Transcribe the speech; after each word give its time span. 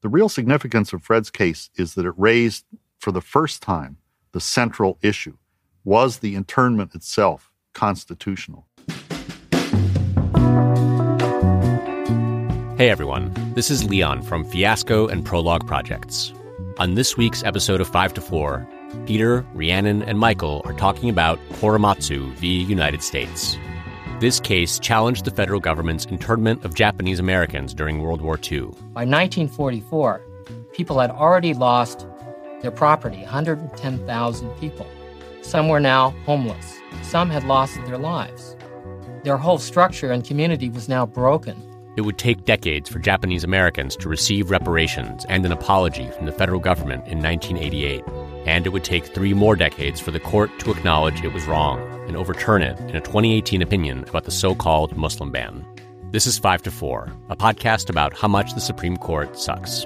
The 0.00 0.08
real 0.08 0.28
significance 0.28 0.92
of 0.92 1.02
Fred's 1.02 1.28
case 1.28 1.70
is 1.74 1.94
that 1.94 2.06
it 2.06 2.14
raised, 2.16 2.64
for 3.00 3.10
the 3.10 3.20
first 3.20 3.62
time, 3.62 3.96
the 4.30 4.40
central 4.40 4.96
issue 5.02 5.36
was 5.82 6.18
the 6.18 6.36
internment 6.36 6.94
itself 6.94 7.50
constitutional? 7.74 8.68
Hey 12.76 12.90
everyone, 12.90 13.32
this 13.56 13.72
is 13.72 13.90
Leon 13.90 14.22
from 14.22 14.44
Fiasco 14.44 15.08
and 15.08 15.26
Prologue 15.26 15.66
Projects. 15.66 16.32
On 16.78 16.94
this 16.94 17.16
week's 17.16 17.42
episode 17.42 17.80
of 17.80 17.88
5 17.88 18.14
to 18.14 18.20
4, 18.20 18.68
Peter, 19.04 19.44
Rhiannon, 19.52 20.04
and 20.04 20.20
Michael 20.20 20.62
are 20.64 20.74
talking 20.74 21.10
about 21.10 21.40
Korematsu 21.54 22.32
v. 22.34 22.62
United 22.62 23.02
States. 23.02 23.56
This 24.20 24.40
case 24.40 24.80
challenged 24.80 25.24
the 25.24 25.30
federal 25.30 25.60
government's 25.60 26.04
internment 26.06 26.64
of 26.64 26.74
Japanese 26.74 27.20
Americans 27.20 27.72
during 27.72 28.02
World 28.02 28.20
War 28.20 28.36
II. 28.36 28.62
By 28.92 29.04
1944, 29.04 30.20
people 30.72 30.98
had 30.98 31.12
already 31.12 31.54
lost 31.54 32.04
their 32.60 32.72
property 32.72 33.18
110,000 33.18 34.50
people. 34.56 34.88
Some 35.42 35.68
were 35.68 35.78
now 35.78 36.10
homeless, 36.26 36.80
some 37.02 37.30
had 37.30 37.44
lost 37.44 37.76
their 37.86 37.96
lives. 37.96 38.56
Their 39.22 39.36
whole 39.36 39.58
structure 39.58 40.10
and 40.10 40.24
community 40.24 40.68
was 40.68 40.88
now 40.88 41.06
broken. 41.06 41.56
It 41.96 42.00
would 42.00 42.18
take 42.18 42.44
decades 42.44 42.88
for 42.88 42.98
Japanese 42.98 43.44
Americans 43.44 43.94
to 43.98 44.08
receive 44.08 44.50
reparations 44.50 45.26
and 45.28 45.46
an 45.46 45.52
apology 45.52 46.10
from 46.10 46.26
the 46.26 46.32
federal 46.32 46.58
government 46.58 47.06
in 47.06 47.22
1988. 47.22 48.02
And 48.46 48.66
it 48.66 48.70
would 48.70 48.84
take 48.84 49.06
three 49.06 49.34
more 49.34 49.56
decades 49.56 50.00
for 50.00 50.10
the 50.10 50.20
court 50.20 50.50
to 50.60 50.70
acknowledge 50.70 51.22
it 51.22 51.32
was 51.32 51.46
wrong 51.46 51.80
and 52.06 52.16
overturn 52.16 52.62
it 52.62 52.78
in 52.80 52.96
a 52.96 53.00
2018 53.00 53.62
opinion 53.62 54.04
about 54.08 54.24
the 54.24 54.30
so 54.30 54.54
called 54.54 54.96
Muslim 54.96 55.30
ban. 55.30 55.64
This 56.10 56.26
is 56.26 56.38
5 56.38 56.62
to 56.62 56.70
4, 56.70 57.12
a 57.28 57.36
podcast 57.36 57.90
about 57.90 58.16
how 58.16 58.28
much 58.28 58.54
the 58.54 58.60
Supreme 58.60 58.96
Court 58.96 59.38
sucks. 59.38 59.84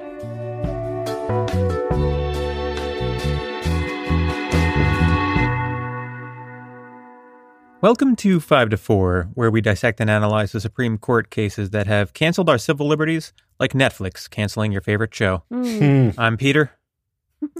Welcome 7.82 8.14
to 8.14 8.38
5 8.38 8.70
to 8.70 8.76
4, 8.76 9.30
where 9.34 9.50
we 9.50 9.60
dissect 9.60 10.00
and 10.00 10.08
analyze 10.08 10.52
the 10.52 10.60
Supreme 10.60 10.98
Court 10.98 11.30
cases 11.30 11.70
that 11.70 11.88
have 11.88 12.12
canceled 12.12 12.48
our 12.48 12.56
civil 12.56 12.86
liberties, 12.86 13.32
like 13.58 13.72
Netflix 13.72 14.30
canceling 14.30 14.70
your 14.70 14.82
favorite 14.82 15.12
show. 15.12 15.42
Hmm. 15.50 16.10
I'm 16.16 16.36
Peter. 16.36 16.70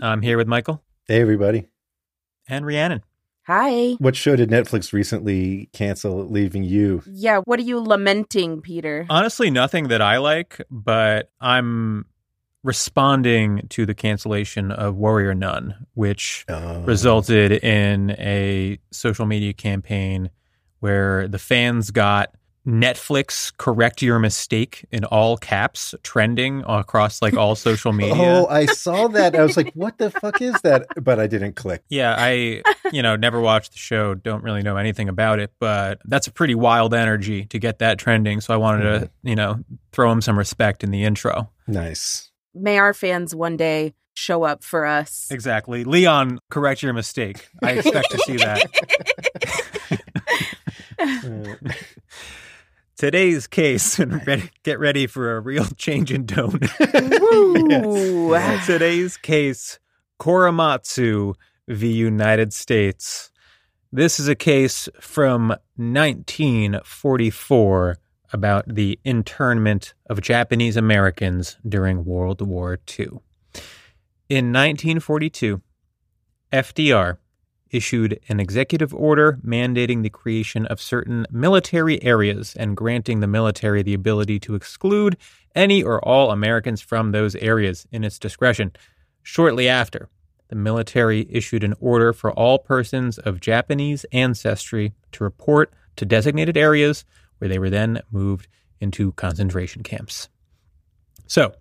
I'm 0.02 0.22
here 0.22 0.36
with 0.36 0.46
Michael 0.48 0.82
Hey, 1.06 1.20
everybody. 1.20 1.68
and 2.48 2.64
Rhiannon. 2.66 3.02
Hi. 3.46 3.94
What 3.98 4.14
show 4.14 4.36
did 4.36 4.50
Netflix 4.50 4.92
recently 4.92 5.68
cancel, 5.72 6.24
leaving 6.28 6.62
you? 6.62 7.02
Yeah, 7.06 7.38
what 7.44 7.58
are 7.58 7.62
you 7.62 7.80
lamenting, 7.80 8.60
Peter? 8.60 9.04
Honestly, 9.10 9.50
nothing 9.50 9.88
that 9.88 10.00
I 10.00 10.18
like, 10.18 10.60
but 10.70 11.30
I'm 11.40 12.06
responding 12.62 13.66
to 13.70 13.84
the 13.84 13.94
cancellation 13.94 14.70
of 14.70 14.94
Warrior 14.96 15.34
Nun, 15.34 15.86
which 15.94 16.44
Uh, 16.48 16.80
resulted 16.84 17.52
in 17.64 18.10
a 18.12 18.78
social 18.92 19.26
media 19.26 19.52
campaign 19.52 20.30
where 20.78 21.26
the 21.26 21.38
fans 21.40 21.90
got 21.90 22.32
Netflix 22.66 23.52
correct 23.56 24.02
your 24.02 24.18
mistake 24.18 24.84
in 24.92 25.04
all 25.04 25.36
caps 25.36 25.94
trending 26.02 26.62
across 26.66 27.20
like 27.20 27.34
all 27.34 27.54
social 27.54 27.92
media. 27.92 28.12
Oh, 28.32 28.46
I 28.46 28.66
saw 28.66 29.08
that. 29.08 29.34
I 29.34 29.42
was 29.42 29.56
like, 29.56 29.72
what 29.74 29.98
the 29.98 30.10
fuck 30.10 30.40
is 30.40 30.54
that? 30.62 30.86
But 31.02 31.18
I 31.18 31.26
didn't 31.26 31.54
click. 31.54 31.82
Yeah, 31.88 32.14
I, 32.16 32.62
you 32.92 33.02
know, 33.02 33.16
never 33.16 33.40
watched 33.40 33.72
the 33.72 33.78
show, 33.78 34.14
don't 34.14 34.42
really 34.42 34.62
know 34.62 34.76
anything 34.76 35.08
about 35.08 35.38
it, 35.40 35.52
but 35.58 36.00
that's 36.04 36.28
a 36.28 36.32
pretty 36.32 36.54
wild 36.54 36.94
energy 36.94 37.46
to 37.46 37.58
get 37.58 37.80
that 37.80 37.98
trending. 37.98 38.40
So 38.40 38.54
I 38.54 38.56
wanted 38.56 38.82
to, 38.84 39.06
mm-hmm. 39.06 39.28
you 39.28 39.36
know, 39.36 39.58
throw 39.92 40.10
him 40.12 40.20
some 40.20 40.38
respect 40.38 40.84
in 40.84 40.90
the 40.90 41.04
intro. 41.04 41.50
Nice. 41.66 42.30
May 42.54 42.78
our 42.78 42.94
fans 42.94 43.34
one 43.34 43.56
day 43.56 43.94
show 44.14 44.44
up 44.44 44.62
for 44.62 44.86
us. 44.86 45.28
Exactly. 45.30 45.84
Leon, 45.84 46.38
correct 46.50 46.82
your 46.82 46.92
mistake. 46.92 47.48
I 47.62 47.72
expect 47.72 48.10
to 48.10 48.18
see 48.18 48.36
that. 48.36 48.62
Today's 53.02 53.48
case, 53.48 53.98
and 54.02 54.24
ready, 54.28 54.48
get 54.62 54.78
ready 54.78 55.08
for 55.08 55.36
a 55.36 55.40
real 55.40 55.64
change 55.76 56.12
in 56.12 56.24
tone. 56.24 56.60
Woo. 57.20 58.38
Today's 58.64 59.16
case, 59.16 59.80
Korematsu 60.20 61.34
v. 61.66 61.90
United 61.90 62.52
States. 62.52 63.32
This 63.90 64.20
is 64.20 64.28
a 64.28 64.36
case 64.36 64.88
from 65.00 65.48
1944 65.74 67.98
about 68.32 68.72
the 68.72 69.00
internment 69.04 69.94
of 70.08 70.20
Japanese 70.20 70.76
Americans 70.76 71.56
during 71.68 72.04
World 72.04 72.40
War 72.40 72.78
II. 72.88 73.06
In 74.28 74.52
1942, 74.52 75.60
FDR 76.52 77.16
issued 77.72 78.20
an 78.28 78.38
executive 78.38 78.94
order 78.94 79.38
mandating 79.44 80.02
the 80.02 80.10
creation 80.10 80.66
of 80.66 80.80
certain 80.80 81.26
military 81.30 82.02
areas 82.02 82.54
and 82.56 82.76
granting 82.76 83.20
the 83.20 83.26
military 83.26 83.82
the 83.82 83.94
ability 83.94 84.38
to 84.40 84.54
exclude 84.54 85.16
any 85.54 85.82
or 85.82 86.02
all 86.06 86.30
Americans 86.30 86.80
from 86.80 87.10
those 87.10 87.34
areas 87.36 87.86
in 87.90 88.04
its 88.04 88.18
discretion. 88.18 88.72
Shortly 89.22 89.68
after, 89.68 90.08
the 90.48 90.56
military 90.56 91.26
issued 91.30 91.64
an 91.64 91.74
order 91.80 92.12
for 92.12 92.30
all 92.30 92.58
persons 92.58 93.18
of 93.18 93.40
Japanese 93.40 94.04
ancestry 94.12 94.92
to 95.12 95.24
report 95.24 95.72
to 95.96 96.04
designated 96.04 96.56
areas 96.56 97.04
where 97.38 97.48
they 97.48 97.58
were 97.58 97.70
then 97.70 98.00
moved 98.10 98.48
into 98.80 99.12
concentration 99.12 99.82
camps. 99.82 100.28
So, 101.26 101.54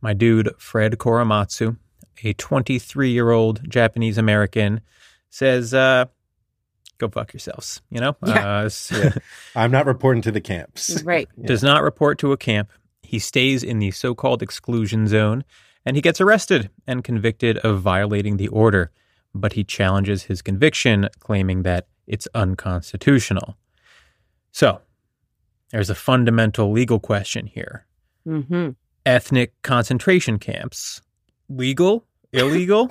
my 0.00 0.14
dude 0.14 0.50
Fred 0.58 0.92
Korematsu, 0.98 1.76
a 2.24 2.32
23 2.32 3.10
year 3.10 3.30
old 3.30 3.68
Japanese 3.70 4.18
American, 4.18 4.80
says, 5.30 5.74
uh, 5.74 6.06
go 6.98 7.08
fuck 7.08 7.32
yourselves, 7.32 7.80
you 7.90 8.00
know? 8.00 8.16
Yeah. 8.26 8.58
Uh, 8.60 8.64
s- 8.64 8.90
Yeah. 8.94 9.10
I'm 9.54 9.70
not 9.70 9.86
reporting 9.86 10.22
to 10.22 10.30
the 10.32 10.40
camps. 10.40 11.02
Right. 11.02 11.28
does 11.44 11.62
not 11.62 11.82
report 11.82 12.18
to 12.18 12.32
a 12.32 12.36
camp. 12.36 12.70
He 13.02 13.18
stays 13.18 13.62
in 13.62 13.78
the 13.78 13.90
so 13.90 14.14
called 14.14 14.42
exclusion 14.42 15.06
zone 15.06 15.44
and 15.86 15.96
he 15.96 16.02
gets 16.02 16.20
arrested 16.20 16.70
and 16.86 17.02
convicted 17.04 17.58
of 17.58 17.80
violating 17.80 18.36
the 18.36 18.48
order. 18.48 18.90
But 19.34 19.52
he 19.52 19.62
challenges 19.64 20.24
his 20.24 20.42
conviction, 20.42 21.08
claiming 21.20 21.62
that 21.62 21.86
it's 22.06 22.26
unconstitutional. 22.34 23.56
So, 24.52 24.80
there's 25.70 25.90
a 25.90 25.94
fundamental 25.94 26.72
legal 26.72 26.98
question 26.98 27.46
here 27.46 27.84
Mm-hmm. 28.26 28.70
ethnic 29.06 29.52
concentration 29.62 30.38
camps, 30.38 31.00
legal, 31.48 32.04
illegal? 32.32 32.88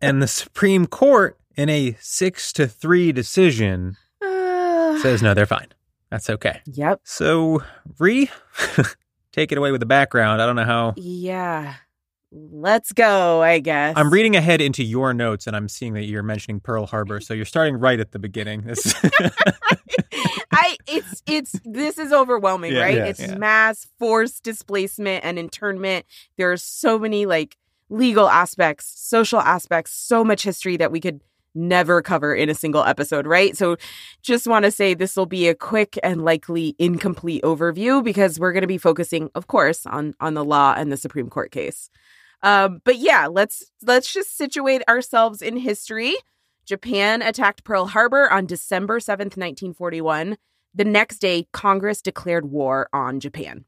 and 0.00 0.22
the 0.22 0.26
Supreme 0.28 0.86
Court, 0.86 1.38
in 1.56 1.68
a 1.68 1.96
six 2.00 2.52
to 2.54 2.66
three 2.66 3.12
decision, 3.12 3.96
says 4.22 5.22
no, 5.22 5.34
they're 5.34 5.46
fine. 5.46 5.68
That's 6.10 6.30
okay. 6.30 6.60
yep. 6.66 7.00
So, 7.04 7.62
Ree, 7.98 8.30
take 9.32 9.52
it 9.52 9.58
away 9.58 9.72
with 9.72 9.80
the 9.80 9.86
background. 9.86 10.40
I 10.40 10.46
don't 10.46 10.56
know 10.56 10.64
how. 10.64 10.94
Yeah. 10.96 11.74
Let's 12.38 12.92
go, 12.92 13.42
I 13.42 13.60
guess. 13.60 13.94
I'm 13.96 14.10
reading 14.12 14.36
ahead 14.36 14.60
into 14.60 14.84
your 14.84 15.14
notes, 15.14 15.46
and 15.46 15.56
I'm 15.56 15.68
seeing 15.68 15.94
that 15.94 16.04
you're 16.04 16.22
mentioning 16.22 16.60
Pearl 16.60 16.84
Harbor. 16.84 17.18
So 17.20 17.32
you're 17.32 17.46
starting 17.46 17.76
right 17.76 17.98
at 17.98 18.12
the 18.12 18.18
beginning. 18.18 18.62
This, 18.62 18.94
I 20.52 20.76
it's 20.86 21.22
it's 21.26 21.58
this 21.64 21.98
is 21.98 22.12
overwhelming, 22.12 22.72
Yeah, 22.72 22.80
right? 22.82 22.96
yeah, 22.96 23.04
it's 23.06 23.20
yeah. 23.20 23.36
mass 23.36 23.86
forced 23.98 24.42
displacement 24.42 25.24
and 25.24 25.38
internment. 25.38 26.04
There 26.36 26.52
are 26.52 26.58
so 26.58 26.98
many 26.98 27.24
like 27.24 27.56
legal 27.88 28.28
aspects, 28.28 28.92
social 28.96 29.40
aspects, 29.40 29.92
so 29.92 30.22
much 30.22 30.42
history 30.42 30.76
that 30.76 30.92
we 30.92 31.00
could 31.00 31.22
never 31.54 32.02
cover 32.02 32.34
in 32.34 32.50
a 32.50 32.54
single 32.54 32.84
episode, 32.84 33.26
right? 33.26 33.56
So 33.56 33.76
just 34.22 34.46
want 34.46 34.66
to 34.66 34.70
say 34.70 34.92
this 34.92 35.16
will 35.16 35.24
be 35.24 35.48
a 35.48 35.54
quick 35.54 35.98
and 36.02 36.22
likely 36.22 36.76
incomplete 36.78 37.42
overview 37.44 38.04
because 38.04 38.38
we're 38.38 38.52
going 38.52 38.60
to 38.60 38.66
be 38.66 38.76
focusing 38.76 39.30
of 39.34 39.46
course 39.46 39.86
on 39.86 40.14
on 40.20 40.34
the 40.34 40.44
law 40.44 40.74
and 40.76 40.92
the 40.92 40.98
Supreme 40.98 41.30
Court 41.30 41.50
case. 41.50 41.88
Um 42.42 42.80
but 42.84 42.98
yeah, 42.98 43.26
let's 43.26 43.70
let's 43.82 44.12
just 44.12 44.36
situate 44.36 44.82
ourselves 44.88 45.42
in 45.42 45.56
history. 45.56 46.14
Japan 46.64 47.22
attacked 47.22 47.64
Pearl 47.64 47.86
Harbor 47.86 48.30
on 48.30 48.46
December 48.46 48.98
7th, 48.98 49.36
1941. 49.36 50.36
The 50.74 50.84
next 50.84 51.18
day, 51.18 51.46
Congress 51.52 52.02
declared 52.02 52.50
war 52.50 52.88
on 52.92 53.20
Japan. 53.20 53.64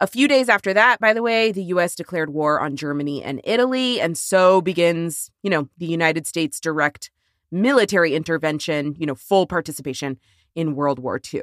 A 0.00 0.06
few 0.06 0.28
days 0.28 0.48
after 0.48 0.72
that, 0.72 1.00
by 1.00 1.12
the 1.12 1.22
way, 1.22 1.50
the 1.50 1.64
US 1.64 1.96
declared 1.96 2.30
war 2.30 2.60
on 2.60 2.76
Germany 2.76 3.22
and 3.22 3.40
Italy, 3.42 4.00
and 4.00 4.16
so 4.16 4.60
begins, 4.60 5.30
you 5.42 5.50
know, 5.50 5.68
the 5.78 5.86
United 5.86 6.26
States 6.26 6.60
direct 6.60 7.10
military 7.50 8.14
intervention, 8.14 8.94
you 8.98 9.06
know, 9.06 9.16
full 9.16 9.46
participation 9.46 10.18
in 10.54 10.76
World 10.76 11.00
War 11.00 11.20
II. 11.32 11.42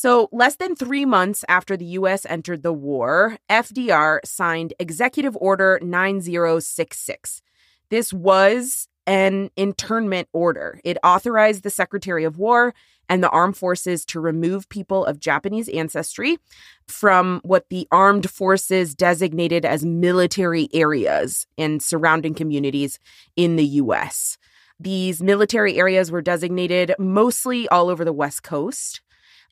So, 0.00 0.28
less 0.30 0.54
than 0.54 0.76
three 0.76 1.04
months 1.04 1.44
after 1.48 1.76
the 1.76 1.98
US 1.98 2.24
entered 2.26 2.62
the 2.62 2.72
war, 2.72 3.36
FDR 3.50 4.20
signed 4.24 4.72
Executive 4.78 5.36
Order 5.40 5.80
9066. 5.82 7.42
This 7.88 8.12
was 8.12 8.86
an 9.08 9.50
internment 9.56 10.28
order. 10.32 10.80
It 10.84 10.98
authorized 11.02 11.64
the 11.64 11.70
Secretary 11.70 12.22
of 12.22 12.38
War 12.38 12.74
and 13.08 13.24
the 13.24 13.30
armed 13.30 13.56
forces 13.56 14.04
to 14.04 14.20
remove 14.20 14.68
people 14.68 15.04
of 15.04 15.18
Japanese 15.18 15.68
ancestry 15.68 16.38
from 16.86 17.40
what 17.42 17.68
the 17.68 17.88
armed 17.90 18.30
forces 18.30 18.94
designated 18.94 19.64
as 19.64 19.84
military 19.84 20.68
areas 20.72 21.44
and 21.58 21.82
surrounding 21.82 22.34
communities 22.34 23.00
in 23.34 23.56
the 23.56 23.66
US. 23.82 24.38
These 24.78 25.20
military 25.20 25.76
areas 25.76 26.12
were 26.12 26.22
designated 26.22 26.94
mostly 27.00 27.68
all 27.70 27.88
over 27.88 28.04
the 28.04 28.12
West 28.12 28.44
Coast. 28.44 29.00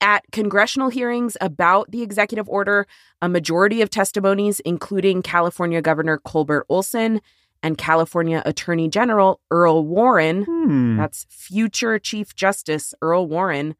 At 0.00 0.24
congressional 0.30 0.90
hearings 0.90 1.36
about 1.40 1.90
the 1.90 2.02
executive 2.02 2.48
order, 2.48 2.86
a 3.22 3.28
majority 3.28 3.80
of 3.80 3.88
testimonies, 3.90 4.60
including 4.60 5.22
California 5.22 5.80
Governor 5.80 6.18
Culbert 6.18 6.64
Olson 6.68 7.20
and 7.62 7.78
California 7.78 8.42
Attorney 8.44 8.88
General 8.88 9.40
Earl 9.50 9.84
Warren, 9.86 10.44
Hmm. 10.44 10.96
that's 10.98 11.26
future 11.30 11.98
Chief 11.98 12.34
Justice 12.34 12.94
Earl 13.00 13.26
Warren, 13.26 13.74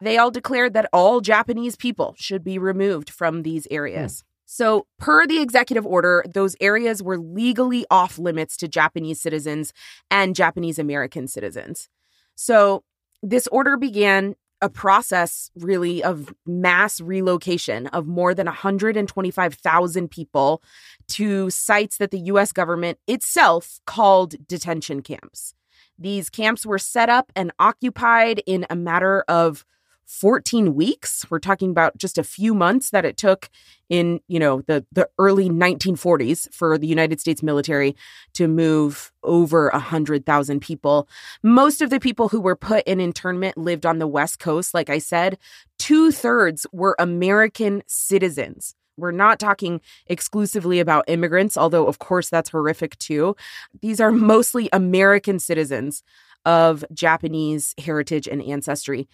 they 0.00 0.16
all 0.16 0.30
declared 0.30 0.72
that 0.72 0.88
all 0.94 1.20
Japanese 1.20 1.76
people 1.76 2.14
should 2.18 2.42
be 2.42 2.58
removed 2.58 3.10
from 3.10 3.42
these 3.42 3.68
areas. 3.70 4.24
So, 4.46 4.86
per 4.98 5.26
the 5.26 5.40
executive 5.40 5.86
order, 5.86 6.24
those 6.28 6.56
areas 6.60 7.02
were 7.02 7.18
legally 7.18 7.84
off 7.90 8.18
limits 8.18 8.56
to 8.56 8.66
Japanese 8.66 9.20
citizens 9.20 9.72
and 10.10 10.34
Japanese 10.34 10.78
American 10.78 11.28
citizens. 11.28 11.88
So, 12.34 12.82
this 13.22 13.46
order 13.48 13.76
began 13.76 14.34
a 14.62 14.68
process 14.68 15.50
really 15.56 16.02
of 16.02 16.34
mass 16.46 17.00
relocation 17.00 17.86
of 17.88 18.06
more 18.06 18.34
than 18.34 18.46
125,000 18.46 20.10
people 20.10 20.62
to 21.08 21.50
sites 21.50 21.96
that 21.98 22.10
the 22.10 22.20
US 22.20 22.52
government 22.52 22.98
itself 23.06 23.80
called 23.86 24.46
detention 24.46 25.02
camps. 25.02 25.54
These 25.98 26.30
camps 26.30 26.64
were 26.64 26.78
set 26.78 27.08
up 27.08 27.30
and 27.36 27.52
occupied 27.58 28.42
in 28.46 28.66
a 28.70 28.76
matter 28.76 29.22
of 29.28 29.64
14 30.10 30.74
weeks. 30.74 31.24
We're 31.30 31.38
talking 31.38 31.70
about 31.70 31.96
just 31.96 32.18
a 32.18 32.24
few 32.24 32.52
months 32.52 32.90
that 32.90 33.04
it 33.04 33.16
took 33.16 33.48
in, 33.88 34.20
you 34.26 34.40
know, 34.40 34.62
the 34.62 34.84
the 34.90 35.08
early 35.18 35.48
1940s 35.48 36.52
for 36.52 36.76
the 36.76 36.88
United 36.88 37.20
States 37.20 37.44
military 37.44 37.94
to 38.34 38.48
move 38.48 39.12
over 39.22 39.70
100,000 39.72 40.60
people. 40.60 41.08
Most 41.44 41.80
of 41.80 41.90
the 41.90 42.00
people 42.00 42.28
who 42.28 42.40
were 42.40 42.56
put 42.56 42.84
in 42.88 42.98
internment 43.00 43.56
lived 43.56 43.86
on 43.86 44.00
the 44.00 44.08
West 44.08 44.40
Coast, 44.40 44.74
like 44.74 44.90
I 44.90 44.98
said. 44.98 45.38
Two-thirds 45.78 46.66
were 46.72 46.96
American 46.98 47.82
citizens. 47.86 48.74
We're 48.96 49.12
not 49.12 49.38
talking 49.38 49.80
exclusively 50.08 50.80
about 50.80 51.08
immigrants, 51.08 51.56
although, 51.56 51.86
of 51.86 52.00
course, 52.00 52.28
that's 52.28 52.50
horrific 52.50 52.98
too. 52.98 53.36
These 53.80 54.00
are 54.00 54.12
mostly 54.12 54.68
American 54.72 55.38
citizens 55.38 56.02
of 56.44 56.84
Japanese 56.92 57.74
heritage 57.78 58.26
and 58.26 58.42
ancestry. 58.42 59.08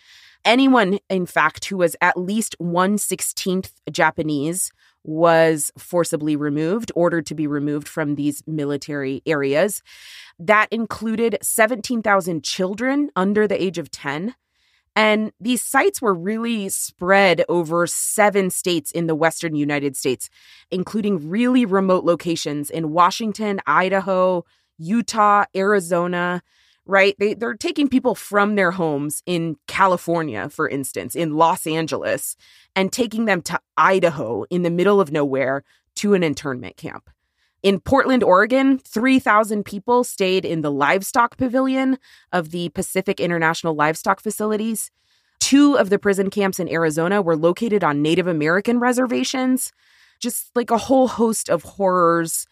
Anyone, 0.44 0.98
in 1.10 1.26
fact, 1.26 1.64
who 1.64 1.78
was 1.78 1.96
at 2.00 2.16
least 2.16 2.56
116th 2.60 3.72
Japanese 3.90 4.70
was 5.02 5.72
forcibly 5.78 6.36
removed, 6.36 6.92
ordered 6.94 7.26
to 7.26 7.34
be 7.34 7.46
removed 7.46 7.88
from 7.88 8.14
these 8.14 8.42
military 8.46 9.22
areas. 9.26 9.82
That 10.38 10.68
included 10.70 11.38
17,000 11.42 12.42
children 12.44 13.10
under 13.16 13.46
the 13.46 13.60
age 13.60 13.78
of 13.78 13.90
10. 13.90 14.34
And 14.96 15.32
these 15.38 15.62
sites 15.62 16.00
were 16.00 16.14
really 16.14 16.68
spread 16.70 17.44
over 17.48 17.86
seven 17.86 18.50
states 18.50 18.90
in 18.90 19.06
the 19.06 19.14
Western 19.14 19.54
United 19.54 19.96
States, 19.96 20.30
including 20.70 21.28
really 21.28 21.64
remote 21.66 22.04
locations 22.04 22.70
in 22.70 22.92
Washington, 22.92 23.60
Idaho, 23.66 24.44
Utah, 24.78 25.44
Arizona, 25.54 26.42
right? 26.86 27.14
They, 27.18 27.34
they're 27.34 27.54
taking 27.54 27.88
people 27.88 28.14
from 28.14 28.54
their 28.54 28.70
homes 28.70 29.22
in 29.26 29.56
California, 29.66 30.48
for 30.48 30.68
instance, 30.68 31.14
in 31.14 31.34
Los 31.34 31.66
Angeles, 31.66 32.36
and 32.74 32.92
taking 32.92 33.24
them 33.24 33.42
to 33.42 33.60
Idaho 33.76 34.44
in 34.50 34.62
the 34.62 34.70
middle 34.70 35.00
of 35.00 35.12
nowhere 35.12 35.64
to 35.96 36.14
an 36.14 36.22
internment 36.22 36.76
camp. 36.76 37.10
In 37.62 37.80
Portland, 37.80 38.22
Oregon, 38.22 38.78
3,000 38.78 39.64
people 39.64 40.04
stayed 40.04 40.44
in 40.44 40.60
the 40.60 40.70
livestock 40.70 41.36
pavilion 41.36 41.98
of 42.32 42.50
the 42.50 42.68
Pacific 42.68 43.18
International 43.18 43.74
Livestock 43.74 44.20
Facilities. 44.20 44.90
Two 45.40 45.76
of 45.76 45.90
the 45.90 45.98
prison 45.98 46.30
camps 46.30 46.60
in 46.60 46.68
Arizona 46.68 47.20
were 47.20 47.36
located 47.36 47.82
on 47.82 48.02
Native 48.02 48.26
American 48.26 48.78
reservations. 48.78 49.72
Just 50.20 50.54
like 50.54 50.70
a 50.70 50.78
whole 50.78 51.08
host 51.08 51.50
of 51.50 51.62
horrors 51.62 52.46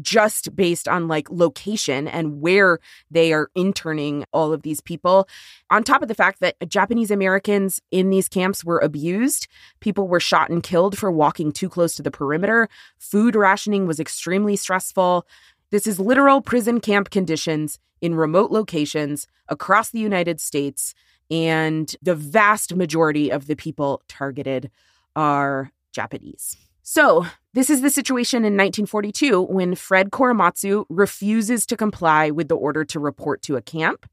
just 0.00 0.54
based 0.54 0.86
on 0.86 1.08
like 1.08 1.30
location 1.30 2.06
and 2.06 2.40
where 2.40 2.78
they 3.10 3.32
are 3.32 3.50
interning 3.54 4.24
all 4.32 4.52
of 4.52 4.62
these 4.62 4.80
people. 4.80 5.28
On 5.70 5.82
top 5.82 6.02
of 6.02 6.08
the 6.08 6.14
fact 6.14 6.40
that 6.40 6.56
Japanese 6.68 7.10
Americans 7.10 7.80
in 7.90 8.10
these 8.10 8.28
camps 8.28 8.64
were 8.64 8.78
abused, 8.78 9.48
people 9.80 10.08
were 10.08 10.20
shot 10.20 10.50
and 10.50 10.62
killed 10.62 10.98
for 10.98 11.10
walking 11.10 11.52
too 11.52 11.68
close 11.68 11.94
to 11.94 12.02
the 12.02 12.10
perimeter. 12.10 12.68
Food 12.98 13.34
rationing 13.34 13.86
was 13.86 14.00
extremely 14.00 14.56
stressful. 14.56 15.26
This 15.70 15.86
is 15.86 15.98
literal 16.00 16.40
prison 16.40 16.80
camp 16.80 17.10
conditions 17.10 17.78
in 18.00 18.14
remote 18.14 18.50
locations 18.50 19.26
across 19.48 19.90
the 19.90 19.98
United 19.98 20.40
States. 20.40 20.94
And 21.30 21.94
the 22.00 22.14
vast 22.14 22.74
majority 22.74 23.30
of 23.30 23.46
the 23.46 23.56
people 23.56 24.02
targeted 24.08 24.70
are 25.14 25.72
Japanese. 25.92 26.56
So, 26.90 27.26
this 27.52 27.68
is 27.68 27.82
the 27.82 27.90
situation 27.90 28.46
in 28.46 28.56
1942 28.56 29.42
when 29.42 29.74
Fred 29.74 30.10
Korematsu 30.10 30.86
refuses 30.88 31.66
to 31.66 31.76
comply 31.76 32.30
with 32.30 32.48
the 32.48 32.56
order 32.56 32.82
to 32.86 32.98
report 32.98 33.42
to 33.42 33.56
a 33.56 33.60
camp. 33.60 34.08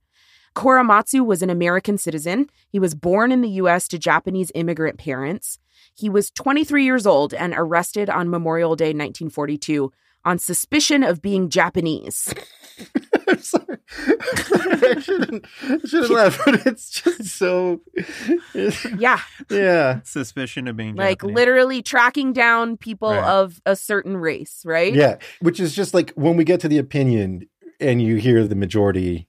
Korematsu 0.57 1.25
was 1.25 1.41
an 1.41 1.49
American 1.49 1.97
citizen. 1.97 2.49
He 2.67 2.77
was 2.77 2.93
born 2.93 3.31
in 3.31 3.39
the 3.39 3.61
US 3.61 3.87
to 3.87 3.97
Japanese 3.97 4.51
immigrant 4.55 4.97
parents. 4.97 5.57
He 5.93 6.09
was 6.09 6.29
23 6.31 6.83
years 6.83 7.07
old 7.07 7.33
and 7.33 7.53
arrested 7.55 8.09
on 8.09 8.29
Memorial 8.29 8.75
Day 8.75 8.87
1942 8.87 9.93
on 10.25 10.37
suspicion 10.37 11.01
of 11.01 11.21
being 11.21 11.47
Japanese. 11.47 12.33
I'm 13.53 13.61
sorry. 13.65 14.95
I 14.95 14.99
shouldn't, 14.99 15.45
I 15.63 15.77
shouldn't 15.85 16.09
laugh, 16.09 16.39
but 16.45 16.65
it's 16.65 16.89
just 16.89 17.25
so. 17.37 17.81
Yeah, 18.97 19.19
Yeah. 19.49 20.01
Suspicion 20.03 20.67
of 20.67 20.77
being 20.77 20.95
like 20.95 21.19
Japanese. 21.19 21.35
literally 21.35 21.81
tracking 21.81 22.33
down 22.33 22.77
people 22.77 23.09
Right. 23.11 23.23
of 23.23 23.61
a 23.65 23.75
certain 23.75 24.17
race, 24.17 24.61
right? 24.65 24.93
Yeah. 24.93 25.17
Which 25.41 25.59
is 25.59 25.75
just 25.75 25.93
like 25.93 26.11
when 26.11 26.37
we 26.37 26.43
get 26.43 26.59
to 26.61 26.67
the 26.67 26.77
opinion 26.77 27.47
and 27.79 28.01
you 28.01 28.15
hear 28.15 28.47
the 28.47 28.55
majority 28.55 29.27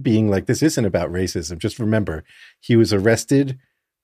being 0.00 0.28
like, 0.30 0.46
this 0.46 0.62
isn't 0.62 0.84
about 0.84 1.10
racism, 1.10 1.58
just 1.58 1.78
remember 1.78 2.22
he 2.60 2.76
was 2.76 2.92
arrested 2.92 3.58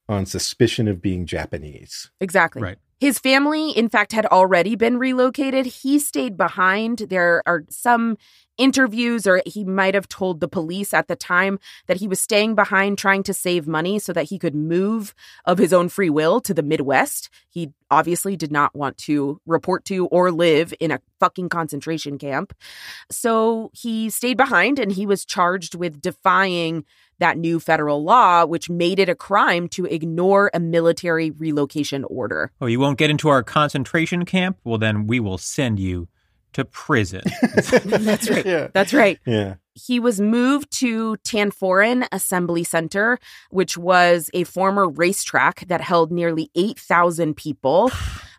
on 0.09 0.27
suspicion 0.27 0.89
of 0.89 1.01
being 1.01 1.27
Japanese. 1.27 2.11
Exactly. 2.21 2.63
Right. 2.63 2.79
His 3.01 3.19
family, 3.19 3.71
in 3.71 3.89
fact, 3.89 4.13
had 4.13 4.25
already 4.27 4.77
been 4.77 4.99
relocated. 4.99 5.67
He 5.67 5.99
stayed 5.99 6.37
behind. 6.37 6.99
There 7.11 7.43
are 7.47 7.65
some 7.69 8.17
interviews, 8.59 9.27
or 9.27 9.43
he 9.47 9.65
might 9.65 9.95
have 9.95 10.09
told 10.09 10.41
the 10.41 10.49
police 10.49 10.95
at 10.95 11.09
the 11.09 11.17
time 11.17 11.59
that 11.87 11.99
he 11.99 12.09
was 12.09 12.21
staying 12.21 12.55
behind 12.55 12.99
trying 12.99 13.23
to 13.25 13.35
save 13.35 13.67
money 13.67 13.99
so 13.99 14.13
that 14.13 14.25
he 14.25 14.39
could 14.39 14.55
move 14.55 15.15
of 15.45 15.59
his 15.59 15.73
own 15.73 15.89
free 15.89 16.11
will 16.11 16.41
to 16.41 16.55
the 16.55 16.63
Midwest. 16.63 17.31
He 17.49 17.73
obviously 17.91 18.37
did 18.37 18.51
not 18.51 18.75
want 18.75 18.97
to 18.99 19.41
report 19.47 19.85
to 19.87 20.07
or 20.07 20.31
live 20.31 20.75
in 20.81 20.91
a 20.91 21.01
fucking 21.21 21.49
concentration 21.49 22.19
camp. 22.19 22.53
So 23.11 23.71
he 23.73 24.11
stayed 24.11 24.37
behind 24.37 24.79
and 24.79 24.93
he 24.93 25.07
was 25.07 25.25
charged 25.25 25.75
with 25.75 26.01
defying 26.01 26.85
that 27.19 27.39
new 27.39 27.61
federal 27.61 28.03
law, 28.03 28.45
which 28.45 28.69
made 28.69 28.99
it 28.99 29.09
a 29.09 29.15
crime 29.15 29.69
to 29.69 29.85
ignore 29.87 30.51
a 30.53 30.61
military 30.61 31.31
relocation 31.31 32.05
order. 32.05 32.51
Oh, 32.61 32.67
you 32.67 32.81
won't 32.81 32.99
get 32.99 33.11
into 33.11 33.29
our 33.29 33.43
concentration 33.43 34.25
camp? 34.25 34.59
Well, 34.65 34.79
then 34.79 35.07
we 35.07 35.21
will 35.21 35.39
send 35.39 35.79
you 35.79 36.09
to 36.55 36.65
prison. 36.65 37.23
That's 37.85 38.31
right. 38.31 38.47
Yeah. 38.47 38.69
That's 38.73 38.95
right. 38.95 39.19
Yeah. 39.27 39.57
He 39.75 40.01
was 40.01 40.21
moved 40.21 40.71
to 40.79 41.17
Tanforan 41.25 42.07
Assembly 42.13 42.65
Center, 42.65 43.19
which 43.51 43.77
was 43.77 44.31
a 44.33 44.45
former 44.45 44.89
racetrack 44.89 45.67
that 45.67 45.81
held 45.81 46.13
nearly 46.13 46.51
8,000 46.55 47.37
people, 47.37 47.91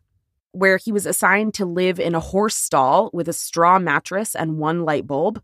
where 0.51 0.77
he 0.77 0.91
was 0.91 1.05
assigned 1.05 1.53
to 1.55 1.65
live 1.65 2.00
in 2.00 2.15
a 2.15 2.19
horse 2.19 2.55
stall 2.55 3.10
with 3.13 3.27
a 3.27 3.34
straw 3.34 3.77
mattress 3.79 4.36
and 4.36 4.57
one 4.57 4.84
light 4.84 5.05
bulb. 5.05 5.41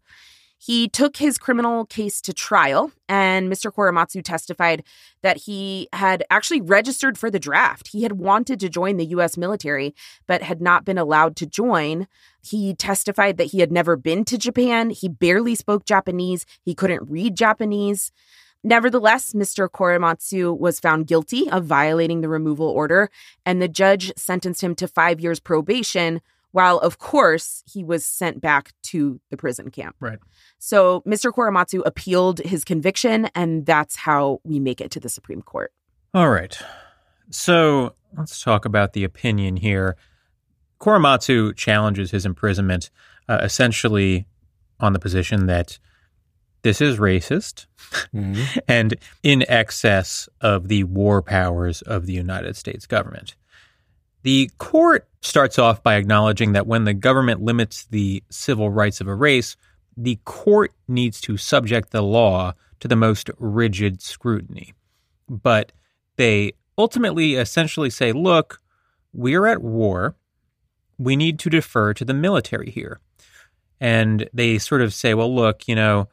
He 0.64 0.88
took 0.88 1.18
his 1.18 1.40
criminal 1.40 1.86
case 1.86 2.22
to 2.22 2.34
trial, 2.34 2.92
and 3.10 3.52
Mr. 3.52 3.74
Korematsu 3.74 4.24
testified 4.24 4.84
that 5.24 5.38
he 5.38 5.90
had 5.92 6.24
actually 6.30 6.62
registered 6.62 7.18
for 7.18 7.32
the 7.32 7.40
draft. 7.40 7.88
He 7.88 8.04
had 8.04 8.12
wanted 8.12 8.60
to 8.60 8.70
join 8.70 8.98
the 8.98 9.08
U.S. 9.08 9.38
military, 9.38 9.96
but 10.28 10.44
had 10.44 10.62
not 10.62 10.86
been 10.86 11.00
allowed 11.00 11.36
to 11.38 11.48
join. 11.48 12.08
He 12.44 12.76
testified 12.76 13.38
that 13.38 13.46
he 13.46 13.60
had 13.60 13.72
never 13.72 13.96
been 13.96 14.24
to 14.26 14.38
Japan. 14.38 14.92
He 14.92 15.10
barely 15.10 15.56
spoke 15.56 15.84
Japanese. 15.84 16.46
He 16.64 16.76
couldn't 16.76 17.10
read 17.10 17.36
Japanese. 17.36 18.12
Nevertheless, 18.64 19.34
Mr. 19.34 19.68
Korematsu 19.68 20.56
was 20.56 20.80
found 20.80 21.08
guilty 21.08 21.50
of 21.50 21.66
violating 21.66 22.22
the 22.22 22.30
removal 22.30 22.68
order, 22.68 23.10
and 23.48 23.60
the 23.60 23.68
judge 23.68 24.14
sentenced 24.16 24.64
him 24.64 24.76
to 24.76 24.88
five 24.88 25.20
years 25.20 25.40
probation 25.40 26.22
while 26.52 26.78
of 26.80 26.98
course 27.00 27.64
he 27.72 27.84
was 27.84 28.06
sent 28.06 28.42
back 28.42 28.72
to 28.84 29.20
the 29.30 29.38
prison 29.38 29.72
camp. 29.72 29.96
Right. 30.00 30.20
So 30.60 31.02
Mr. 31.02 31.32
Korematsu 31.32 31.82
appealed 31.86 32.40
his 32.40 32.64
conviction, 32.64 33.30
and 33.36 33.66
that's 33.66 33.96
how 33.96 34.40
we 34.44 34.60
make 34.60 34.82
it 34.82 34.92
to 34.92 35.00
the 35.00 35.10
Supreme 35.10 35.42
Court. 35.42 35.72
All 36.14 36.30
right. 36.30 36.58
So 37.30 37.96
let's 38.18 38.42
talk 38.44 38.66
about 38.66 38.94
the 38.94 39.04
opinion 39.04 39.58
here. 39.58 39.96
Korematsu 40.80 41.56
challenges 41.56 42.12
his 42.12 42.26
imprisonment 42.26 42.90
uh, 43.30 43.40
essentially 43.42 44.26
on 44.80 44.94
the 44.94 45.00
position 45.00 45.46
that 45.46 45.80
this 46.64 46.82
is 46.82 46.98
racist 47.00 47.66
Mhm. 48.14 48.60
and 48.68 48.96
in 49.24 49.44
excess 49.48 50.30
of 50.42 50.68
the 50.68 50.84
war 50.84 51.22
powers 51.22 51.82
of 51.82 52.06
the 52.06 52.14
United 52.14 52.56
States 52.56 52.86
government. 52.86 53.36
The 54.24 54.50
court 54.58 55.08
starts 55.22 55.60
off 55.60 55.84
by 55.84 55.96
acknowledging 55.96 56.54
that 56.54 56.68
when 56.68 56.84
the 56.84 56.94
government 56.94 57.42
limits 57.42 57.86
the 57.86 58.24
civil 58.30 58.70
rights 58.70 59.02
of 59.02 59.08
a 59.08 59.16
race, 59.16 59.56
the 59.96 60.20
court 60.26 60.74
needs 60.88 61.22
to 61.22 61.38
subject 61.38 61.92
the 61.92 62.02
law 62.02 62.54
to 62.80 62.88
the 62.88 62.96
most 62.96 63.30
rigid 63.38 64.02
scrutiny. 64.02 64.74
But 65.30 65.72
they 66.18 66.54
ultimately 66.78 67.36
essentially 67.36 67.90
say, 67.90 68.12
look, 68.12 68.62
we're 69.14 69.46
at 69.46 69.62
war. 69.62 70.16
We 70.98 71.16
need 71.16 71.40
to 71.40 71.50
defer 71.50 71.94
to 71.94 72.06
the 72.06 72.14
military 72.14 72.72
here. 72.72 73.00
And 73.80 74.30
they 74.34 74.58
sort 74.58 74.82
of 74.82 74.94
say, 74.94 75.14
well, 75.14 75.34
look, 75.34 75.68
you 75.68 75.76
know, 75.76 76.10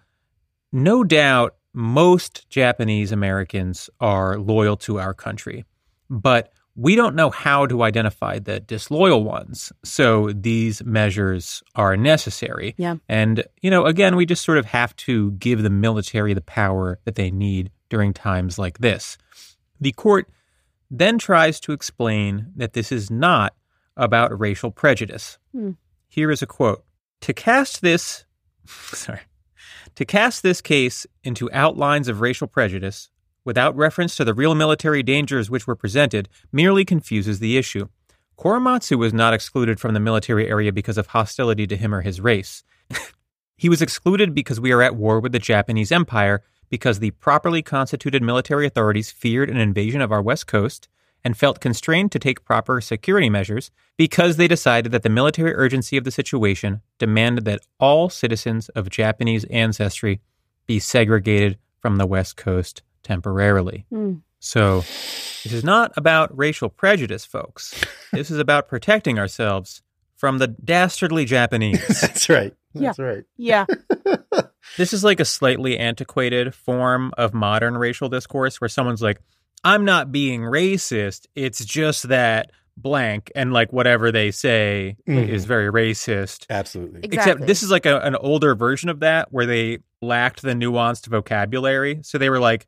no 0.72 1.04
doubt 1.04 1.56
most 1.72 2.48
Japanese 2.48 3.12
Americans 3.12 3.90
are 4.00 4.38
loyal 4.38 4.76
to 4.78 4.98
our 4.98 5.14
country, 5.14 5.64
but 6.10 6.52
we 6.78 6.94
don't 6.94 7.16
know 7.16 7.28
how 7.28 7.66
to 7.66 7.82
identify 7.82 8.38
the 8.38 8.60
disloyal 8.60 9.24
ones. 9.24 9.72
So 9.82 10.30
these 10.32 10.84
measures 10.84 11.60
are 11.74 11.96
necessary. 11.96 12.76
Yeah. 12.78 12.96
And, 13.08 13.42
you 13.60 13.68
know, 13.68 13.84
again, 13.84 14.14
we 14.14 14.24
just 14.24 14.44
sort 14.44 14.58
of 14.58 14.66
have 14.66 14.94
to 14.96 15.32
give 15.32 15.64
the 15.64 15.70
military 15.70 16.34
the 16.34 16.40
power 16.40 17.00
that 17.04 17.16
they 17.16 17.32
need 17.32 17.72
during 17.88 18.12
times 18.12 18.60
like 18.60 18.78
this. 18.78 19.18
The 19.80 19.90
court 19.90 20.28
then 20.88 21.18
tries 21.18 21.58
to 21.60 21.72
explain 21.72 22.52
that 22.54 22.74
this 22.74 22.92
is 22.92 23.10
not 23.10 23.56
about 23.96 24.38
racial 24.38 24.70
prejudice. 24.70 25.36
Hmm. 25.50 25.72
Here 26.06 26.30
is 26.30 26.42
a 26.42 26.46
quote 26.46 26.84
To 27.22 27.34
cast 27.34 27.82
this, 27.82 28.24
sorry, 28.66 29.22
to 29.96 30.04
cast 30.04 30.44
this 30.44 30.60
case 30.60 31.08
into 31.24 31.50
outlines 31.52 32.06
of 32.06 32.20
racial 32.20 32.46
prejudice 32.46 33.10
without 33.44 33.76
reference 33.76 34.16
to 34.16 34.24
the 34.24 34.34
real 34.34 34.54
military 34.54 35.02
dangers 35.02 35.50
which 35.50 35.66
were 35.66 35.76
presented 35.76 36.28
merely 36.52 36.84
confuses 36.84 37.38
the 37.38 37.56
issue. 37.56 37.88
Korematsu 38.38 38.96
was 38.96 39.12
not 39.12 39.34
excluded 39.34 39.80
from 39.80 39.94
the 39.94 40.00
military 40.00 40.48
area 40.48 40.72
because 40.72 40.96
of 40.96 41.08
hostility 41.08 41.66
to 41.66 41.76
him 41.76 41.92
or 41.92 42.02
his 42.02 42.20
race. 42.20 42.62
he 43.56 43.68
was 43.68 43.82
excluded 43.82 44.32
because 44.34 44.60
we 44.60 44.70
are 44.70 44.82
at 44.82 44.94
war 44.94 45.18
with 45.18 45.32
the 45.32 45.40
Japanese 45.40 45.90
Empire, 45.90 46.42
because 46.68 47.00
the 47.00 47.10
properly 47.12 47.62
constituted 47.62 48.22
military 48.22 48.66
authorities 48.66 49.10
feared 49.10 49.50
an 49.50 49.56
invasion 49.56 50.00
of 50.00 50.12
our 50.12 50.22
west 50.22 50.46
coast 50.46 50.88
and 51.24 51.36
felt 51.36 51.60
constrained 51.60 52.12
to 52.12 52.18
take 52.20 52.44
proper 52.44 52.80
security 52.80 53.28
measures, 53.28 53.72
because 53.96 54.36
they 54.36 54.46
decided 54.46 54.92
that 54.92 55.02
the 55.02 55.08
military 55.08 55.52
urgency 55.54 55.96
of 55.96 56.04
the 56.04 56.10
situation 56.12 56.80
demanded 56.98 57.44
that 57.44 57.62
all 57.80 58.08
citizens 58.08 58.68
of 58.70 58.88
Japanese 58.88 59.44
ancestry 59.44 60.20
be 60.66 60.78
segregated 60.78 61.58
from 61.80 61.96
the 61.96 62.06
west 62.06 62.36
coast 62.36 62.82
temporarily. 63.08 63.86
Hmm. 63.90 64.14
So, 64.40 64.80
this 64.80 65.52
is 65.52 65.64
not 65.64 65.92
about 65.96 66.36
racial 66.36 66.68
prejudice, 66.68 67.24
folks. 67.24 67.74
This 68.12 68.30
is 68.30 68.38
about 68.38 68.68
protecting 68.68 69.18
ourselves 69.18 69.82
from 70.16 70.38
the 70.38 70.46
dastardly 70.48 71.24
Japanese. 71.26 71.86
That's 72.00 72.28
right. 72.30 72.54
Yeah. 72.72 72.80
That's 72.88 72.98
right. 72.98 73.24
Yeah. 73.36 73.66
this 74.78 74.92
is 74.94 75.04
like 75.04 75.20
a 75.20 75.24
slightly 75.26 75.78
antiquated 75.78 76.54
form 76.54 77.12
of 77.18 77.34
modern 77.34 77.76
racial 77.76 78.08
discourse 78.08 78.60
where 78.62 78.68
someone's 78.68 79.02
like, 79.02 79.20
I'm 79.62 79.84
not 79.84 80.10
being 80.10 80.40
racist. 80.40 81.26
It's 81.34 81.62
just 81.64 82.08
that 82.08 82.50
blank 82.78 83.30
and 83.34 83.52
like 83.52 83.72
whatever 83.74 84.10
they 84.10 84.30
say 84.30 84.96
Mhm. 85.06 85.28
is 85.28 85.44
very 85.44 85.70
racist. 85.70 86.46
Absolutely. 86.48 87.00
Exactly. 87.02 87.32
Except 87.32 87.46
this 87.46 87.62
is 87.62 87.70
like 87.70 87.84
a, 87.84 88.00
an 88.00 88.16
older 88.16 88.54
version 88.54 88.88
of 88.88 89.00
that 89.00 89.30
where 89.32 89.46
they 89.46 89.78
lacked 90.00 90.40
the 90.42 90.52
nuanced 90.54 91.06
vocabulary. 91.08 92.00
So 92.02 92.16
they 92.16 92.30
were 92.30 92.40
like, 92.40 92.66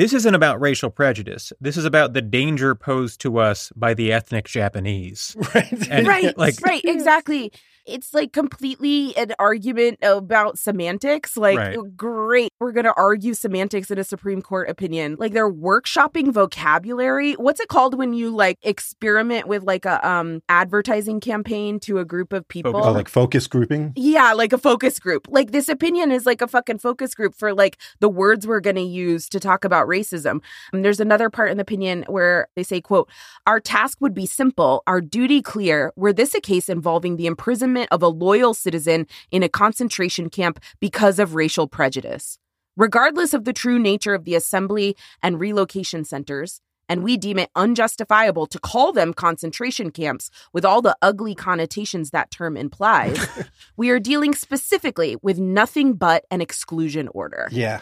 this 0.00 0.14
isn't 0.14 0.34
about 0.34 0.58
racial 0.62 0.88
prejudice. 0.88 1.52
This 1.60 1.76
is 1.76 1.84
about 1.84 2.14
the 2.14 2.22
danger 2.22 2.74
posed 2.74 3.20
to 3.20 3.36
us 3.38 3.70
by 3.76 3.92
the 3.92 4.12
ethnic 4.12 4.46
Japanese. 4.46 5.36
Right. 5.54 5.90
And- 5.90 6.06
right. 6.06 6.38
like- 6.38 6.60
right. 6.62 6.82
Exactly. 6.84 7.52
It's 7.90 8.14
like 8.14 8.32
completely 8.32 9.16
an 9.16 9.32
argument 9.38 9.98
about 10.02 10.58
semantics. 10.58 11.36
Like, 11.36 11.58
Right. 11.58 11.76
great. 11.96 12.50
We're 12.60 12.72
going 12.72 12.84
to 12.84 12.94
argue 12.96 13.34
semantics 13.34 13.90
in 13.90 13.98
a 13.98 14.04
Supreme 14.04 14.42
Court 14.42 14.68
opinion. 14.70 15.16
Like, 15.18 15.32
they're 15.32 15.52
workshopping 15.52 16.32
vocabulary. 16.32 17.32
What's 17.34 17.60
it 17.60 17.68
called 17.68 17.96
when 17.98 18.12
you 18.12 18.30
like 18.30 18.58
experiment 18.62 19.46
with 19.48 19.62
like 19.64 19.84
a 19.84 20.06
um 20.06 20.42
advertising 20.48 21.20
campaign 21.20 21.80
to 21.80 21.98
a 21.98 22.04
group 22.04 22.32
of 22.32 22.46
people? 22.48 22.76
oh, 22.76 22.92
like 22.92 23.08
focus 23.08 23.46
grouping. 23.46 23.92
Yeah, 23.96 24.32
like 24.32 24.52
a 24.52 24.58
focus 24.58 24.98
group. 24.98 25.26
Like 25.28 25.50
this 25.52 25.68
opinion 25.68 26.12
is 26.12 26.26
like 26.26 26.42
a 26.42 26.48
fucking 26.48 26.78
focus 26.78 27.14
group 27.14 27.34
for 27.34 27.52
like 27.54 27.78
the 28.00 28.08
words 28.08 28.46
we're 28.46 28.60
going 28.60 28.76
to 28.76 28.82
use 28.82 29.28
to 29.30 29.40
talk 29.40 29.64
about 29.64 29.86
racism. 29.88 30.40
And 30.72 30.84
there's 30.84 31.00
another 31.00 31.30
part 31.30 31.50
in 31.50 31.56
the 31.56 31.62
opinion 31.62 32.04
where 32.08 32.48
they 32.56 32.62
say, 32.62 32.80
quote, 32.80 33.08
"Our 33.46 33.60
task 33.60 33.98
would 34.00 34.14
be 34.14 34.26
simple, 34.26 34.82
our 34.86 35.00
duty 35.00 35.40
clear, 35.42 35.92
were 35.96 36.12
this 36.12 36.34
a 36.34 36.40
case 36.40 36.68
involving 36.68 37.16
the 37.16 37.26
imprisonment 37.26 37.79
of 37.90 38.02
a 38.02 38.08
loyal 38.08 38.54
citizen 38.54 39.06
in 39.30 39.42
a 39.42 39.48
concentration 39.48 40.30
camp 40.30 40.60
because 40.80 41.18
of 41.18 41.34
racial 41.34 41.66
prejudice. 41.66 42.38
Regardless 42.76 43.34
of 43.34 43.44
the 43.44 43.52
true 43.52 43.78
nature 43.78 44.14
of 44.14 44.24
the 44.24 44.34
assembly 44.34 44.96
and 45.22 45.40
relocation 45.40 46.04
centers, 46.04 46.60
and 46.88 47.04
we 47.04 47.16
deem 47.16 47.38
it 47.38 47.50
unjustifiable 47.54 48.46
to 48.48 48.58
call 48.58 48.92
them 48.92 49.14
concentration 49.14 49.90
camps 49.90 50.28
with 50.52 50.64
all 50.64 50.82
the 50.82 50.96
ugly 51.00 51.36
connotations 51.36 52.10
that 52.10 52.30
term 52.32 52.56
implies, 52.56 53.28
we 53.76 53.90
are 53.90 54.00
dealing 54.00 54.34
specifically 54.34 55.16
with 55.22 55.38
nothing 55.38 55.92
but 55.92 56.24
an 56.30 56.40
exclusion 56.40 57.08
order. 57.14 57.48
Yeah. 57.52 57.80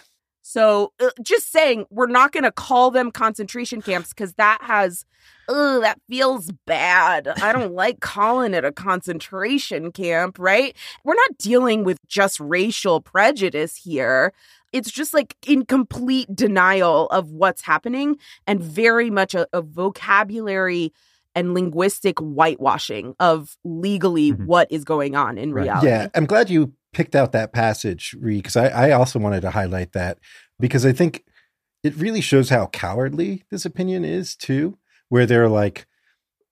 So 0.50 0.94
uh, 0.98 1.10
just 1.22 1.52
saying 1.52 1.84
we're 1.90 2.06
not 2.06 2.32
going 2.32 2.44
to 2.44 2.50
call 2.50 2.90
them 2.90 3.10
concentration 3.10 3.82
camps 3.82 4.14
because 4.14 4.32
that 4.36 4.56
has, 4.62 5.04
ugh, 5.46 5.82
that 5.82 6.00
feels 6.08 6.50
bad. 6.66 7.28
I 7.42 7.52
don't 7.52 7.74
like 7.74 8.00
calling 8.00 8.54
it 8.54 8.64
a 8.64 8.72
concentration 8.72 9.92
camp, 9.92 10.38
right? 10.38 10.74
We're 11.04 11.16
not 11.16 11.36
dealing 11.36 11.84
with 11.84 11.98
just 12.06 12.40
racial 12.40 13.02
prejudice 13.02 13.76
here. 13.76 14.32
It's 14.72 14.90
just 14.90 15.12
like 15.12 15.36
in 15.46 15.66
complete 15.66 16.34
denial 16.34 17.08
of 17.08 17.30
what's 17.30 17.60
happening 17.60 18.16
and 18.46 18.58
very 18.62 19.10
much 19.10 19.34
a, 19.34 19.46
a 19.52 19.60
vocabulary 19.60 20.94
and 21.34 21.52
linguistic 21.52 22.18
whitewashing 22.20 23.14
of 23.20 23.58
legally 23.64 24.32
Mhm. 24.32 24.46
what 24.46 24.66
is 24.72 24.82
going 24.84 25.14
on 25.14 25.36
in 25.36 25.52
Right. 25.52 25.64
reality. 25.64 25.88
Yeah, 25.88 26.08
I'm 26.14 26.24
glad 26.24 26.48
you 26.48 26.72
picked 26.98 27.14
out 27.14 27.30
that 27.30 27.52
passage, 27.52 28.16
Ree, 28.18 28.38
because 28.38 28.56
I, 28.56 28.88
I 28.88 28.90
also 28.90 29.20
wanted 29.20 29.42
to 29.42 29.50
highlight 29.50 29.92
that 29.92 30.18
because 30.58 30.84
I 30.84 30.90
think 30.90 31.24
it 31.84 31.94
really 31.94 32.20
shows 32.20 32.48
how 32.48 32.66
cowardly 32.66 33.44
this 33.52 33.64
opinion 33.64 34.04
is 34.04 34.34
too, 34.34 34.76
where 35.08 35.24
they're 35.24 35.48
like, 35.48 35.86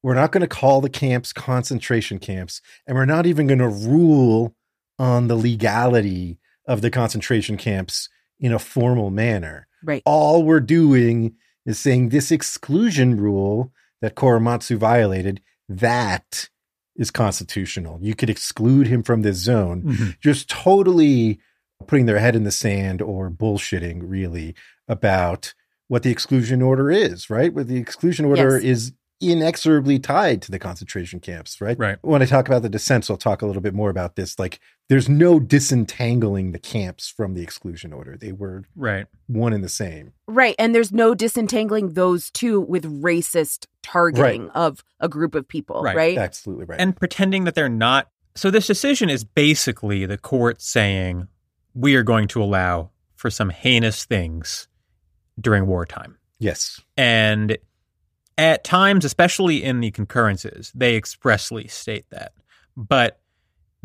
we're 0.05 0.15
not 0.15 0.31
going 0.31 0.43
to 0.43 0.47
call 0.47 0.81
the 0.81 0.89
camps 0.89 1.33
concentration 1.33 2.21
camps, 2.21 2.63
and 2.87 2.97
we're 2.97 3.07
not 3.07 3.27
even 3.27 3.49
going 3.49 3.59
to 3.59 3.69
rule 3.69 4.55
on 5.01 5.27
the 5.27 5.35
legality 5.35 6.39
of 6.69 6.81
the 6.81 6.93
concentration 6.93 7.57
camps 7.57 8.09
in 8.39 8.53
a 8.53 8.61
formal 8.61 9.11
manner. 9.11 9.67
Right. 9.83 10.03
All 10.07 10.45
we're 10.45 10.61
doing 10.61 11.35
is 11.65 11.77
saying 11.77 12.11
this 12.11 12.31
exclusion 12.31 13.17
rule 13.17 13.73
that 14.01 14.15
Korematsu 14.15 14.77
violated, 14.77 15.41
that 15.69 16.51
is 16.99 17.11
constitutional. 17.11 17.99
You 18.03 18.15
could 18.15 18.31
exclude 18.31 18.87
him 18.87 19.03
from 19.03 19.23
this 19.23 19.37
zone. 19.37 19.83
Mm-hmm. 19.83 20.11
Just 20.21 20.49
totally 20.49 21.39
putting 21.87 22.07
their 22.07 22.19
head 22.19 22.35
in 22.37 22.45
the 22.45 22.51
sand 22.51 23.03
or 23.03 23.31
bullshitting 23.31 24.01
really 24.03 24.55
about 24.89 25.55
what 25.89 26.03
the 26.03 26.11
exclusion 26.11 26.63
order 26.63 26.91
is, 26.91 27.29
right? 27.31 27.53
What 27.53 27.69
the 27.69 27.77
exclusion 27.77 28.25
order 28.25 28.55
Yes. 28.57 28.65
is 28.65 28.93
inexorably 29.21 29.99
tied 29.99 30.43
to 30.43 30.51
the 30.51 30.59
concentration 30.59 31.21
camps, 31.21 31.61
right? 31.61 31.79
Right. 31.79 31.99
When 32.03 32.23
I 32.23 32.27
talk 32.27 32.49
about 32.49 32.63
the 32.63 32.69
dissents, 32.69 33.09
I'll 33.11 33.17
talk 33.17 33.43
a 33.43 33.47
little 33.47 33.63
bit 33.63 33.75
more 33.75 33.91
about 33.91 34.17
this. 34.17 34.39
Like, 34.39 34.59
there's 34.89 35.09
no 35.09 35.41
disentangling 35.41 36.53
the 36.53 36.59
camps 36.59 37.09
from 37.09 37.35
the 37.35 37.43
exclusion 37.43 37.93
order. 37.93 38.17
They 38.17 38.33
were 38.33 38.65
Right. 38.77 39.07
one 39.27 39.53
and 39.53 39.65
the 39.65 39.69
same. 39.69 40.13
Right. 40.29 40.55
And 40.59 40.75
there's 40.75 40.93
no 40.93 41.15
disentangling 41.15 41.95
those 41.95 42.31
two 42.31 42.61
with 42.61 42.85
racist 43.03 43.67
targeting 43.83 44.49
of 44.51 44.85
a 45.01 45.09
group 45.09 45.35
of 45.35 45.49
people, 45.49 45.83
Right. 45.83 45.97
right? 45.97 46.19
Absolutely 46.19 46.67
right. 46.67 46.81
and 46.81 46.97
pretending 46.97 47.45
that 47.45 47.55
they're 47.55 47.69
not. 47.69 48.11
So 48.37 48.51
this 48.51 48.67
decision 48.67 49.09
is 49.11 49.25
basically 49.25 50.07
the 50.07 50.19
court 50.19 50.61
saying 50.63 51.29
we 51.75 51.95
are 51.97 52.03
going 52.03 52.29
to 52.29 52.43
allow 52.43 52.91
for 53.17 53.31
some 53.31 53.51
heinous 53.51 54.05
things 54.05 54.69
during 55.41 55.67
wartime. 55.67 56.17
yes. 56.39 56.81
And 56.97 57.59
at 58.39 58.63
times, 58.65 59.05
especially 59.07 59.65
in 59.65 59.81
the 59.81 59.91
concurrences, 59.91 60.71
they 60.75 60.95
expressly 60.97 61.67
state 61.69 62.05
that. 62.11 62.33
But 62.77 63.19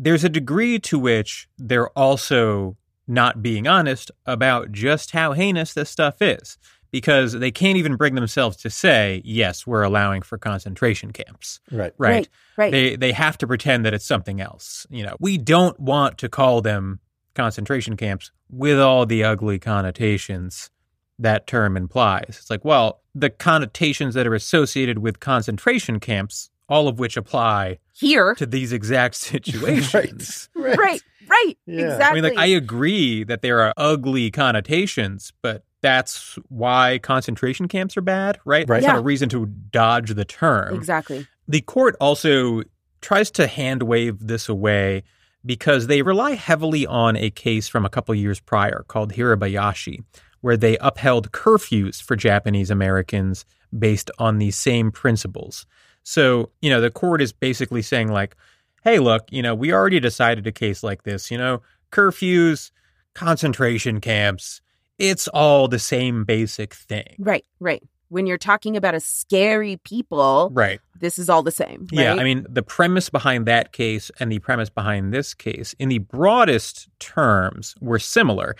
there's 0.02 0.24
a 0.24 0.28
degree 0.28 0.78
to 0.80 0.98
which 0.98 1.48
they're 1.58 1.90
also 1.90 2.76
not 3.06 3.42
being 3.42 3.66
honest 3.66 4.10
about 4.26 4.72
just 4.72 5.12
how 5.12 5.32
heinous 5.32 5.74
this 5.74 5.90
stuff 5.90 6.20
is 6.20 6.58
because 6.90 7.32
they 7.32 7.50
can't 7.50 7.78
even 7.78 7.96
bring 7.96 8.14
themselves 8.14 8.56
to 8.58 8.70
say, 8.70 9.22
yes, 9.24 9.66
we're 9.66 9.82
allowing 9.82 10.22
for 10.22 10.38
concentration 10.38 11.12
camps. 11.12 11.60
Right. 11.70 11.92
Right. 11.98 12.10
Right, 12.10 12.28
right. 12.56 12.70
They 12.70 12.96
they 12.96 13.12
have 13.12 13.38
to 13.38 13.46
pretend 13.46 13.84
that 13.86 13.94
it's 13.94 14.04
something 14.04 14.40
else. 14.40 14.86
You 14.90 15.04
know, 15.04 15.16
we 15.20 15.38
don't 15.38 15.78
want 15.80 16.18
to 16.18 16.28
call 16.28 16.60
them 16.60 17.00
concentration 17.34 17.96
camps 17.96 18.30
with 18.50 18.78
all 18.78 19.06
the 19.06 19.24
ugly 19.24 19.58
connotations 19.58 20.70
that 21.18 21.46
term 21.46 21.76
implies. 21.76 22.24
It's 22.28 22.50
like, 22.50 22.64
well, 22.64 23.00
the 23.14 23.30
connotations 23.30 24.14
that 24.14 24.26
are 24.26 24.34
associated 24.34 24.98
with 24.98 25.20
concentration 25.20 26.00
camps, 26.00 26.50
all 26.72 26.88
of 26.88 26.98
which 26.98 27.18
apply 27.18 27.78
Here. 27.92 28.34
to 28.36 28.46
these 28.46 28.72
exact 28.72 29.14
situations. 29.32 30.48
Right. 30.56 30.78
Right. 30.78 31.02
Right. 31.28 31.54
Yeah. 31.66 31.84
Exactly. 31.84 32.04
I 32.04 32.14
mean, 32.14 32.24
like, 32.24 32.38
I 32.38 32.46
agree 32.46 33.24
that 33.24 33.42
there 33.42 33.60
are 33.60 33.72
ugly 33.76 34.30
connotations, 34.30 35.32
but 35.42 35.64
that's 35.80 36.38
why 36.48 36.98
concentration 36.98 37.68
camps 37.68 37.96
are 37.96 38.02
bad, 38.02 38.38
right? 38.44 38.68
Right. 38.68 38.78
It's 38.78 38.86
not 38.86 38.96
a 38.96 39.02
reason 39.02 39.28
to 39.30 39.46
dodge 39.46 40.14
the 40.14 40.24
term. 40.24 40.74
exactly. 40.74 41.26
The 41.48 41.60
court 41.60 41.96
also 42.00 42.62
tries 43.00 43.30
to 43.32 43.46
hand 43.46 43.82
wave 43.82 44.26
this 44.26 44.48
away 44.48 45.02
because 45.44 45.88
they 45.88 46.02
rely 46.02 46.32
heavily 46.32 46.86
on 46.86 47.16
a 47.16 47.30
case 47.30 47.66
from 47.68 47.84
a 47.84 47.90
couple 47.90 48.14
years 48.14 48.38
prior 48.40 48.84
called 48.86 49.12
Hirabayashi, 49.12 50.04
where 50.40 50.56
they 50.56 50.76
upheld 50.78 51.32
curfews 51.32 52.00
for 52.02 52.14
Japanese 52.14 52.70
Americans 52.70 53.44
based 53.76 54.10
on 54.18 54.38
these 54.38 54.56
same 54.56 54.92
principles. 54.92 55.66
So, 56.04 56.50
you 56.60 56.70
know, 56.70 56.80
the 56.80 56.90
court 56.90 57.22
is 57.22 57.32
basically 57.32 57.82
saying, 57.82 58.08
like, 58.08 58.36
hey, 58.84 58.98
look, 58.98 59.24
you 59.30 59.42
know, 59.42 59.54
we 59.54 59.72
already 59.72 60.00
decided 60.00 60.46
a 60.46 60.52
case 60.52 60.82
like 60.82 61.04
this, 61.04 61.30
you 61.30 61.38
know, 61.38 61.62
curfews, 61.92 62.70
concentration 63.14 64.00
camps, 64.00 64.60
it's 64.98 65.28
all 65.28 65.68
the 65.68 65.78
same 65.78 66.24
basic 66.24 66.74
thing. 66.74 67.14
Right. 67.18 67.44
Right. 67.60 67.82
When 68.08 68.26
you're 68.26 68.38
talking 68.38 68.76
about 68.76 68.94
a 68.94 69.00
scary 69.00 69.78
people, 69.84 70.50
Right. 70.52 70.80
this 71.00 71.18
is 71.18 71.30
all 71.30 71.42
the 71.42 71.50
same. 71.50 71.86
Yeah. 71.90 72.14
I 72.14 72.24
mean, 72.24 72.46
the 72.48 72.62
premise 72.62 73.08
behind 73.08 73.46
that 73.46 73.72
case 73.72 74.10
and 74.20 74.30
the 74.30 74.38
premise 74.38 74.68
behind 74.68 75.14
this 75.14 75.32
case, 75.32 75.74
in 75.78 75.88
the 75.88 75.98
broadest 75.98 76.88
terms, 76.98 77.74
were 77.80 77.98
similar. 77.98 78.54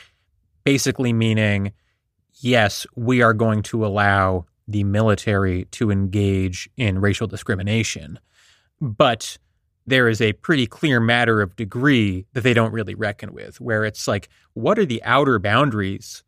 Basically, 0.64 1.12
meaning, 1.12 1.72
yes, 2.40 2.86
we 2.96 3.20
are 3.20 3.34
going 3.34 3.62
to 3.64 3.84
allow 3.84 4.46
the 4.72 4.84
military 4.84 5.64
to 5.66 5.90
engage 5.90 6.68
in 6.76 7.00
racial 7.00 7.26
discrimination. 7.26 8.18
But 8.80 9.38
there 9.86 10.08
is 10.08 10.20
a 10.20 10.32
pretty 10.34 10.66
clear 10.66 11.00
matter 11.00 11.40
of 11.42 11.56
degree 11.56 12.26
that 12.32 12.42
they 12.42 12.54
don't 12.54 12.72
really 12.72 12.94
reckon 12.94 13.32
with, 13.32 13.60
where 13.60 13.84
it's 13.84 14.06
like, 14.08 14.28
what 14.54 14.78
are 14.78 14.86
the 14.86 15.02
outer 15.04 15.38
boundaries 15.38 16.22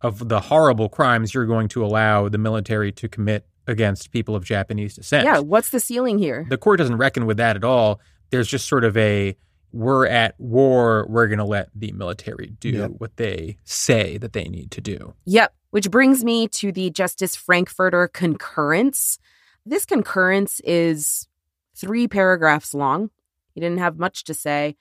of 0.00 0.28
the 0.28 0.40
horrible 0.40 0.88
crimes 0.88 1.34
you're 1.34 1.46
going 1.46 1.68
to 1.68 1.84
allow 1.84 2.28
the 2.28 2.38
military 2.38 2.92
to 2.92 3.08
commit 3.08 3.46
against 3.66 4.10
people 4.12 4.34
of 4.36 4.44
Japanese 4.44 4.94
descent? 4.94 5.24
yeah. 5.24 5.38
What's 5.38 5.70
the 5.70 5.80
ceiling 5.80 6.18
here? 6.18 6.46
the 6.48 6.56
court 6.58 6.78
doesn't 6.78 6.96
reckon 6.96 7.26
with 7.26 7.36
that 7.38 7.56
at 7.56 7.64
all. 7.64 8.00
There's 8.30 8.48
just 8.48 8.68
sort 8.68 8.84
of 8.84 8.96
a 8.96 9.36
we're 9.72 10.06
at 10.06 10.34
war, 10.40 11.06
we're 11.10 11.26
going 11.28 11.38
to 11.38 11.44
let 11.44 11.68
the 11.74 11.92
military 11.92 12.54
do 12.58 12.70
Yep. 12.70 12.90
what 12.98 13.16
they 13.16 13.58
say 13.64 14.16
that 14.18 14.32
they 14.32 14.44
need 14.44 14.70
to 14.72 14.80
do. 14.80 15.14
Yep. 15.26 15.52
Which 15.70 15.90
brings 15.90 16.24
me 16.24 16.48
to 16.48 16.72
the 16.72 16.90
Justice 16.90 17.36
Frankfurter 17.36 18.08
concurrence. 18.08 19.18
This 19.66 19.84
concurrence 19.84 20.60
is 20.64 21.28
three 21.74 22.08
paragraphs 22.08 22.74
long. 22.74 23.10
He 23.54 23.60
didn't 23.60 23.78
have 23.78 23.98
much 23.98 24.24
to 24.24 24.34
say, 24.34 24.76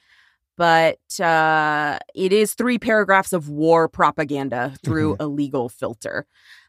but 0.55 1.19
uh, 1.19 1.99
it 2.15 2.31
is 2.31 2.53
three 2.53 2.79
paragraphs 2.79 3.33
of 3.33 3.49
war 3.49 3.87
propaganda 3.89 4.75
through 4.83 5.17
a 5.19 5.27
legal 5.27 5.69
filter. 5.69 6.25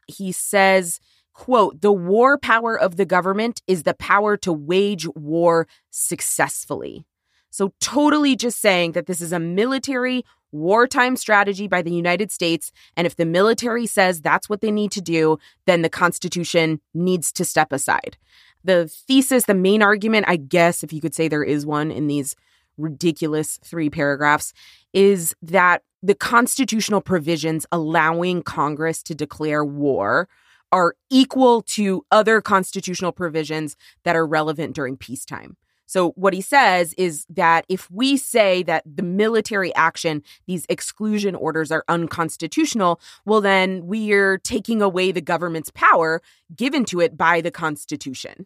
He 0.07 0.31
says, 0.31 0.99
quote, 1.33 1.81
the 1.81 1.91
war 1.91 2.37
power 2.37 2.79
of 2.79 2.97
the 2.97 3.05
government 3.05 3.61
is 3.67 3.83
the 3.83 3.93
power 3.93 4.37
to 4.37 4.51
wage 4.51 5.07
war 5.15 5.67
successfully. 5.91 7.05
So, 7.49 7.73
totally 7.79 8.35
just 8.35 8.59
saying 8.59 8.93
that 8.93 9.07
this 9.07 9.21
is 9.21 9.33
a 9.33 9.39
military 9.39 10.23
wartime 10.51 11.15
strategy 11.15 11.67
by 11.67 11.81
the 11.81 11.91
United 11.91 12.31
States. 12.31 12.71
And 12.97 13.05
if 13.05 13.15
the 13.15 13.25
military 13.25 13.85
says 13.85 14.21
that's 14.21 14.49
what 14.49 14.61
they 14.61 14.71
need 14.71 14.91
to 14.93 15.01
do, 15.01 15.37
then 15.65 15.81
the 15.81 15.89
Constitution 15.89 16.81
needs 16.93 17.31
to 17.33 17.45
step 17.45 17.71
aside. 17.71 18.17
The 18.63 18.87
thesis, 18.87 19.45
the 19.45 19.53
main 19.53 19.81
argument, 19.81 20.25
I 20.27 20.35
guess, 20.35 20.83
if 20.83 20.91
you 20.91 21.01
could 21.01 21.15
say 21.15 21.27
there 21.27 21.43
is 21.43 21.65
one 21.65 21.91
in 21.91 22.07
these 22.07 22.35
ridiculous 22.77 23.59
three 23.63 23.89
paragraphs, 23.89 24.53
is 24.93 25.35
that 25.41 25.83
the 26.01 26.15
constitutional 26.15 27.01
provisions 27.01 27.65
allowing 27.71 28.41
Congress 28.41 29.03
to 29.03 29.15
declare 29.15 29.63
war 29.63 30.27
are 30.71 30.95
equal 31.09 31.61
to 31.61 32.05
other 32.11 32.41
constitutional 32.41 33.11
provisions 33.11 33.75
that 34.03 34.15
are 34.15 34.25
relevant 34.25 34.75
during 34.75 34.97
peacetime. 34.97 35.57
So, 35.89 36.11
what 36.11 36.35
he 36.35 36.41
says 36.41 36.93
is 36.99 37.25
that 37.31 37.65
if 37.67 37.89
we 37.89 38.15
say 38.15 38.61
that 38.61 38.83
the 38.85 39.01
military 39.01 39.73
action, 39.73 40.21
these 40.45 40.67
exclusion 40.69 41.33
orders 41.33 41.71
are 41.71 41.83
unconstitutional, 41.87 43.01
well, 43.25 43.41
then 43.41 43.87
we're 43.87 44.37
taking 44.37 44.83
away 44.83 45.11
the 45.11 45.19
government's 45.19 45.71
power 45.71 46.21
given 46.55 46.85
to 46.85 46.99
it 46.99 47.17
by 47.17 47.41
the 47.41 47.49
Constitution. 47.49 48.45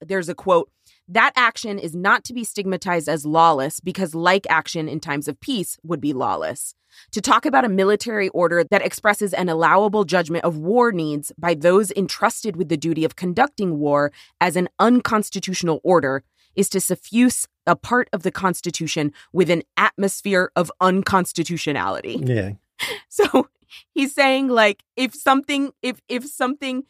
There's 0.00 0.28
a 0.28 0.34
quote 0.34 0.70
that 1.08 1.32
action 1.34 1.80
is 1.80 1.96
not 1.96 2.22
to 2.24 2.32
be 2.32 2.44
stigmatized 2.44 3.08
as 3.08 3.26
lawless 3.26 3.80
because 3.80 4.14
like 4.14 4.46
action 4.48 4.88
in 4.88 5.00
times 5.00 5.26
of 5.26 5.40
peace 5.40 5.78
would 5.82 6.00
be 6.00 6.12
lawless. 6.12 6.74
To 7.12 7.20
talk 7.20 7.46
about 7.46 7.64
a 7.64 7.68
military 7.68 8.28
order 8.28 8.62
that 8.62 8.84
expresses 8.84 9.34
an 9.34 9.48
allowable 9.48 10.04
judgment 10.04 10.44
of 10.44 10.56
war 10.56 10.92
needs 10.92 11.32
by 11.36 11.54
those 11.54 11.90
entrusted 11.92 12.54
with 12.54 12.68
the 12.68 12.76
duty 12.76 13.04
of 13.04 13.16
conducting 13.16 13.78
war 13.78 14.12
as 14.40 14.54
an 14.54 14.68
unconstitutional 14.78 15.80
order 15.82 16.22
is 16.56 16.68
to 16.70 16.80
suffuse 16.80 17.46
a 17.66 17.76
part 17.76 18.08
of 18.12 18.22
the 18.22 18.30
Constitution 18.30 19.12
with 19.32 19.50
an 19.50 19.62
atmosphere 19.76 20.50
of 20.56 20.72
unconstitutionality. 20.80 22.20
Yeah. 22.22 22.52
So 23.08 23.48
he's 23.94 24.14
saying 24.14 24.48
like 24.48 24.82
if 24.96 25.14
something 25.14 25.72
if 25.80 26.00
if 26.08 26.26
something 26.26 26.84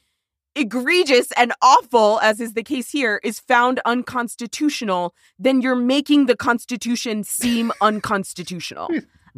egregious 0.56 1.30
and 1.36 1.52
awful 1.62 2.18
as 2.20 2.40
is 2.40 2.54
the 2.54 2.64
case 2.64 2.90
here 2.90 3.20
is 3.22 3.38
found 3.38 3.80
unconstitutional, 3.84 5.14
then 5.38 5.60
you're 5.60 5.76
making 5.76 6.26
the 6.26 6.36
constitution 6.36 7.22
seem 7.22 7.70
unconstitutional. 7.80 8.90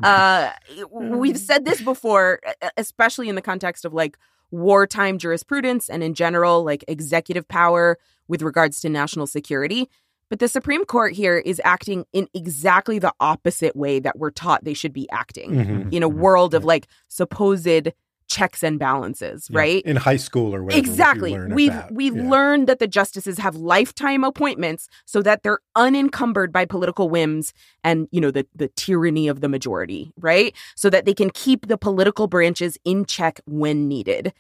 Uh 0.03 0.53
we've 0.91 1.39
said 1.39 1.67
this 1.67 1.83
before 1.83 2.41
especially 2.79 3.29
in 3.29 3.35
the 3.35 3.43
context 3.43 3.85
of 3.85 3.93
like 3.93 4.17
wartime 4.51 5.19
jurisprudence 5.19 5.91
and 5.91 6.03
in 6.03 6.15
general 6.15 6.65
like 6.65 6.85
executive 6.89 7.47
power 7.47 7.99
with 8.29 8.43
regards 8.43 8.81
to 8.81 8.89
national 8.89 9.27
security. 9.27 9.89
But 10.31 10.39
the 10.41 10.49
Supreme 10.49 10.85
Court 10.85 11.15
here 11.15 11.39
is 11.39 11.61
acting 11.65 12.05
in 12.13 12.29
exactly 12.35 12.99
the 12.99 13.13
opposite 13.21 13.75
way 13.75 13.99
that 14.01 14.19
we're 14.19 14.31
taught 14.31 14.65
they 14.65 14.75
should 14.75 14.93
be 14.93 15.09
acting 15.11 15.51
Mhm. 15.53 15.93
in 15.93 16.03
a 16.03 16.09
world 16.09 16.55
of 16.55 16.65
like 16.65 16.87
supposed 17.09 17.89
checks 18.27 18.63
and 18.63 18.79
balances, 18.79 19.49
Yeah. 19.51 19.59
right? 19.59 19.83
In 19.87 19.97
high 19.97 20.19
school 20.19 20.55
or 20.55 20.63
whatever. 20.63 20.83
what 20.83 20.87
Exactly. 20.87 21.31
learn 21.33 21.55
We've 21.55 21.73
about. 21.73 21.95
we've 21.95 22.15
Yeah. 22.15 22.29
learned 22.29 22.67
that 22.67 22.79
the 22.79 22.87
justices 22.87 23.39
have 23.39 23.57
lifetime 23.57 24.23
appointments 24.23 24.87
so 25.07 25.23
that 25.23 25.43
they're 25.43 25.61
unencumbered 25.75 26.53
by 26.53 26.67
political 26.67 27.09
whims 27.09 27.55
and, 27.83 28.07
you 28.11 28.21
know, 28.21 28.31
the 28.31 28.47
the 28.55 28.69
tyranny 28.77 29.29
of 29.29 29.41
the 29.41 29.49
majority, 29.49 30.13
right? 30.21 30.55
So 30.77 30.91
that 30.91 31.07
they 31.07 31.15
can 31.15 31.31
keep 31.31 31.69
the 31.69 31.79
political 31.79 32.27
branches 32.27 32.77
in 32.85 33.07
check 33.07 33.41
when 33.47 33.89
needed. 33.89 34.35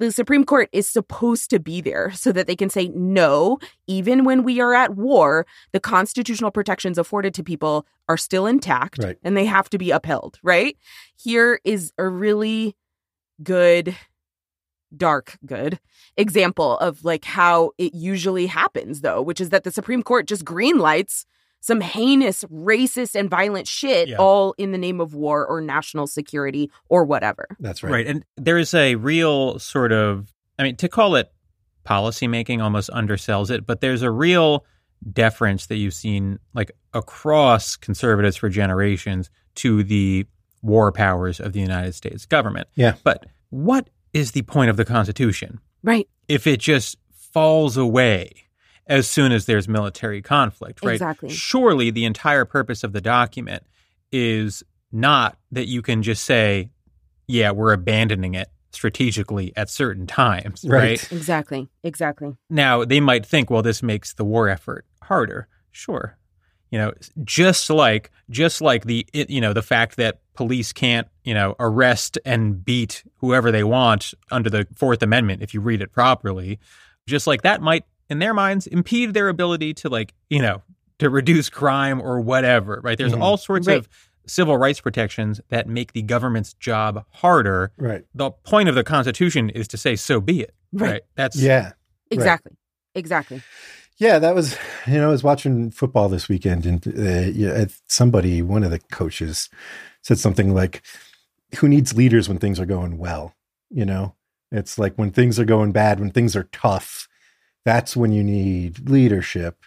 The 0.00 0.10
Supreme 0.10 0.44
Court 0.44 0.68
is 0.72 0.88
supposed 0.88 1.50
to 1.50 1.60
be 1.60 1.80
there 1.82 2.10
so 2.12 2.32
that 2.32 2.46
they 2.46 2.56
can 2.56 2.70
say 2.70 2.88
no, 2.88 3.58
even 3.86 4.24
when 4.24 4.42
we 4.44 4.58
are 4.58 4.74
at 4.74 4.96
war, 4.96 5.46
the 5.72 5.78
constitutional 5.78 6.50
protections 6.50 6.96
afforded 6.96 7.34
to 7.34 7.44
people 7.44 7.86
are 8.08 8.16
still 8.16 8.46
intact 8.46 8.98
Right. 8.98 9.18
and 9.22 9.36
they 9.36 9.44
have 9.44 9.68
to 9.70 9.78
be 9.78 9.90
upheld, 9.90 10.38
right? 10.42 10.76
Here 11.16 11.60
is 11.64 11.92
a 11.98 12.08
really 12.08 12.74
good 13.42 13.94
dark 14.96 15.38
good 15.46 15.78
example 16.16 16.76
of 16.78 17.04
like 17.04 17.24
how 17.24 17.70
it 17.78 17.94
usually 17.94 18.46
happens 18.46 19.02
though 19.02 19.22
which 19.22 19.40
is 19.40 19.50
that 19.50 19.62
the 19.62 19.70
supreme 19.70 20.02
court 20.02 20.26
just 20.26 20.44
greenlights 20.44 21.24
some 21.60 21.80
heinous 21.80 22.42
racist 22.44 23.14
and 23.14 23.28
violent 23.30 23.68
shit 23.68 24.08
Yeah. 24.08 24.16
all 24.16 24.54
in 24.58 24.72
the 24.72 24.78
name 24.78 25.00
of 25.00 25.14
war 25.14 25.46
or 25.46 25.60
national 25.60 26.06
security 26.06 26.70
or 26.88 27.04
whatever 27.04 27.46
That's 27.60 27.82
right. 27.82 27.92
Right. 27.92 28.06
And 28.06 28.24
there 28.36 28.58
is 28.58 28.72
a 28.74 28.94
real 28.96 29.58
sort 29.58 29.92
of, 29.92 30.32
I 30.58 30.62
mean, 30.64 30.76
to 30.76 30.88
call 30.88 31.16
it 31.16 31.30
policymaking 31.86 32.62
almost 32.62 32.90
undersells 32.90 33.50
it, 33.50 33.66
but 33.66 33.80
there's 33.80 34.02
a 34.02 34.10
real 34.10 34.64
deference 35.12 35.66
that 35.66 35.76
you've 35.76 35.94
seen 35.94 36.38
like 36.54 36.70
across 36.92 37.76
conservatives 37.76 38.36
for 38.36 38.48
generations 38.48 39.30
to 39.56 39.82
the 39.82 40.26
war 40.62 40.92
powers 40.92 41.40
of 41.40 41.52
the 41.54 41.60
United 41.60 41.94
States 41.94 42.26
government. 42.26 42.68
Yeah. 42.74 42.94
But 43.02 43.26
what 43.48 43.88
is 44.12 44.32
the 44.32 44.42
point 44.42 44.70
of 44.70 44.76
the 44.76 44.84
Constitution? 44.84 45.60
right 45.82 46.06
if 46.28 46.46
it 46.46 46.60
just 46.60 46.98
falls 47.14 47.78
away 47.78 48.30
as 48.90 49.08
soon 49.08 49.32
as 49.32 49.46
there's 49.46 49.68
military 49.68 50.20
conflict, 50.20 50.84
right? 50.84 50.92
Exactly. 50.94 51.30
Surely 51.30 51.90
the 51.90 52.04
entire 52.04 52.44
purpose 52.44 52.84
of 52.84 52.92
the 52.92 53.00
document 53.00 53.62
is 54.12 54.62
not 54.92 55.38
that 55.52 55.66
you 55.68 55.80
can 55.80 56.02
just 56.02 56.24
say, 56.24 56.68
yeah, 57.28 57.52
we're 57.52 57.72
abandoning 57.72 58.34
it 58.34 58.48
strategically 58.72 59.52
at 59.56 59.70
certain 59.70 60.06
times, 60.06 60.64
Right. 60.68 60.82
right? 61.00 61.12
Exactly. 61.12 61.68
Exactly. 61.84 62.36
Now, 62.50 62.84
they 62.84 63.00
might 63.00 63.24
think, 63.24 63.48
well, 63.48 63.62
this 63.62 63.82
makes 63.82 64.12
the 64.14 64.24
war 64.24 64.48
effort 64.48 64.84
harder. 65.02 65.46
Sure. 65.70 66.16
You 66.70 66.78
know, 66.78 66.92
just 67.24 67.70
like 67.70 68.10
just 68.28 68.60
like 68.60 68.84
the 68.84 69.04
you 69.12 69.40
know, 69.40 69.52
the 69.52 69.62
fact 69.62 69.96
that 69.96 70.20
police 70.34 70.72
can't, 70.72 71.08
you 71.24 71.34
know, 71.34 71.56
arrest 71.58 72.16
and 72.24 72.64
beat 72.64 73.02
whoever 73.16 73.50
they 73.50 73.64
want 73.64 74.14
under 74.30 74.48
the 74.50 74.66
4th 74.76 75.02
amendment 75.02 75.42
if 75.42 75.52
you 75.52 75.60
read 75.60 75.80
it 75.82 75.92
properly, 75.92 76.58
just 77.06 77.26
like 77.26 77.42
that 77.42 77.60
might 77.60 77.84
in 78.10 78.18
their 78.18 78.34
minds 78.34 78.66
impede 78.66 79.14
their 79.14 79.28
ability 79.28 79.72
to 79.74 79.88
like, 79.88 80.12
you 80.28 80.42
know, 80.42 80.62
to 80.98 81.08
reduce 81.08 81.48
crime 81.48 82.00
or 82.00 82.20
whatever, 82.20 82.80
right? 82.82 82.98
There's 82.98 83.12
Mhm. 83.14 83.22
all 83.22 83.36
sorts 83.38 83.66
Right. 83.66 83.78
of 83.78 83.88
civil 84.26 84.58
rights 84.58 84.80
protections 84.80 85.40
that 85.48 85.66
make 85.68 85.92
the 85.92 86.02
government's 86.02 86.52
job 86.54 87.04
harder. 87.10 87.72
Right. 87.78 88.04
The 88.14 88.30
point 88.30 88.68
of 88.68 88.74
the 88.74 88.84
constitution 88.84 89.48
is 89.50 89.66
to 89.68 89.76
say 89.78 89.96
so 89.96 90.20
be 90.20 90.42
it, 90.42 90.54
Right. 90.72 90.90
right? 90.90 91.02
That's 91.16 91.36
Yeah. 91.36 91.72
Exactly. 92.10 92.52
Exactly. 92.94 93.42
Yeah, 93.98 94.18
that 94.18 94.34
was, 94.34 94.56
you 94.86 94.94
know, 94.94 95.08
I 95.08 95.10
was 95.10 95.22
watching 95.22 95.70
football 95.70 96.08
this 96.08 96.28
weekend 96.28 96.66
and 96.66 96.86
uh, 96.86 97.30
yeah, 97.32 97.64
somebody, 97.86 98.42
one 98.42 98.64
of 98.64 98.70
the 98.70 98.78
coaches 98.90 99.48
said 100.02 100.18
something 100.18 100.54
like, 100.54 100.82
who 101.56 101.68
needs 101.68 101.94
leaders 101.96 102.28
when 102.28 102.38
things 102.38 102.58
are 102.60 102.66
going 102.66 102.98
well? 102.98 103.34
You 103.70 103.84
know, 103.84 104.14
it's 104.50 104.78
like 104.78 104.94
when 104.96 105.10
things 105.10 105.38
are 105.38 105.44
going 105.44 105.72
bad, 105.72 106.00
when 106.00 106.10
things 106.10 106.34
are 106.34 106.44
tough, 106.52 107.08
that's 107.64 107.96
when 107.96 108.12
you 108.12 108.22
need 108.22 108.88
leadership. 108.88 109.64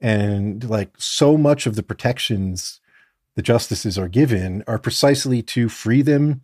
And 0.00 0.68
like 0.68 0.90
so 0.98 1.36
much 1.36 1.66
of 1.66 1.76
the 1.76 1.82
protections 1.82 2.80
the 3.34 3.42
justices 3.42 3.98
are 3.98 4.08
given 4.08 4.62
are 4.66 4.78
precisely 4.78 5.42
to 5.42 5.68
free 5.68 6.02
them 6.02 6.42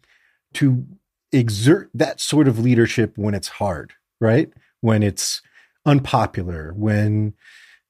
to 0.54 0.86
exert 1.32 1.90
that 1.92 2.20
sort 2.20 2.48
of 2.48 2.58
leadership 2.58 3.12
when 3.16 3.34
it's 3.34 3.48
hard, 3.48 3.92
right? 4.20 4.50
When 4.80 5.02
it's 5.02 5.42
unpopular, 5.84 6.72
when 6.74 7.34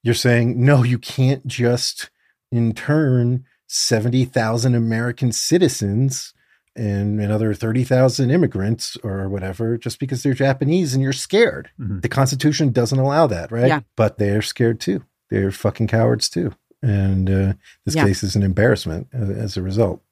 you're 0.02 0.14
saying, 0.14 0.64
no, 0.64 0.82
you 0.82 0.98
can't 0.98 1.46
just 1.46 2.10
intern 2.50 3.44
70,000 3.68 4.74
American 4.74 5.30
citizens 5.30 6.32
and 6.78 7.20
another 7.20 7.52
30,000 7.52 8.30
immigrants 8.30 8.96
or 9.02 9.28
whatever 9.28 9.76
just 9.76 9.98
because 9.98 10.22
they're 10.22 10.32
Japanese 10.32 10.94
and 10.94 11.02
you're 11.02 11.12
scared. 11.12 11.70
Mhm. 11.78 12.00
The 12.02 12.08
Constitution 12.08 12.70
doesn't 12.72 12.98
allow 12.98 13.26
that, 13.26 13.50
right? 13.52 13.66
Yeah. 13.68 13.80
But 13.96 14.18
they're 14.18 14.40
scared 14.42 14.80
too. 14.80 15.04
They're 15.30 15.50
fucking 15.50 15.88
cowards 15.88 16.30
too. 16.30 16.52
And 16.82 17.28
uh, 17.28 17.52
this 17.84 17.94
Yeah. 17.96 18.04
case 18.04 18.22
is 18.22 18.36
an 18.36 18.42
embarrassment 18.42 19.08
uh, 19.12 19.18
as 19.32 19.56
a 19.56 19.62
result. 19.62 20.02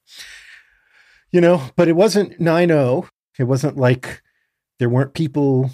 You 1.31 1.41
know, 1.41 1.63
but 1.77 1.89
it 1.89 1.95
wasn't 1.97 2.41
9 2.41 2.69
0. 2.69 3.09
It 3.39 3.45
wasn't 3.45 3.77
like 3.77 4.23
there 4.79 4.89
weren't 4.89 5.15
people 5.15 5.71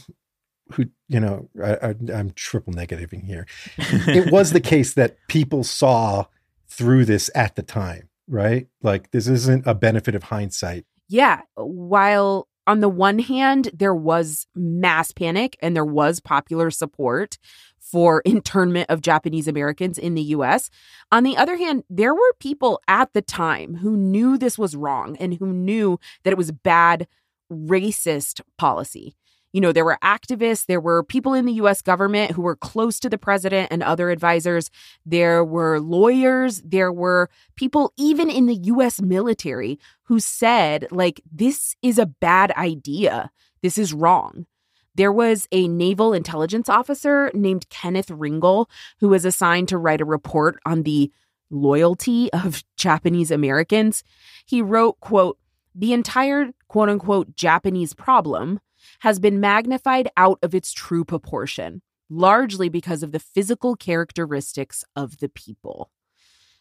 who, 0.72 0.86
you 1.08 1.20
know, 1.20 1.48
I, 1.62 1.74
I, 1.88 1.94
I'm 2.14 2.32
triple 2.34 2.72
negativing 2.72 3.24
here. 3.24 3.46
it 3.78 4.32
was 4.32 4.52
the 4.52 4.60
case 4.60 4.94
that 4.94 5.16
people 5.28 5.64
saw 5.64 6.26
through 6.68 7.04
this 7.04 7.30
at 7.34 7.54
the 7.56 7.62
time, 7.62 8.08
right? 8.28 8.68
Like 8.82 9.10
this 9.10 9.28
isn't 9.28 9.66
a 9.66 9.74
benefit 9.74 10.14
of 10.14 10.24
hindsight. 10.24 10.84
Yeah. 11.08 11.42
While 11.56 12.48
on 12.66 12.80
the 12.80 12.88
one 12.88 13.18
hand, 13.18 13.70
there 13.72 13.94
was 13.94 14.46
mass 14.54 15.12
panic 15.12 15.56
and 15.60 15.74
there 15.74 15.84
was 15.84 16.20
popular 16.20 16.70
support 16.70 17.38
for 17.80 18.20
internment 18.24 18.88
of 18.88 19.02
Japanese 19.02 19.48
Americans 19.48 19.98
in 19.98 20.14
the 20.14 20.22
US. 20.22 20.70
On 21.10 21.24
the 21.24 21.36
other 21.36 21.56
hand, 21.56 21.84
there 21.90 22.14
were 22.14 22.32
people 22.40 22.80
at 22.88 23.12
the 23.12 23.22
time 23.22 23.76
who 23.76 23.96
knew 23.96 24.38
this 24.38 24.58
was 24.58 24.76
wrong 24.76 25.16
and 25.18 25.34
who 25.34 25.52
knew 25.52 25.98
that 26.22 26.32
it 26.32 26.38
was 26.38 26.52
bad 26.52 27.08
racist 27.50 28.40
policy. 28.56 29.16
You 29.52 29.60
know, 29.60 29.72
there 29.72 29.84
were 29.84 29.98
activists, 30.02 30.66
there 30.66 30.80
were 30.80 31.04
people 31.04 31.34
in 31.34 31.44
the 31.44 31.52
US 31.54 31.82
government 31.82 32.32
who 32.32 32.42
were 32.42 32.56
close 32.56 32.98
to 33.00 33.10
the 33.10 33.18
president 33.18 33.68
and 33.70 33.82
other 33.82 34.10
advisors. 34.10 34.70
There 35.04 35.44
were 35.44 35.78
lawyers, 35.78 36.62
there 36.62 36.92
were 36.92 37.28
people 37.56 37.92
even 37.96 38.30
in 38.30 38.46
the 38.46 38.54
US 38.54 39.00
military 39.02 39.78
who 40.04 40.20
said, 40.20 40.88
like, 40.90 41.20
this 41.30 41.76
is 41.82 41.98
a 41.98 42.06
bad 42.06 42.50
idea. 42.52 43.30
This 43.62 43.76
is 43.76 43.92
wrong. 43.92 44.46
There 44.94 45.12
was 45.12 45.48
a 45.52 45.68
naval 45.68 46.12
intelligence 46.12 46.68
officer 46.68 47.30
named 47.34 47.68
Kenneth 47.70 48.10
Ringle 48.10 48.68
who 49.00 49.08
was 49.08 49.24
assigned 49.24 49.68
to 49.68 49.78
write 49.78 50.00
a 50.00 50.06
report 50.06 50.58
on 50.66 50.82
the 50.82 51.10
loyalty 51.50 52.32
of 52.32 52.64
Japanese 52.76 53.30
Americans. 53.30 54.02
He 54.46 54.62
wrote, 54.62 54.98
quote, 55.00 55.38
the 55.74 55.92
entire 55.92 56.50
quote 56.68 56.88
unquote 56.88 57.34
Japanese 57.34 57.94
problem 57.94 58.60
has 59.00 59.18
been 59.18 59.40
magnified 59.40 60.10
out 60.16 60.38
of 60.42 60.54
its 60.54 60.72
true 60.72 61.04
proportion, 61.04 61.82
largely 62.08 62.68
because 62.68 63.02
of 63.02 63.12
the 63.12 63.18
physical 63.18 63.76
characteristics 63.76 64.84
of 64.94 65.18
the 65.18 65.28
people. 65.28 65.90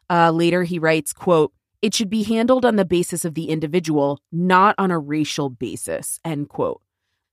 Uh, 0.10 0.32
later, 0.32 0.64
he 0.64 0.80
writes, 0.80 1.14
quote, 1.14 1.54
it 1.82 1.96
should 1.96 2.10
be 2.10 2.24
handled 2.24 2.64
on 2.64 2.76
the 2.76 2.86
basis 2.86 3.26
of 3.26 3.34
the 3.34 3.50
individual, 3.50 4.20
not 4.32 4.76
on 4.78 4.92
a 4.92 5.00
racial 5.00 5.50
basis, 5.50 6.20
end 6.24 6.50
quote. 6.50 6.82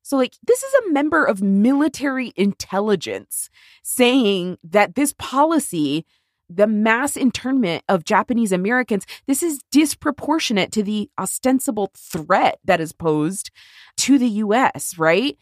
So, 0.02 0.16
like, 0.16 0.36
this 0.46 0.62
is 0.62 0.74
a 0.74 0.92
member 0.92 1.24
of 1.24 1.42
military 1.42 2.32
intelligence 2.34 3.50
saying 3.82 4.56
that 4.64 4.94
this 4.94 5.12
policy, 5.18 6.06
the 6.48 6.66
mass 6.66 7.16
internment 7.16 7.84
of 7.88 8.04
Japanese 8.04 8.52
Americans, 8.52 9.06
this 9.26 9.42
is 9.42 9.60
disproportionate 9.70 10.72
to 10.72 10.82
the 10.82 11.10
ostensible 11.18 11.90
threat 11.96 12.58
that 12.64 12.80
is 12.80 12.92
posed 12.92 13.50
to 13.98 14.18
the 14.18 14.28
US, 14.28 14.98
right? 14.98 15.36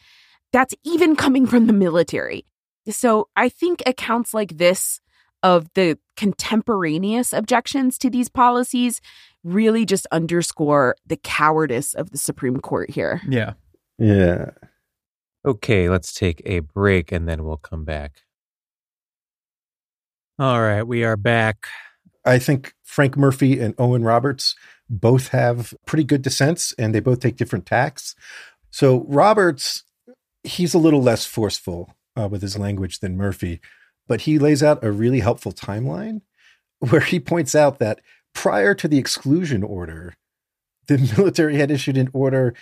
That's 0.53 0.75
even 0.85 1.16
coming 1.16 1.47
from 1.47 1.66
the 1.66 1.73
military. 1.73 2.45
So, 2.88 3.29
I 3.37 3.49
think 3.49 3.83
accounts 3.85 4.33
like 4.33 4.59
this 4.59 5.01
of 5.42 5.69
the 5.75 5.99
contemporaneous 6.16 7.33
objections 7.33 7.99
to 7.99 8.11
these 8.11 8.29
policies 8.29 9.01
really 9.45 9.85
just 9.85 10.07
underscore 10.11 10.97
the 11.07 11.16
cowardice 11.16 11.95
of 11.95 12.11
the 12.11 12.19
Supreme 12.19 12.59
Court 12.59 12.90
here. 12.90 13.21
Yeah. 13.29 13.53
Yeah. 13.99 14.51
Okay, 15.45 15.88
let's 15.88 16.12
take 16.12 16.42
a 16.45 16.61
break 16.61 17.12
and 17.12 17.29
then 17.29 17.45
we'll 17.45 17.57
come 17.57 17.85
back. 17.85 18.23
All 20.38 20.61
right, 20.61 20.83
we 20.83 21.03
are 21.03 21.16
back. 21.16 21.66
I 22.22 22.38
think 22.38 22.75
Frank 22.85 23.16
Murphy 23.16 23.59
and 23.59 23.75
Owen 23.79 24.05
Roberts 24.05 24.55
both 24.90 25.29
have 25.29 25.72
pretty 25.87 26.05
good 26.05 26.20
dissents 26.20 26.75
and 26.79 26.94
they 26.94 27.01
both 27.01 27.20
take 27.20 27.37
different 27.37 27.64
tacks. 27.64 28.14
So 28.70 29.07
Roberts, 29.09 29.85
he's 30.44 30.75
a 30.75 30.79
little 30.79 31.01
less 31.01 31.25
forceful 31.25 31.94
uh, 32.20 32.29
with 32.29 32.42
his 32.42 32.59
language 32.59 33.01
than 33.01 33.16
Murphy, 33.16 33.62
but 34.07 34.22
he 34.22 34.38
lays 34.38 34.62
out 34.62 34.85
a 34.85 34.92
really 34.92 35.20
helpful 35.20 35.53
timeline 35.53 36.20
where 36.81 37.01
he 37.01 37.18
points 37.18 37.55
out 37.55 37.79
that 37.79 38.03
prior 38.35 38.75
to 38.75 38.88
the 38.88 38.99
exclusion 38.99 39.62
order, 39.62 40.16
the 40.87 40.99
military 41.16 41.57
had 41.57 41.70
issued 41.70 41.96
an 41.96 42.11
order 42.12 42.53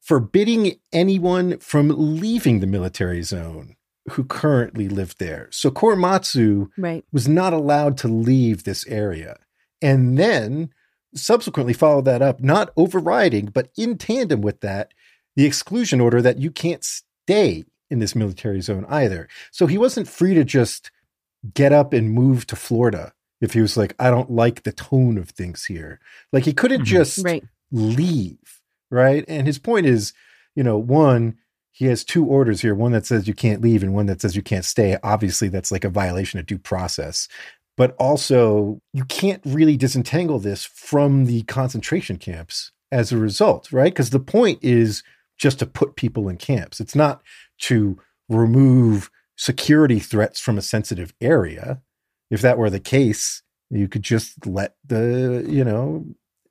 forbidding 0.00 0.78
anyone 0.92 1.58
from 1.58 1.92
leaving 2.20 2.60
the 2.60 2.66
military 2.68 3.22
zone 3.22 3.74
who 4.08 4.24
currently 4.24 4.88
lived 4.88 5.18
there. 5.18 5.48
So 5.50 5.70
Korematsu 5.70 6.70
Right. 6.76 7.04
was 7.12 7.28
not 7.28 7.52
allowed 7.52 7.96
to 7.98 8.08
leave 8.08 8.64
this 8.64 8.86
area. 8.86 9.36
And 9.82 10.18
then 10.18 10.70
subsequently 11.14 11.72
followed 11.72 12.04
that 12.04 12.22
up, 12.22 12.40
not 12.40 12.70
overriding, 12.76 13.46
but 13.46 13.70
in 13.76 13.96
tandem 13.96 14.40
with 14.40 14.60
that, 14.60 14.92
the 15.36 15.44
exclusion 15.46 16.00
order 16.00 16.20
that 16.20 16.38
you 16.38 16.50
can't 16.50 16.84
stay 16.84 17.64
in 17.90 17.98
this 17.98 18.14
military 18.14 18.60
zone 18.60 18.84
either. 18.88 19.28
So 19.50 19.66
he 19.66 19.78
wasn't 19.78 20.08
free 20.08 20.34
to 20.34 20.44
just 20.44 20.90
get 21.54 21.72
up 21.72 21.92
and 21.92 22.10
move 22.12 22.46
to 22.48 22.56
Florida 22.56 23.12
if 23.40 23.54
he 23.54 23.60
was 23.60 23.76
like, 23.76 23.94
I 23.98 24.10
don't 24.10 24.30
like 24.30 24.64
the 24.64 24.72
tone 24.72 25.16
of 25.16 25.30
things 25.30 25.64
here. 25.66 26.00
Like 26.32 26.44
he 26.44 26.52
couldn't 26.52 26.82
Mhm. 26.82 26.86
just 26.86 27.24
Right. 27.24 27.44
leave, 27.70 28.60
right? 28.90 29.24
And 29.28 29.46
his 29.46 29.58
point 29.58 29.86
is, 29.86 30.12
you 30.54 30.62
know, 30.64 30.76
one, 30.76 31.38
he 31.78 31.86
has 31.86 32.02
two 32.02 32.24
orders 32.24 32.60
here 32.60 32.74
one 32.74 32.90
that 32.90 33.06
says 33.06 33.28
you 33.28 33.34
can't 33.34 33.62
leave 33.62 33.84
and 33.84 33.94
one 33.94 34.06
that 34.06 34.20
says 34.20 34.34
you 34.34 34.42
can't 34.42 34.64
stay. 34.64 34.98
Obviously, 35.04 35.46
that's 35.46 35.70
like 35.70 35.84
a 35.84 35.88
violation 35.88 36.40
of 36.40 36.46
due 36.46 36.58
process. 36.58 37.28
But 37.76 37.94
also, 38.00 38.80
you 38.92 39.04
can't 39.04 39.40
really 39.44 39.76
disentangle 39.76 40.40
this 40.40 40.64
from 40.64 41.26
the 41.26 41.44
concentration 41.44 42.16
camps 42.16 42.72
as 42.90 43.12
a 43.12 43.16
result, 43.16 43.70
right? 43.70 43.92
Because 43.92 44.10
the 44.10 44.18
point 44.18 44.58
is 44.60 45.04
just 45.38 45.60
to 45.60 45.66
put 45.66 45.94
people 45.94 46.28
in 46.28 46.36
camps. 46.36 46.80
It's 46.80 46.96
not 46.96 47.22
to 47.60 47.96
remove 48.28 49.08
security 49.36 50.00
threats 50.00 50.40
from 50.40 50.58
a 50.58 50.62
sensitive 50.62 51.14
area. 51.20 51.80
If 52.28 52.40
that 52.40 52.58
were 52.58 52.70
the 52.70 52.80
case, 52.80 53.44
you 53.70 53.86
could 53.86 54.02
just 54.02 54.48
let 54.48 54.74
the, 54.84 55.46
you 55.48 55.62
know, 55.62 56.06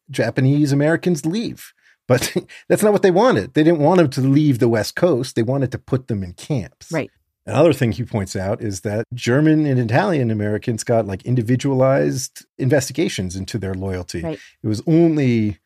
Japanese 0.10 0.72
Americans 0.72 1.26
leave. 1.26 1.74
But 2.08 2.36
that's 2.70 2.84
not 2.84 2.94
what 2.94 3.02
they 3.02 3.12
wanted. 3.12 3.54
They 3.54 3.64
didn't 3.64 3.80
want 3.80 3.98
them 3.98 4.10
to 4.10 4.22
leave 4.22 4.60
the 4.60 4.70
West 4.70 4.96
Coast. 4.96 5.36
They 5.36 5.44
wanted 5.44 5.72
to 5.72 5.78
put 5.78 6.08
them 6.08 6.24
in 6.24 6.34
camps. 6.34 6.92
Right. 6.92 7.12
Another 7.46 7.72
thing 7.72 7.94
he 7.94 8.04
points 8.04 8.36
out 8.36 8.62
is 8.62 8.82
that 8.82 9.06
German 9.14 9.66
and 9.66 9.80
Italian 9.80 10.32
Americans 10.32 10.84
got 10.84 11.08
like 11.08 11.24
individualized 11.24 12.46
investigations 12.58 13.38
into 13.38 13.58
their 13.58 13.74
loyalty. 13.74 14.22
Right. 14.22 14.40
It 14.62 14.68
was 14.68 14.82
only 14.86 15.60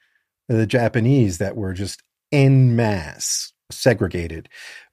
the 0.47 0.67
Japanese 0.67 1.39
that 1.39 1.55
were 1.55 1.73
just 1.73 2.03
en 2.31 2.75
masse 2.75 3.53
segregated, 3.71 4.47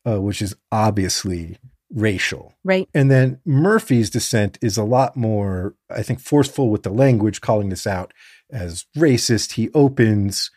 uh, 0.06 0.20
which 0.20 0.40
is 0.40 0.54
obviously 0.72 1.58
racial. 1.92 2.54
Right. 2.64 2.88
And 2.94 3.10
then 3.10 3.40
Murphy's 3.44 4.08
dissent 4.08 4.58
is 4.62 4.78
a 4.78 4.84
lot 4.84 5.14
more, 5.14 5.74
I 5.90 6.02
think, 6.02 6.20
forceful 6.20 6.70
with 6.70 6.84
the 6.84 6.90
language, 6.90 7.40
calling 7.42 7.68
this 7.68 7.86
out 7.86 8.14
as 8.50 8.86
racist. 8.96 9.52
He 9.52 9.70
opens 9.74 10.50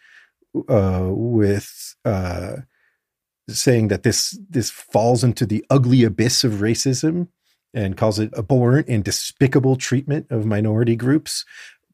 uh, 0.70 1.08
with 1.12 1.96
uh, 2.06 2.58
saying 3.50 3.88
that 3.90 4.04
this 4.04 4.38
this 4.50 4.70
falls 4.70 5.24
into 5.24 5.46
the 5.46 5.66
ugly 5.70 6.04
abyss 6.04 6.44
of 6.44 6.54
racism 6.54 7.28
and 7.74 7.98
calls 7.98 8.20
it 8.20 8.34
abhorrent 8.38 8.88
and 8.88 9.04
despicable 9.04 9.76
treatment 9.76 10.28
of 10.30 10.46
minority 10.46 10.96
groups 10.96 11.46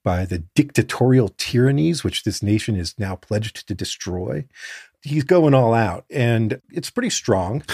by 0.03 0.25
the 0.25 0.39
dictatorial 0.55 1.29
tyrannies 1.37 2.03
which 2.03 2.23
this 2.23 2.41
nation 2.41 2.75
is 2.75 2.95
now 2.97 3.15
pledged 3.15 3.67
to 3.67 3.73
destroy. 3.75 4.45
He's 5.03 5.23
going 5.23 5.53
all 5.53 5.73
out, 5.73 6.05
and 6.09 6.61
it's 6.71 6.89
pretty 6.89 7.09
strong. 7.09 7.63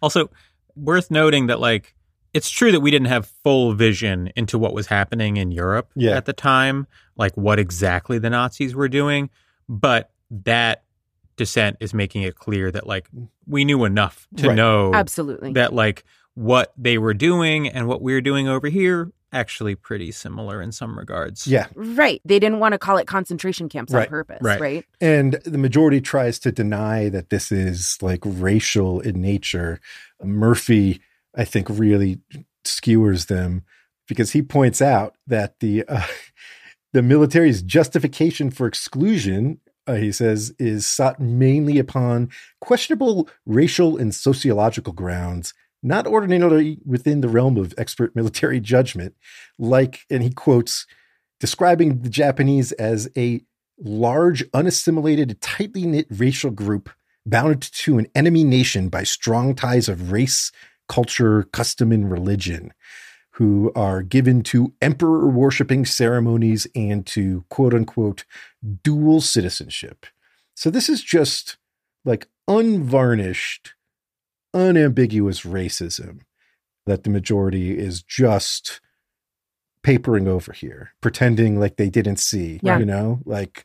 Also, 0.00 0.30
worth 0.76 1.10
noting 1.10 1.48
that 1.48 1.58
like 1.58 1.94
it's 2.32 2.50
true 2.50 2.70
that 2.70 2.78
we 2.80 2.90
didn't 2.92 3.08
have 3.08 3.26
full 3.42 3.72
vision 3.72 4.30
into 4.36 4.56
what 4.56 4.72
was 4.72 4.86
happening 4.86 5.36
in 5.38 5.50
Europe 5.50 5.90
Yeah. 5.96 6.16
at 6.16 6.24
the 6.24 6.32
time, 6.32 6.86
like 7.16 7.36
what 7.36 7.58
exactly 7.58 8.18
the 8.18 8.30
Nazis 8.30 8.76
were 8.76 8.88
doing, 8.88 9.28
but 9.68 10.10
that 10.30 10.84
dissent 11.36 11.76
is 11.80 11.94
making 11.94 12.22
it 12.22 12.34
clear 12.36 12.70
that 12.70 12.86
like 12.86 13.08
we 13.46 13.64
knew 13.64 13.84
enough 13.84 14.26
to 14.36 14.48
Right. 14.48 14.56
know 14.56 14.92
Absolutely. 14.94 15.52
that 15.52 15.72
like 15.72 16.04
what 16.34 16.72
they 16.76 16.98
were 16.98 17.14
doing 17.14 17.68
and 17.68 17.86
what 17.86 18.02
we 18.02 18.12
were 18.12 18.20
doing 18.20 18.48
over 18.48 18.68
here 18.68 19.12
actually 19.32 19.74
pretty 19.74 20.10
similar 20.10 20.62
in 20.62 20.72
some 20.72 20.98
regards. 20.98 21.46
Yeah, 21.46 21.66
Right. 21.74 22.20
They 22.24 22.38
didn't 22.38 22.60
want 22.60 22.72
to 22.72 22.78
call 22.78 22.96
it 22.96 23.06
concentration 23.06 23.68
camps 23.68 23.92
Right, 23.92 24.04
on 24.06 24.08
purpose, 24.08 24.38
right. 24.40 24.60
right? 24.60 24.84
And 25.02 25.34
the 25.44 25.58
majority 25.58 26.00
tries 26.00 26.38
to 26.40 26.50
deny 26.52 27.08
that 27.10 27.28
this 27.28 27.52
is 27.52 27.98
like 28.00 28.20
racial 28.24 29.00
in 29.00 29.20
nature. 29.20 29.80
Murphy, 30.24 31.02
I 31.36 31.44
think, 31.44 31.68
really 31.68 32.20
skewers 32.64 33.26
them 33.26 33.64
because 34.06 34.32
he 34.32 34.40
points 34.40 34.80
out 34.80 35.16
that 35.26 35.60
the 35.60 35.84
uh, 35.86 36.06
the 36.94 37.02
military's 37.02 37.60
justification 37.60 38.50
for 38.50 38.66
exclusion, 38.66 39.60
uh, 39.88 39.94
he 39.94 40.12
says, 40.12 40.54
is 40.58 40.86
sought 40.86 41.18
mainly 41.18 41.78
upon 41.78 42.30
questionable 42.60 43.28
racial 43.46 43.96
and 43.96 44.14
sociological 44.14 44.92
grounds, 44.92 45.54
not 45.82 46.06
ordinarily 46.06 46.78
within 46.84 47.22
the 47.22 47.28
realm 47.28 47.56
of 47.56 47.74
expert 47.78 48.14
military 48.14 48.60
judgment. 48.74 49.14
Like, 49.58 50.00
and 50.10 50.22
he 50.22 50.30
quotes, 50.30 50.86
describing 51.40 52.02
the 52.02 52.10
Japanese 52.10 52.72
as 52.72 53.08
a 53.16 53.40
large, 53.80 54.44
unassimilated, 54.52 55.40
tightly 55.40 55.86
knit 55.86 56.06
racial 56.10 56.50
group 56.50 56.90
bound 57.24 57.62
to 57.72 57.98
an 57.98 58.06
enemy 58.14 58.44
nation 58.44 58.88
by 58.88 59.04
strong 59.04 59.54
ties 59.54 59.88
of 59.88 60.12
race, 60.12 60.52
culture, 60.88 61.44
custom, 61.52 61.92
and 61.92 62.10
religion, 62.10 62.72
who 63.38 63.70
are 63.76 64.02
given 64.02 64.42
to 64.42 64.72
emperor 64.82 65.28
worshipping 65.28 65.84
ceremonies 65.84 66.66
and 66.74 67.06
to 67.06 67.44
quote 67.50 67.72
unquote 67.72 68.24
dual 68.82 69.20
citizenship. 69.20 70.06
So 70.54 70.70
this 70.70 70.88
is 70.88 71.02
just 71.02 71.56
like 72.04 72.26
unvarnished, 72.48 73.74
unambiguous 74.52 75.42
racism 75.42 76.20
that 76.86 77.04
the 77.04 77.10
majority 77.10 77.78
is 77.78 78.02
just 78.02 78.80
papering 79.82 80.26
over 80.26 80.52
here, 80.52 80.90
pretending 81.00 81.60
like 81.60 81.76
they 81.76 81.90
didn't 81.90 82.16
see, 82.18 82.58
Yeah. 82.62 82.78
you 82.78 82.84
know, 82.84 83.20
like 83.24 83.64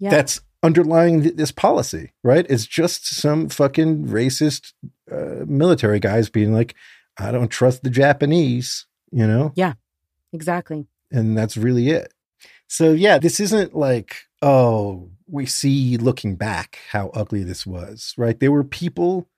Yeah. 0.00 0.10
that's 0.10 0.40
underlying 0.64 1.22
th- 1.22 1.36
this 1.36 1.52
policy, 1.52 2.12
right? 2.24 2.46
It's 2.48 2.66
just 2.66 3.06
some 3.06 3.48
fucking 3.48 4.06
racist 4.06 4.72
uh, 5.10 5.44
military 5.46 6.00
guys 6.00 6.28
being 6.28 6.52
like, 6.52 6.74
I 7.18 7.30
don't 7.30 7.48
trust 7.50 7.82
the 7.82 7.90
Japanese, 7.90 8.86
you 9.12 9.26
know? 9.26 9.52
Yeah, 9.54 9.74
exactly. 10.32 10.86
And 11.10 11.36
that's 11.36 11.56
really 11.56 11.90
it. 11.90 12.12
So, 12.66 12.92
yeah, 12.92 13.18
this 13.18 13.38
isn't 13.38 13.74
like, 13.74 14.16
oh, 14.40 15.10
we 15.28 15.46
see 15.46 15.96
looking 15.98 16.36
back 16.36 16.78
how 16.90 17.10
ugly 17.10 17.44
this 17.44 17.66
was, 17.66 18.14
right? 18.16 18.38
There 18.38 18.52
were 18.52 18.64
people 18.64 19.28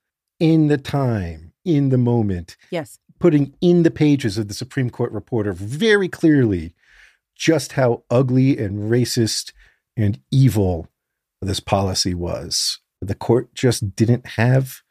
in 0.41 0.69
the 0.69 0.79
time, 0.79 1.53
in 1.65 1.89
the 1.89 1.99
moment, 1.99 2.57
Yes. 2.71 2.99
putting 3.19 3.55
in 3.61 3.83
the 3.83 3.91
pages 3.91 4.39
of 4.39 4.49
the 4.49 4.55
Supreme 4.55 4.91
Court 4.91 5.13
reporter 5.13 5.53
very 5.53 6.09
clearly 6.09 6.75
just 7.37 7.73
how 7.73 8.05
ugly 8.11 8.57
and 8.59 8.91
racist 8.91 9.53
and 9.97 10.21
evil 10.31 10.89
this 11.43 11.61
policy 11.61 12.15
was. 12.15 12.79
The 13.01 13.15
court 13.15 13.55
just 13.55 13.95
didn't 13.97 14.27
have 14.27 14.83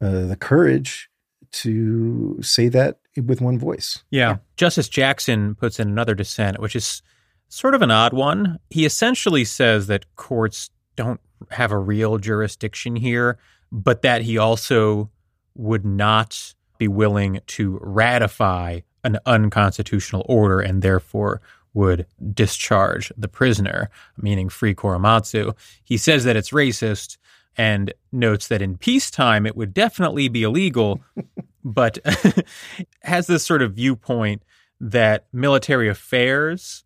uh, 0.00 0.26
the 0.26 0.36
courage 0.36 1.08
to 1.52 2.38
say 2.42 2.68
that 2.68 2.98
with 3.16 3.40
one 3.40 3.58
voice. 3.58 4.02
Yeah. 4.10 4.38
Justice 4.56 4.88
Jackson 4.88 5.54
puts 5.54 5.78
in 5.78 5.88
another 5.88 6.14
dissent, 6.14 6.60
which 6.60 6.76
is 6.76 7.02
sort 7.48 7.74
of 7.74 7.82
an 7.82 7.90
odd 7.90 8.12
one. 8.12 8.58
He 8.70 8.84
essentially 8.84 9.44
says 9.44 9.86
that 9.86 10.06
courts 10.16 10.70
don't 10.96 11.20
have 11.50 11.72
a 11.72 11.78
real 11.78 12.18
jurisdiction 12.18 12.96
here, 12.96 13.38
but 13.70 14.02
that 14.02 14.22
he 14.22 14.38
also 14.38 15.10
would 15.54 15.84
not 15.84 16.54
be 16.78 16.88
willing 16.88 17.40
to 17.46 17.78
ratify 17.80 18.80
an 19.04 19.18
unconstitutional 19.26 20.24
order 20.28 20.60
and 20.60 20.82
therefore 20.82 21.40
would 21.74 22.06
discharge 22.32 23.12
the 23.16 23.28
prisoner, 23.28 23.90
meaning 24.16 24.48
free 24.48 24.74
Korematsu. 24.74 25.54
He 25.82 25.96
says 25.96 26.24
that 26.24 26.36
it's 26.36 26.50
racist 26.50 27.18
and 27.56 27.92
notes 28.12 28.48
that 28.48 28.62
in 28.62 28.78
peacetime 28.78 29.46
it 29.46 29.56
would 29.56 29.74
definitely 29.74 30.28
be 30.28 30.44
illegal, 30.44 31.00
but 31.64 31.98
has 33.02 33.26
this 33.26 33.44
sort 33.44 33.62
of 33.62 33.74
viewpoint 33.74 34.42
that 34.80 35.26
military 35.32 35.88
affairs 35.88 36.84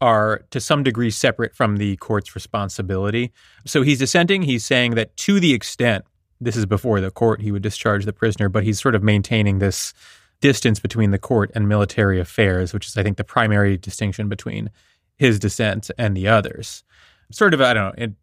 are 0.00 0.44
to 0.50 0.60
some 0.60 0.82
degree 0.82 1.10
separate 1.10 1.54
from 1.54 1.78
the 1.78 1.96
court's 1.96 2.34
responsibility. 2.34 3.32
So 3.64 3.82
he's 3.82 3.98
dissenting. 3.98 4.42
He's 4.42 4.64
saying 4.64 4.94
that 4.94 5.16
to 5.18 5.40
the 5.40 5.54
extent 5.54 6.04
this 6.40 6.56
is 6.56 6.66
before 6.66 7.00
the 7.00 7.10
court, 7.10 7.40
he 7.40 7.50
would 7.50 7.62
discharge 7.62 8.04
the 8.04 8.12
prisoner, 8.12 8.48
but 8.48 8.62
he's 8.62 8.80
sort 8.80 8.94
of 8.94 9.02
maintaining 9.02 9.58
this 9.58 9.94
distance 10.40 10.78
between 10.80 11.10
the 11.10 11.18
court 11.18 11.50
and 11.54 11.66
military 11.66 12.20
affairs, 12.20 12.74
which 12.74 12.86
is, 12.86 12.96
I 12.96 13.02
think, 13.02 13.16
the 13.16 13.24
primary 13.24 13.78
distinction 13.78 14.28
between 14.28 14.70
his 15.16 15.38
dissent 15.38 15.90
and 15.96 16.14
the 16.14 16.28
others. 16.28 16.84
Sort 17.32 17.54
of, 17.54 17.62
I 17.62 17.72
don't 17.72 17.98
know, 17.98 18.04
an 18.04 18.16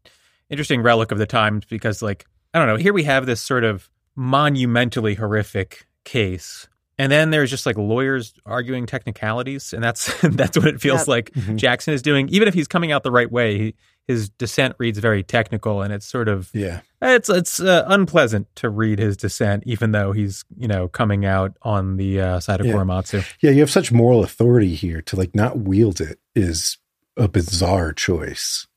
interesting 0.50 0.84
relic 0.84 1.12
of 1.12 1.18
the 1.18 1.26
times 1.26 1.66
because, 1.66 2.04
like, 2.04 2.26
I 2.54 2.60
don't 2.60 2.68
know, 2.68 2.76
here 2.76 2.94
we 2.94 3.04
have 3.04 3.26
this 3.26 3.42
sort 3.42 3.64
of 3.64 3.90
monumentally 4.16 5.16
horrific 5.16 5.86
case. 6.04 6.68
And 7.00 7.12
then 7.12 7.32
there's 7.32 7.50
just 7.50 7.66
like 7.66 7.78
lawyers 7.78 8.34
arguing 8.46 8.86
technicalities, 8.86 9.74
and 9.74 9.84
that's 9.84 10.14
that's 10.22 10.58
what 10.58 10.68
it 10.68 10.80
feels 10.80 11.02
Yep. 11.02 11.08
like 11.08 11.32
Mhm. 11.32 11.56
Jackson 11.58 11.94
is 11.94 12.02
doing. 12.04 12.30
Even 12.30 12.48
if 12.48 12.54
he's 12.54 12.68
coming 12.68 12.92
out 12.92 13.02
the 13.04 13.12
right 13.12 13.32
way, 13.32 13.58
he, 13.58 13.76
his 14.08 14.30
dissent 14.30 14.76
reads 14.78 15.00
very 15.00 15.24
technical, 15.24 15.82
and 15.82 15.92
it's 15.92 16.06
sort 16.06 16.28
of 16.28 16.52
Yeah. 16.54 16.82
it's 17.02 17.30
it's 17.30 17.60
uh, 17.60 17.86
unpleasant 17.88 18.48
to 18.58 18.70
read 18.70 19.00
his 19.00 19.18
dissent, 19.18 19.64
even 19.66 19.92
though 19.92 20.12
he's 20.12 20.46
you 20.56 20.68
know 20.68 20.88
coming 20.88 21.26
out 21.26 21.58
on 21.64 21.98
the 21.98 22.22
uh, 22.22 22.40
side 22.40 22.60
of 22.62 22.68
Yeah. 22.68 22.74
Korematsu. 22.74 23.26
Yeah, 23.42 23.50
you 23.52 23.62
have 23.62 23.72
such 23.72 23.92
moral 23.92 24.24
authority 24.24 24.76
here 24.76 25.02
to 25.02 25.16
like 25.16 25.34
not 25.34 25.58
wield 25.58 26.00
it 26.00 26.20
is 26.36 26.78
a 27.18 27.28
bizarre 27.28 27.92
choice. 27.92 28.68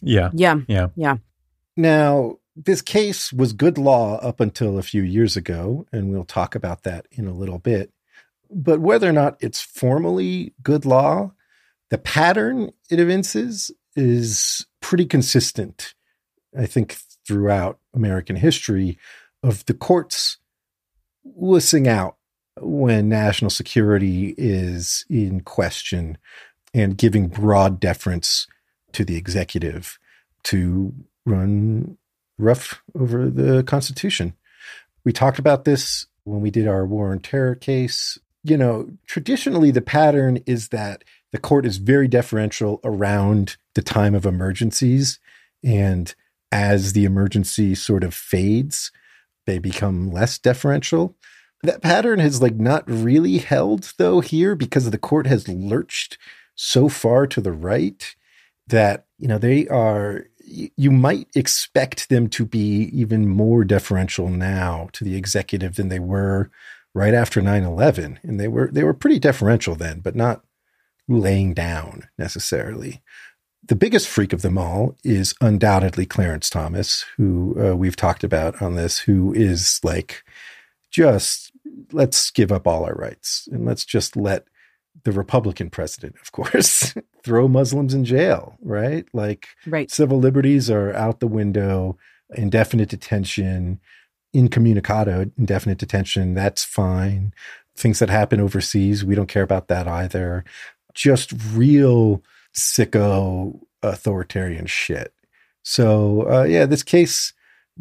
Yeah, 0.00 0.30
yeah, 0.34 0.56
Yeah. 0.66 0.88
yeah, 0.96 1.16
Now, 1.76 2.38
this 2.54 2.82
case 2.82 3.32
was 3.32 3.52
good 3.52 3.78
law 3.78 4.16
up 4.18 4.40
until 4.40 4.78
a 4.78 4.82
few 4.82 5.02
years 5.02 5.36
ago, 5.36 5.86
and 5.92 6.10
we'll 6.10 6.24
talk 6.24 6.54
about 6.54 6.82
that 6.82 7.06
in 7.10 7.26
a 7.26 7.34
little 7.34 7.58
bit. 7.58 7.90
But 8.50 8.80
whether 8.80 9.08
or 9.08 9.12
not 9.12 9.36
it's 9.40 9.60
formally 9.60 10.52
good 10.62 10.84
law, 10.84 11.32
the 11.90 11.98
pattern 11.98 12.72
it 12.90 13.00
evinces 13.00 13.70
is 13.96 14.66
pretty 14.80 15.06
consistent, 15.06 15.94
I 16.58 16.66
think, 16.66 16.98
throughout 17.26 17.78
American 17.94 18.36
history 18.36 18.98
of 19.42 19.64
the 19.66 19.74
courts 19.74 20.38
wussing 21.26 21.86
out 21.86 22.16
when 22.60 23.08
national 23.08 23.50
security 23.50 24.34
is 24.36 25.04
in 25.08 25.40
question 25.40 26.18
and 26.74 26.98
giving 26.98 27.28
broad 27.28 27.80
deference 27.80 28.46
to 28.92 29.04
the 29.04 29.16
executive 29.16 29.98
to 30.44 30.92
run 31.24 31.96
rough 32.38 32.82
over 32.94 33.28
the 33.28 33.62
Constitution. 33.62 34.34
We 35.04 35.12
talked 35.12 35.38
about 35.38 35.64
this 35.64 36.06
when 36.24 36.40
we 36.40 36.50
did 36.50 36.68
our 36.68 36.86
war 36.86 37.12
on 37.12 37.20
terror 37.20 37.54
case. 37.54 38.18
You 38.44 38.56
know, 38.56 38.90
traditionally, 39.06 39.70
the 39.70 39.80
pattern 39.80 40.38
is 40.46 40.68
that 40.68 41.04
the 41.32 41.38
court 41.38 41.64
is 41.64 41.78
very 41.78 42.08
deferential 42.08 42.80
around 42.84 43.56
the 43.74 43.82
time 43.82 44.14
of 44.14 44.26
emergencies. 44.26 45.18
And 45.64 46.14
as 46.50 46.92
the 46.92 47.04
emergency 47.04 47.74
sort 47.74 48.04
of 48.04 48.14
fades, 48.14 48.92
they 49.46 49.58
become 49.58 50.10
less 50.10 50.38
deferential. 50.38 51.16
That 51.62 51.82
pattern 51.82 52.18
has 52.18 52.42
like 52.42 52.56
not 52.56 52.84
really 52.88 53.38
held 53.38 53.92
though 53.96 54.20
here 54.20 54.54
because 54.54 54.90
the 54.90 54.98
court 54.98 55.26
has 55.26 55.48
lurched 55.48 56.18
so 56.54 56.88
far 56.88 57.26
to 57.28 57.40
the 57.40 57.52
right 57.52 58.14
that 58.66 59.06
you 59.18 59.28
know 59.28 59.38
they 59.38 59.68
are 59.68 60.26
you 60.76 60.90
might 60.90 61.28
expect 61.34 62.08
them 62.08 62.28
to 62.28 62.44
be 62.44 62.90
even 62.92 63.28
more 63.28 63.64
deferential 63.64 64.28
now 64.28 64.88
to 64.92 65.04
the 65.04 65.16
executive 65.16 65.76
than 65.76 65.88
they 65.88 65.98
were 65.98 66.50
right 66.94 67.14
after 67.14 67.40
9/11 67.40 68.18
and 68.22 68.38
they 68.38 68.48
were 68.48 68.70
they 68.70 68.84
were 68.84 68.94
pretty 68.94 69.18
deferential 69.18 69.74
then 69.74 70.00
but 70.00 70.14
not 70.14 70.44
laying 71.08 71.54
down 71.54 72.08
necessarily. 72.18 73.02
The 73.64 73.76
biggest 73.76 74.08
freak 74.08 74.32
of 74.32 74.42
them 74.42 74.58
all 74.58 74.96
is 75.04 75.34
undoubtedly 75.40 76.04
Clarence 76.04 76.50
Thomas, 76.50 77.04
who 77.16 77.56
uh, 77.60 77.76
we've 77.76 77.96
talked 77.96 78.24
about 78.24 78.60
on 78.60 78.74
this, 78.74 78.98
who 78.98 79.32
is 79.32 79.80
like, 79.84 80.24
just 80.90 81.52
let's 81.92 82.30
give 82.30 82.50
up 82.50 82.66
all 82.66 82.84
our 82.84 82.94
rights 82.94 83.48
and 83.52 83.64
let's 83.64 83.84
just 83.84 84.16
let 84.16 84.46
the 85.04 85.12
Republican 85.12 85.70
president, 85.70 86.16
of 86.20 86.32
course, 86.32 86.94
throw 87.24 87.48
Muslims 87.48 87.94
in 87.94 88.04
jail, 88.04 88.56
right? 88.62 89.06
Like, 89.12 89.48
right. 89.66 89.90
civil 89.90 90.18
liberties 90.18 90.70
are 90.70 90.94
out 90.94 91.20
the 91.20 91.26
window, 91.26 91.96
indefinite 92.34 92.88
detention, 92.88 93.80
incommunicado, 94.32 95.30
indefinite 95.36 95.78
detention, 95.78 96.34
that's 96.34 96.64
fine. 96.64 97.34
Things 97.76 97.98
that 97.98 98.10
happen 98.10 98.40
overseas, 98.40 99.04
we 99.04 99.14
don't 99.14 99.28
care 99.28 99.42
about 99.42 99.68
that 99.68 99.88
either. 99.88 100.44
Just 100.94 101.32
real 101.52 102.22
sicko 102.54 103.58
authoritarian 103.82 104.66
shit. 104.66 105.12
So, 105.62 106.30
uh, 106.30 106.44
yeah, 106.44 106.66
this 106.66 106.82
case, 106.82 107.32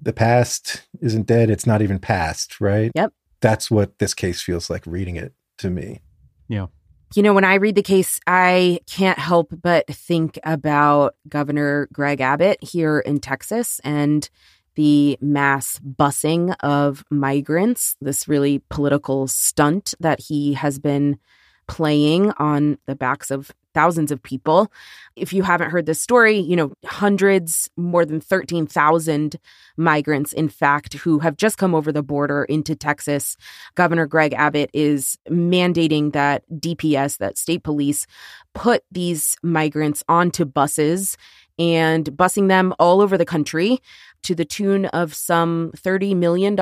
the 0.02 0.14
past 0.14 0.88
isn't 1.02 1.28
dead. 1.28 1.50
It's 1.50 1.68
not 1.68 1.82
even 1.82 2.00
past, 2.00 2.62
right? 2.62 2.92
Yep. 2.96 3.14
That's 3.42 3.70
what 3.72 4.00
this 4.00 4.14
case 4.14 4.42
feels 4.42 4.70
like 4.70 4.86
reading 4.86 5.16
it 5.16 5.34
to 5.58 5.70
me. 5.70 6.02
Yeah. 6.48 6.68
You 7.14 7.24
know, 7.24 7.34
when 7.34 7.44
I 7.44 7.56
read 7.56 7.76
the 7.76 7.84
case, 7.84 8.22
I 8.26 8.80
can't 8.90 9.20
help 9.20 9.54
but 9.62 9.86
think 9.88 10.40
about 10.46 11.16
Governor 11.28 11.90
Greg 11.92 12.22
Abbott 12.22 12.64
here 12.64 13.00
in 13.00 13.20
Texas 13.20 13.82
and 13.84 14.30
the 14.76 15.18
mass 15.20 15.78
busing 15.80 16.56
of 16.62 17.04
migrants, 17.12 17.98
this 18.00 18.30
really 18.30 18.60
political 18.70 19.28
stunt 19.28 19.94
that 20.00 20.22
he 20.22 20.54
has 20.54 20.80
been 20.80 21.20
playing 21.68 22.32
on 22.38 22.78
the 22.86 22.96
backs 22.96 23.30
of 23.30 23.52
thousands 23.74 24.12
of 24.12 24.22
people. 24.22 24.72
If 25.16 25.34
you 25.34 25.44
haven't 25.44 25.72
heard 25.72 25.86
this 25.86 26.02
story, 26.02 26.38
you 26.38 26.56
know, 26.56 26.74
hundreds, 26.86 27.70
more 27.78 28.06
than 28.06 28.22
13,000 28.22 29.38
migrants, 29.78 30.34
in 30.34 30.50
fact, 30.50 30.94
who 30.94 31.20
have 31.20 31.38
just 31.38 31.58
come 31.58 31.76
over 31.76 31.92
the 31.92 32.04
border 32.04 32.44
into 32.46 32.76
Texas. 32.76 33.38
Governor 33.76 34.06
Greg 34.06 34.34
Abbott 34.34 34.70
is 34.74 35.18
mandating 35.30 36.14
that 36.14 36.44
DPS, 36.52 37.18
that 37.18 37.38
state 37.38 37.64
police, 37.64 38.08
put 38.54 38.84
these 38.92 39.36
migrants 39.44 40.04
onto 40.08 40.46
buses 40.46 41.18
and 41.60 42.06
busing 42.06 42.48
them 42.48 42.74
all 42.80 43.02
over 43.02 43.18
the 43.18 43.26
country 43.26 43.80
to 44.24 44.34
the 44.34 44.46
tune 44.46 44.86
of 44.88 45.14
some 45.14 45.72
$30 45.78 46.16
million 46.16 46.56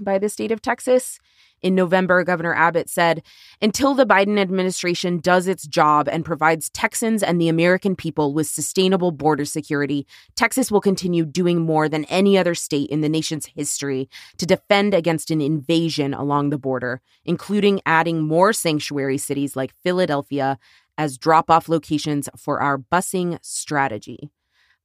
by 0.00 0.18
the 0.18 0.28
state 0.28 0.52
of 0.52 0.60
Texas. 0.60 1.18
In 1.62 1.74
November, 1.74 2.22
Governor 2.22 2.54
Abbott 2.54 2.90
said, 2.90 3.22
Until 3.62 3.94
the 3.94 4.06
Biden 4.06 4.38
administration 4.38 5.18
does 5.18 5.48
its 5.48 5.66
job 5.66 6.08
and 6.08 6.24
provides 6.24 6.68
Texans 6.70 7.22
and 7.22 7.40
the 7.40 7.48
American 7.48 7.96
people 7.96 8.34
with 8.34 8.46
sustainable 8.46 9.10
border 9.10 9.44
security, 9.44 10.06
Texas 10.34 10.70
will 10.70 10.80
continue 10.80 11.24
doing 11.24 11.62
more 11.62 11.88
than 11.88 12.04
any 12.06 12.36
other 12.36 12.54
state 12.54 12.90
in 12.90 13.00
the 13.00 13.08
nation's 13.08 13.46
history 13.46 14.08
to 14.36 14.46
defend 14.46 14.92
against 14.94 15.30
an 15.30 15.40
invasion 15.40 16.12
along 16.12 16.50
the 16.50 16.58
border, 16.58 17.00
including 17.24 17.80
adding 17.86 18.22
more 18.22 18.52
sanctuary 18.52 19.18
cities 19.18 19.56
like 19.56 19.74
Philadelphia 19.82 20.58
as 20.98 21.18
drop 21.18 21.50
off 21.50 21.68
locations 21.68 22.28
for 22.36 22.60
our 22.60 22.78
busing 22.78 23.38
strategy. 23.42 24.30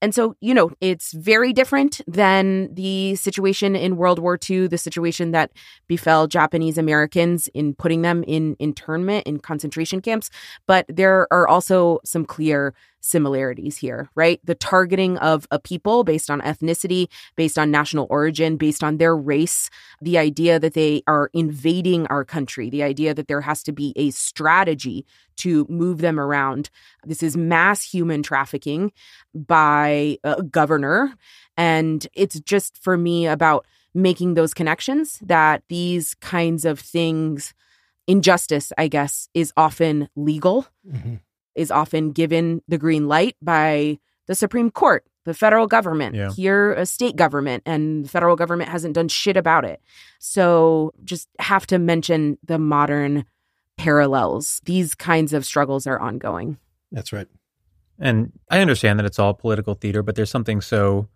And 0.02 0.16
so, 0.16 0.36
you 0.42 0.54
know, 0.54 0.72
it's 0.82 1.14
very 1.14 1.54
different 1.54 2.02
than 2.08 2.74
the 2.74 3.16
situation 3.16 3.76
in 3.76 3.98
World 3.98 4.18
War 4.18 4.38
II, 4.50 4.68
the 4.68 4.78
situation 4.78 5.32
that 5.32 5.52
befell 5.88 6.28
Japanese 6.28 6.78
Americans 6.78 7.48
in 7.54 7.76
putting 7.76 8.02
them 8.02 8.24
in 8.26 8.56
internment 8.58 9.28
in 9.28 9.40
concentration 9.40 10.02
camps. 10.02 10.32
But 10.66 10.86
there 10.90 11.28
are 11.32 11.48
also 11.48 12.00
some 12.04 12.26
clear 12.26 12.74
similarities 13.02 13.78
here, 13.78 14.10
right? 14.16 14.40
The 14.44 14.56
targeting 14.56 15.18
of 15.18 15.48
a 15.52 15.60
people 15.60 16.04
based 16.04 16.30
on 16.30 16.40
ethnicity, 16.42 17.08
based 17.36 17.58
on 17.58 17.72
national 17.72 18.08
origin, 18.10 18.58
based 18.58 18.84
on 18.84 18.98
their 18.98 19.16
race, 19.16 19.70
the 20.02 20.18
idea 20.18 20.60
that 20.60 20.74
they 20.74 21.04
are 21.08 21.30
invading 21.34 22.08
our 22.08 22.24
country, 22.24 22.70
the 22.70 22.84
idea 22.84 23.14
that 23.14 23.28
there 23.28 23.42
has 23.42 23.64
to 23.64 23.72
be 23.72 23.94
a 23.96 24.12
strategy 24.12 25.06
to 25.38 25.66
move 25.70 26.00
them 26.00 26.20
around. 26.20 26.70
This 27.04 27.24
is 27.24 27.36
mass 27.36 27.84
human 27.84 28.24
trafficking 28.24 28.92
by 29.34 30.18
a 30.24 30.44
governor. 30.44 31.14
And 31.58 32.08
it's 32.14 32.40
just 32.40 32.78
for 32.78 32.98
me 32.98 33.28
about 33.28 33.66
making 33.94 34.36
those 34.36 34.54
connections 34.54 35.20
that 35.22 35.64
these 35.68 36.14
kinds 36.16 36.64
of 36.64 36.80
things, 36.80 37.54
injustice, 38.08 38.72
I 38.78 38.88
guess, 38.88 39.28
is 39.34 39.52
often 39.58 40.08
legal. 40.16 40.68
Mm-hmm 40.88 41.16
is 41.56 41.72
often 41.72 42.12
given 42.12 42.62
the 42.68 42.78
green 42.78 43.08
light 43.08 43.36
by 43.42 44.00
the 44.28 44.36
Supreme 44.36 44.72
Court, 44.72 45.06
the 45.26 45.34
federal 45.34 45.68
government, 45.68 46.16
yeah. 46.16 46.32
here 46.32 46.74
a 46.74 46.86
state 46.86 47.16
government, 47.16 47.64
and 47.66 48.06
the 48.06 48.10
federal 48.10 48.36
government 48.36 48.70
hasn't 48.70 48.96
done 48.96 49.08
shit 49.08 49.38
about 49.38 49.66
it. 49.66 49.82
So 50.20 50.94
just 51.04 51.28
have 51.40 51.68
to 51.68 51.80
mention 51.80 52.38
the 52.46 52.60
modern 52.60 53.26
parallels. 53.78 54.62
These 54.66 54.96
kinds 54.96 55.34
of 55.34 55.46
struggles 55.46 55.88
are 55.88 56.00
ongoing. 56.00 56.58
That's 56.92 57.12
right. 57.12 57.28
And 58.00 58.32
I 58.50 58.60
understand 58.60 59.00
that 59.00 59.06
it's 59.06 59.20
all 59.20 59.34
political 59.34 59.76
theater, 59.76 60.02
but 60.02 60.16
there's 60.16 60.32
something 60.32 60.62
so 60.62 61.08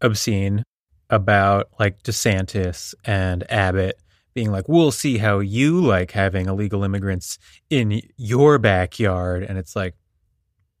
obscene 0.00 0.64
about 1.10 1.68
like 1.78 2.02
DeSantis 2.02 2.94
and 3.04 3.50
Abbott 3.50 3.98
being 4.34 4.50
like, 4.50 4.68
we'll 4.68 4.90
see 4.90 5.18
how 5.18 5.38
you 5.38 5.80
like 5.80 6.10
having 6.10 6.46
illegal 6.46 6.84
immigrants 6.84 7.38
in 7.70 8.02
your 8.16 8.58
backyard. 8.58 9.44
And 9.44 9.56
it's 9.56 9.74
like, 9.74 9.94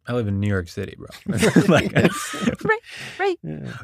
I 0.06 0.12
live 0.12 0.28
in 0.28 0.38
New 0.38 0.48
York 0.48 0.68
City, 0.68 0.96
bro. 0.98 1.08
like, 1.68 1.92
right, 2.64 2.80
right. 3.18 3.38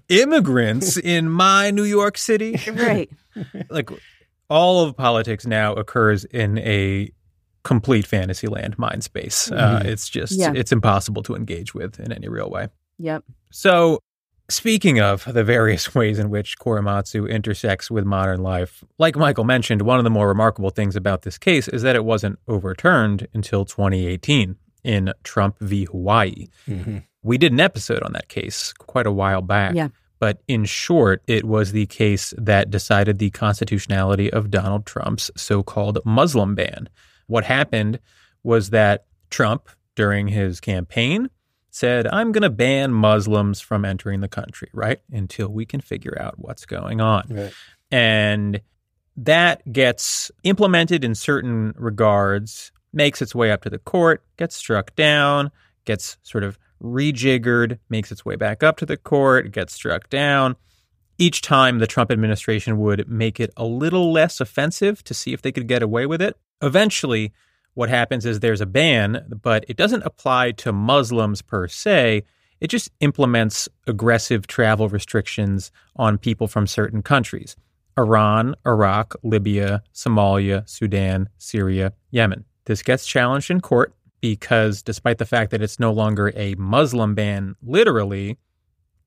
Immigrants 0.09 0.98
in 0.98 1.30
my 1.30 1.70
New 1.70 1.85
York 1.85 2.18
City. 2.18 2.61
Right. 2.70 3.09
like 3.70 3.90
all 4.50 4.85
of 4.85 4.96
politics 4.96 5.46
now 5.46 5.72
occurs 5.74 6.24
in 6.26 6.59
a 6.59 7.11
complete 7.62 8.06
fantasy 8.06 8.48
land 8.48 8.78
mind 8.78 9.04
space. 9.04 9.50
Uh, 9.50 9.78
mm-hmm. 9.78 9.88
it's 9.88 10.09
just, 10.09 10.33
yeah. 10.33 10.52
it's 10.54 10.72
impossible 10.72 11.22
to 11.22 11.35
engage 11.35 11.74
with 11.74 11.98
in 12.00 12.12
any 12.12 12.28
real 12.28 12.50
way. 12.50 12.68
Yep. 12.98 13.24
So 13.50 14.02
Speaking 14.51 15.01
of 15.01 15.25
the 15.33 15.45
various 15.45 15.95
ways 15.95 16.19
in 16.19 16.29
which 16.29 16.59
Korematsu 16.59 17.31
intersects 17.31 17.91
with 17.91 18.05
modern 18.05 18.43
life, 18.43 18.83
like 18.99 19.17
Michael 19.17 19.45
mentioned, 19.45 19.83
one 19.83 19.99
of 19.99 20.05
the 20.05 20.11
more 20.11 20.29
remarkable 20.29 20.71
things 20.71 20.97
about 20.97 21.23
this 21.23 21.39
case 21.39 21.69
is 21.69 21.83
that 21.83 21.97
it 21.97 22.05
wasn't 22.05 22.39
overturned 22.49 23.29
until 23.33 23.65
2018 23.65 24.57
in 24.83 25.13
Trump 25.23 25.57
v. 25.61 25.85
Hawaii. 25.85 26.49
Mm-hmm. 26.67 26.99
We 27.23 27.39
did 27.39 27.53
an 27.53 27.61
episode 27.61 28.03
on 28.03 28.13
that 28.13 28.29
case 28.29 28.73
quite 28.73 29.07
a 29.07 29.13
while 29.13 29.43
back. 29.43 29.75
Yeah. 29.75 29.89
But 30.19 30.43
in 30.49 30.65
short, 30.65 31.23
it 31.27 31.45
was 31.45 31.73
the 31.73 31.87
case 31.87 32.35
that 32.37 32.71
decided 32.71 33.19
the 33.19 33.31
constitutionality 33.31 34.33
of 34.33 34.51
Donald 34.51 34.85
Trump's 34.85 35.31
so 35.37 35.63
called 35.63 35.99
Muslim 36.05 36.55
ban. 36.55 36.89
What 37.27 37.45
happened 37.45 38.01
was 38.43 38.71
that 38.71 39.07
Trump, 39.31 39.69
during 39.95 40.29
his 40.29 40.61
campaign, 40.61 41.31
said, 41.81 42.07
I'm 42.07 42.31
going 42.31 42.43
to 42.43 42.51
ban 42.51 42.93
Muslims 42.93 43.61
from 43.61 43.85
entering 43.85 44.21
the 44.21 44.29
country, 44.29 44.69
right? 44.75 45.01
Until 45.11 45.49
we 45.49 45.64
can 45.64 45.81
figure 45.81 46.16
out 46.21 46.35
what's 46.37 46.66
going 46.66 47.01
on. 47.01 47.27
Right. 47.31 47.53
And 47.90 48.61
that 49.16 49.73
gets 49.73 50.31
implemented 50.45 51.05
in 51.05 51.14
certain 51.14 51.75
regards, 51.77 52.71
makes 52.93 53.23
its 53.23 53.35
way 53.35 53.51
up 53.51 53.62
to 53.62 53.71
the 53.71 53.79
court, 53.79 54.23
gets 54.37 54.55
struck 54.55 54.95
down, 54.95 55.51
gets 55.87 56.19
sort 56.23 56.45
of 56.45 56.59
rejiggered, 56.83 57.79
makes 57.88 58.12
its 58.12 58.25
way 58.25 58.37
back 58.37 58.62
up 58.62 58.77
to 58.77 58.87
the 58.87 58.97
court, 58.97 59.51
gets 59.51 59.73
struck 59.73 60.09
down. 60.11 60.57
Each 61.19 61.43
time 61.43 61.79
the 61.79 61.87
Trump 61.87 62.11
administration 62.11 62.79
would 62.79 63.09
make 63.09 63.40
it 63.40 63.52
a 63.57 63.65
little 63.65 64.13
less 64.13 64.40
offensive 64.40 65.02
to 65.04 65.15
see 65.15 65.33
if 65.33 65.42
they 65.42 65.52
could 65.52 65.67
get 65.67 65.83
away 65.83 66.07
with 66.07 66.23
it. 66.23 66.37
Eventually, 66.63 67.33
what 67.75 67.88
happens 67.88 68.27
is 68.27 68.40
there's 68.40 68.60
a 68.60 68.66
ban, 68.66 69.25
but 69.42 69.64
it 69.68 69.77
doesn't 69.77 70.02
apply 70.02 70.52
to 70.52 70.73
Muslims 70.73 71.42
per 71.42 71.68
se. 71.68 72.25
It 72.60 72.68
just 72.68 72.90
implements 73.00 73.68
aggressive 73.87 74.46
travel 74.46 74.88
restrictions 74.88 75.71
on 75.96 76.18
people 76.18 76.46
from 76.46 76.66
certain 76.66 77.02
countries 77.02 77.56
Iran, 77.98 78.54
Iraq, 78.66 79.14
Libya, 79.23 79.83
Somalia, 79.94 80.68
Sudan, 80.68 81.29
Syria, 81.38 81.92
Yemen. 82.10 82.44
This 82.66 82.83
gets 82.83 83.06
challenged 83.06 83.50
in 83.50 83.60
court 83.60 83.94
because, 84.21 84.83
despite 84.83 85.18
the 85.18 85.27
fact 85.27 85.50
that 85.50 85.62
it's 85.62 85.81
no 85.81 85.92
longer 85.92 86.33
a 86.37 86.54
Muslim 86.56 87.14
ban 87.14 87.56
literally, 87.62 88.38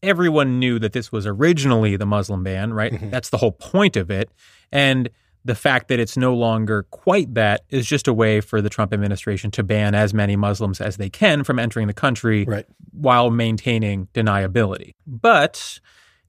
everyone 0.01 0.59
knew 0.59 0.79
that 0.79 0.93
this 0.93 1.11
was 1.11 1.25
originally 1.25 1.95
the 1.95 2.05
Muslim 2.05 2.43
ban, 2.43 2.73
right? 2.73 2.91
Mm-hmm. 2.91 3.09
That's 3.09 3.29
the 3.29 3.37
whole 3.37 3.51
point 3.51 3.95
of 3.95 4.11
it. 4.11 4.29
And 4.71 5.09
the 5.45 5.55
fact 5.55 5.89
that 5.89 5.99
it's 5.99 6.15
no 6.15 6.33
longer 6.33 6.83
quite 6.91 7.33
that 7.33 7.61
is 7.69 7.85
just 7.85 8.07
a 8.07 8.13
way 8.13 8.39
for 8.39 8.61
the 8.61 8.69
Trump 8.69 8.93
administration 8.93 9.51
to 9.51 9.63
ban 9.63 9.93
as 9.93 10.13
many 10.13 10.35
Muslims 10.35 10.79
as 10.79 10.97
they 10.97 11.09
can 11.09 11.43
from 11.43 11.59
entering 11.59 11.87
the 11.87 11.93
country 11.93 12.45
Right. 12.45 12.65
while 12.91 13.29
maintaining 13.29 14.07
deniability. 14.13 14.93
But 15.05 15.79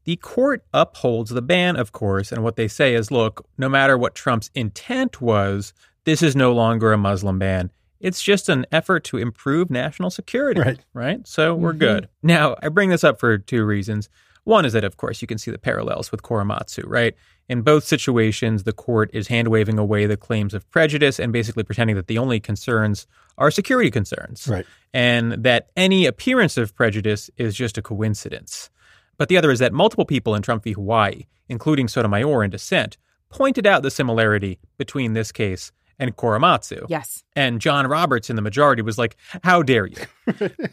the 0.04 0.16
court 0.16 0.64
upholds 0.74 1.30
the 1.30 1.42
ban, 1.42 1.76
of 1.76 1.92
course, 1.92 2.32
and 2.32 2.42
what 2.42 2.56
they 2.56 2.68
say 2.68 2.94
is 2.94 3.10
look, 3.10 3.46
no 3.56 3.68
matter 3.68 3.96
what 3.96 4.14
Trump's 4.14 4.50
intent 4.54 5.20
was, 5.20 5.72
this 6.04 6.20
is 6.22 6.34
no 6.36 6.52
longer 6.52 6.92
a 6.92 6.98
Muslim 6.98 7.38
ban. 7.38 7.70
It's 8.00 8.20
just 8.22 8.48
an 8.50 8.66
effort 8.72 9.04
to 9.04 9.16
improve 9.16 9.70
national 9.70 10.10
security. 10.10 10.60
Right. 10.60 10.78
Right. 10.92 11.26
So 11.26 11.54
we're 11.54 11.72
Mhm. 11.72 11.78
good. 11.78 12.08
Now, 12.22 12.56
I 12.62 12.68
bring 12.68 12.90
this 12.90 13.04
up 13.04 13.18
for 13.18 13.38
two 13.38 13.64
reasons. 13.64 14.10
One 14.44 14.64
is 14.64 14.72
that, 14.74 14.84
of 14.84 14.96
course, 14.98 15.20
you 15.22 15.28
can 15.28 15.38
see 15.38 15.50
the 15.50 15.58
parallels 15.58 16.10
with 16.12 16.22
Korematsu, 16.22 16.84
right? 16.86 17.14
In 17.48 17.62
both 17.62 17.84
situations, 17.84 18.62
the 18.64 18.72
court 18.72 19.10
is 19.12 19.28
hand 19.28 19.48
waving 19.48 19.78
away 19.78 20.06
the 20.06 20.16
claims 20.16 20.54
of 20.54 20.68
prejudice 20.70 21.18
and 21.18 21.32
basically 21.32 21.62
pretending 21.64 21.96
that 21.96 22.06
the 22.06 22.18
only 22.18 22.40
concerns 22.40 23.06
are 23.38 23.50
security 23.50 23.90
concerns 23.90 24.46
Right. 24.48 24.66
and 24.92 25.32
that 25.44 25.70
any 25.76 26.06
appearance 26.06 26.56
of 26.56 26.74
prejudice 26.74 27.30
is 27.36 27.54
just 27.54 27.76
a 27.78 27.82
coincidence. 27.82 28.70
But 29.18 29.28
the 29.28 29.36
other 29.38 29.50
is 29.50 29.58
that 29.60 29.72
multiple 29.72 30.04
people 30.04 30.34
in 30.34 30.42
Trump 30.42 30.64
v. 30.64 30.72
Hawaii, 30.72 31.24
including 31.48 31.88
Sotomayor 31.88 32.44
in 32.44 32.50
dissent, 32.50 32.96
pointed 33.30 33.66
out 33.66 33.82
the 33.82 33.90
similarity 33.90 34.58
between 34.78 35.12
this 35.14 35.32
case 35.32 35.72
and 35.98 36.16
Korematsu. 36.16 36.86
Yes. 36.88 37.24
And 37.36 37.60
John 37.60 37.86
Roberts 37.86 38.30
in 38.30 38.36
the 38.36 38.42
majority 38.42 38.82
was 38.82 38.98
like, 38.98 39.16
How 39.42 39.62
dare 39.62 39.86
you? 39.86 39.96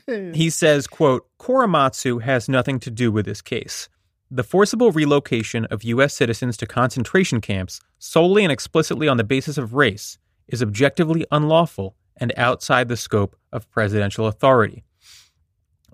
he 0.34 0.50
says, 0.50 0.88
quote, 0.88 1.28
Korematsu 1.40 2.22
has 2.22 2.50
nothing 2.50 2.80
to 2.82 2.92
do 2.92 3.12
with 3.12 3.26
this 3.26 3.42
case. 3.42 3.90
The 4.30 4.44
forcible 4.44 4.92
relocation 4.92 5.66
of 5.66 5.84
U.S. 5.84 6.14
citizens 6.14 6.56
to 6.58 6.66
concentration 6.66 7.42
camps 7.42 7.82
solely 8.00 8.44
and 8.44 8.52
explicitly 8.52 9.08
on 9.08 9.18
the 9.18 9.26
basis 9.26 9.58
of 9.58 9.74
race 9.74 10.18
is 10.48 10.64
objectively 10.64 11.26
unlawful 11.32 11.96
and 12.18 12.32
outside 12.38 12.88
the 12.88 12.96
scope 12.96 13.36
of 13.52 13.70
presidential 13.72 14.28
authority. 14.28 14.84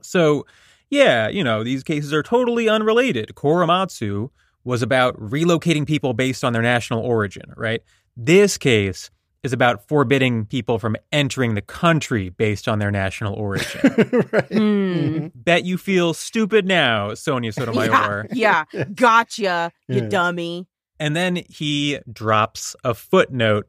So, 0.01 0.45
yeah, 0.89 1.28
you 1.30 1.43
know, 1.43 1.63
these 1.63 1.84
cases 1.84 2.13
are 2.13 2.23
totally 2.23 2.69
unrelated. 2.69 3.32
Korematsu 3.36 4.30
was 4.63 4.82
about 4.82 5.19
relocating 5.19 5.88
people 5.88 6.13
based 6.13 6.43
on 6.43 6.53
their 6.53 6.61
national 6.61 7.01
origin, 7.01 7.53
right? 7.55 7.82
This 8.15 8.57
case 8.57 9.09
is 9.44 9.54
about 9.54 9.88
forbidding 9.88 10.46
people 10.46 10.80
from 10.80 10.96
entering 11.12 11.56
the 11.56 11.62
country 11.62 12.30
based 12.30 12.68
on 12.68 12.80
their 12.80 12.92
national 12.92 13.34
origin. 13.36 13.82
right. 14.32 14.52
Hmm. 14.52 15.28
Bet 15.36 15.64
you 15.64 15.78
feel 15.78 16.14
stupid 16.14 16.66
now, 16.66 17.14
Sonia 17.14 17.52
Sotomayor. 17.52 18.28
Yeah. 18.32 18.66
yeah. 18.74 18.84
Gotcha, 18.96 19.72
you 19.88 20.02
Yeah. 20.02 20.10
dummy. 20.10 20.68
And 21.00 21.16
then 21.16 21.44
he 21.48 22.00
drops 22.12 22.76
a 22.84 22.94
footnote 22.94 23.68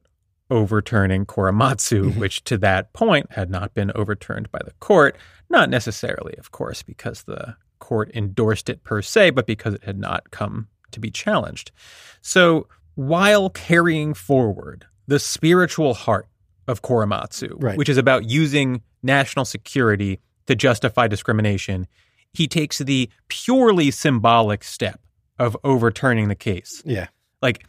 overturning 0.51 1.27
Korematsu, 1.27 2.17
which 2.17 2.43
to 2.45 2.57
that 2.59 2.93
point 2.95 3.31
had 3.33 3.51
not 3.51 3.75
been 3.75 3.93
overturned 3.95 4.51
by 4.51 4.61
the 4.65 4.73
court. 4.81 5.17
Not 5.51 5.69
necessarily, 5.69 6.35
of 6.39 6.51
course, 6.53 6.83
because 6.83 7.25
the 7.25 7.57
court 7.79 8.11
endorsed 8.15 8.71
it 8.71 8.83
per 8.83 9.03
se, 9.03 9.31
but 9.31 9.47
because 9.47 9.75
it 9.75 9.85
had 9.85 9.99
not 9.99 10.31
come 10.31 10.69
to 10.93 11.01
be 11.01 11.11
challenged. 11.11 11.71
So 12.23 12.67
while 12.95 13.51
carrying 13.51 14.15
forward 14.15 14.87
the 15.09 15.19
spiritual 15.19 15.95
heart 15.95 16.29
of 16.69 16.83
Korematsu, 16.83 17.55
Right. 17.57 17.77
which 17.77 17.89
is 17.89 17.97
about 17.97 18.29
using 18.31 18.83
national 19.03 19.45
security 19.45 20.21
to 20.47 20.55
justify 20.55 21.09
discrimination, 21.09 21.89
he 22.33 22.47
takes 22.47 22.79
the 22.79 23.11
purely 23.29 23.91
symbolic 23.91 24.63
step 24.63 25.01
of 25.39 25.57
overturning 25.65 26.29
the 26.29 26.35
case. 26.37 26.83
Yeah. 26.85 27.09
Like, 27.43 27.65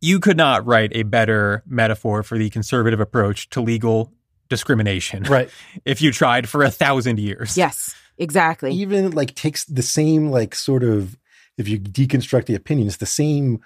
you 0.00 0.20
could 0.20 0.36
not 0.36 0.64
write 0.66 0.92
a 0.94 1.02
better 1.02 1.62
metaphor 1.66 2.22
for 2.22 2.38
the 2.38 2.50
conservative 2.50 3.00
approach 3.00 3.48
to 3.50 3.60
legal 3.60 4.12
discrimination 4.48 5.22
Right. 5.24 5.48
if 5.84 6.02
you 6.02 6.12
tried 6.12 6.48
for 6.48 6.62
a 6.62 6.70
thousand 6.70 7.18
years. 7.18 7.56
Yes, 7.56 7.94
exactly. 8.18 8.72
Even 8.72 9.10
like 9.12 9.34
takes 9.34 9.64
the 9.64 9.82
same 9.82 10.30
like 10.30 10.54
sort 10.54 10.82
of 10.82 11.16
if 11.56 11.68
you 11.68 11.78
deconstruct 11.78 12.46
the 12.46 12.54
opinions, 12.54 12.96
the 12.96 13.06
same 13.06 13.60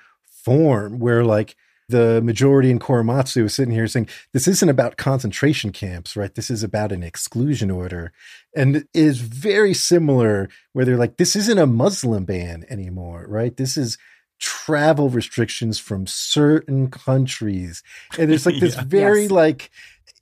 form 0.44 0.98
where 0.98 1.24
like 1.24 1.56
the 1.88 2.20
majority 2.22 2.70
in 2.70 2.78
Korematsu 2.78 3.44
is 3.44 3.54
sitting 3.54 3.74
here 3.74 3.86
saying 3.86 4.08
this 4.32 4.48
isn't 4.48 4.68
about 4.68 4.96
concentration 4.96 5.70
camps, 5.72 6.16
right? 6.16 6.34
This 6.34 6.50
is 6.50 6.62
about 6.62 6.92
an 6.92 7.02
exclusion 7.02 7.70
order. 7.70 8.12
And 8.56 8.76
it 8.76 8.88
is 8.94 9.18
very 9.18 9.74
similar 9.74 10.48
where 10.72 10.84
they're 10.84 10.96
like, 10.96 11.18
this 11.18 11.36
isn't 11.36 11.58
a 11.58 11.66
Muslim 11.66 12.24
ban 12.24 12.64
anymore, 12.70 13.26
right? 13.28 13.56
This 13.56 13.76
is 13.76 13.98
travel 14.40 15.10
restrictions 15.10 15.78
from 15.78 16.06
certain 16.06 16.90
countries. 16.90 17.82
And 18.18 18.30
there's 18.30 18.46
like 18.46 18.58
this 18.60 18.76
Yeah. 18.76 18.84
very 18.86 19.22
Yes. 19.22 19.30
like 19.30 19.70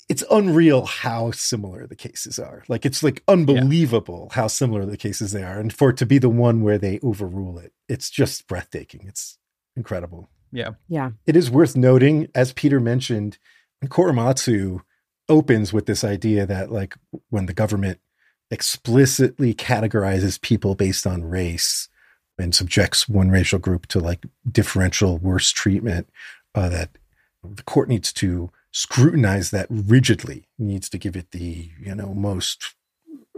it's 0.08 0.24
unreal 0.30 0.84
how 0.84 1.30
similar 1.30 1.86
the 1.86 1.96
cases 1.96 2.38
are. 2.38 2.64
Like 2.68 2.84
it's 2.84 3.02
like 3.02 3.22
unbelievable 3.28 4.28
how 4.32 4.46
similar 4.48 4.84
the 4.84 4.96
cases 4.98 5.32
they 5.32 5.42
are. 5.42 5.58
And 5.58 5.72
for 5.72 5.90
it 5.90 5.96
to 5.98 6.06
be 6.06 6.18
the 6.18 6.28
one 6.28 6.62
where 6.62 6.76
they 6.76 6.98
overrule 7.02 7.58
it, 7.58 7.72
it's 7.88 8.10
just 8.10 8.46
breathtaking. 8.46 9.04
It's 9.06 9.38
incredible. 9.76 10.28
Yeah. 10.53 10.70
yeah. 10.88 11.12
It 11.26 11.34
is 11.34 11.50
worth 11.50 11.76
noting, 11.76 12.28
as 12.34 12.53
Peter 12.53 12.78
mentioned, 12.78 13.38
Korematsu 13.84 14.80
opens 15.28 15.72
with 15.72 15.86
this 15.86 16.05
idea 16.05 16.46
that 16.46 16.70
like 16.70 16.94
when 17.30 17.46
the 17.46 17.55
government 17.55 18.00
explicitly 18.50 19.55
categorizes 19.55 20.40
people 20.40 20.74
based 20.74 21.07
on 21.07 21.24
race 21.24 21.88
and 22.38 22.55
subjects 22.55 23.09
one 23.09 23.30
racial 23.30 23.59
group 23.59 23.86
to 23.86 23.98
like 23.98 24.26
differential 24.50 25.18
worse 25.18 25.50
treatment, 25.50 26.09
uh, 26.55 26.68
that 26.68 26.90
the 27.42 27.62
court 27.62 27.88
needs 27.88 28.12
to 28.12 28.50
scrutinize 28.72 29.50
that 29.50 29.66
rigidly, 29.70 30.48
needs 30.59 30.88
to 30.88 30.98
give 30.98 31.16
it 31.16 31.30
the 31.30 31.70
you 31.80 31.94
know 31.94 32.14
most 32.14 32.74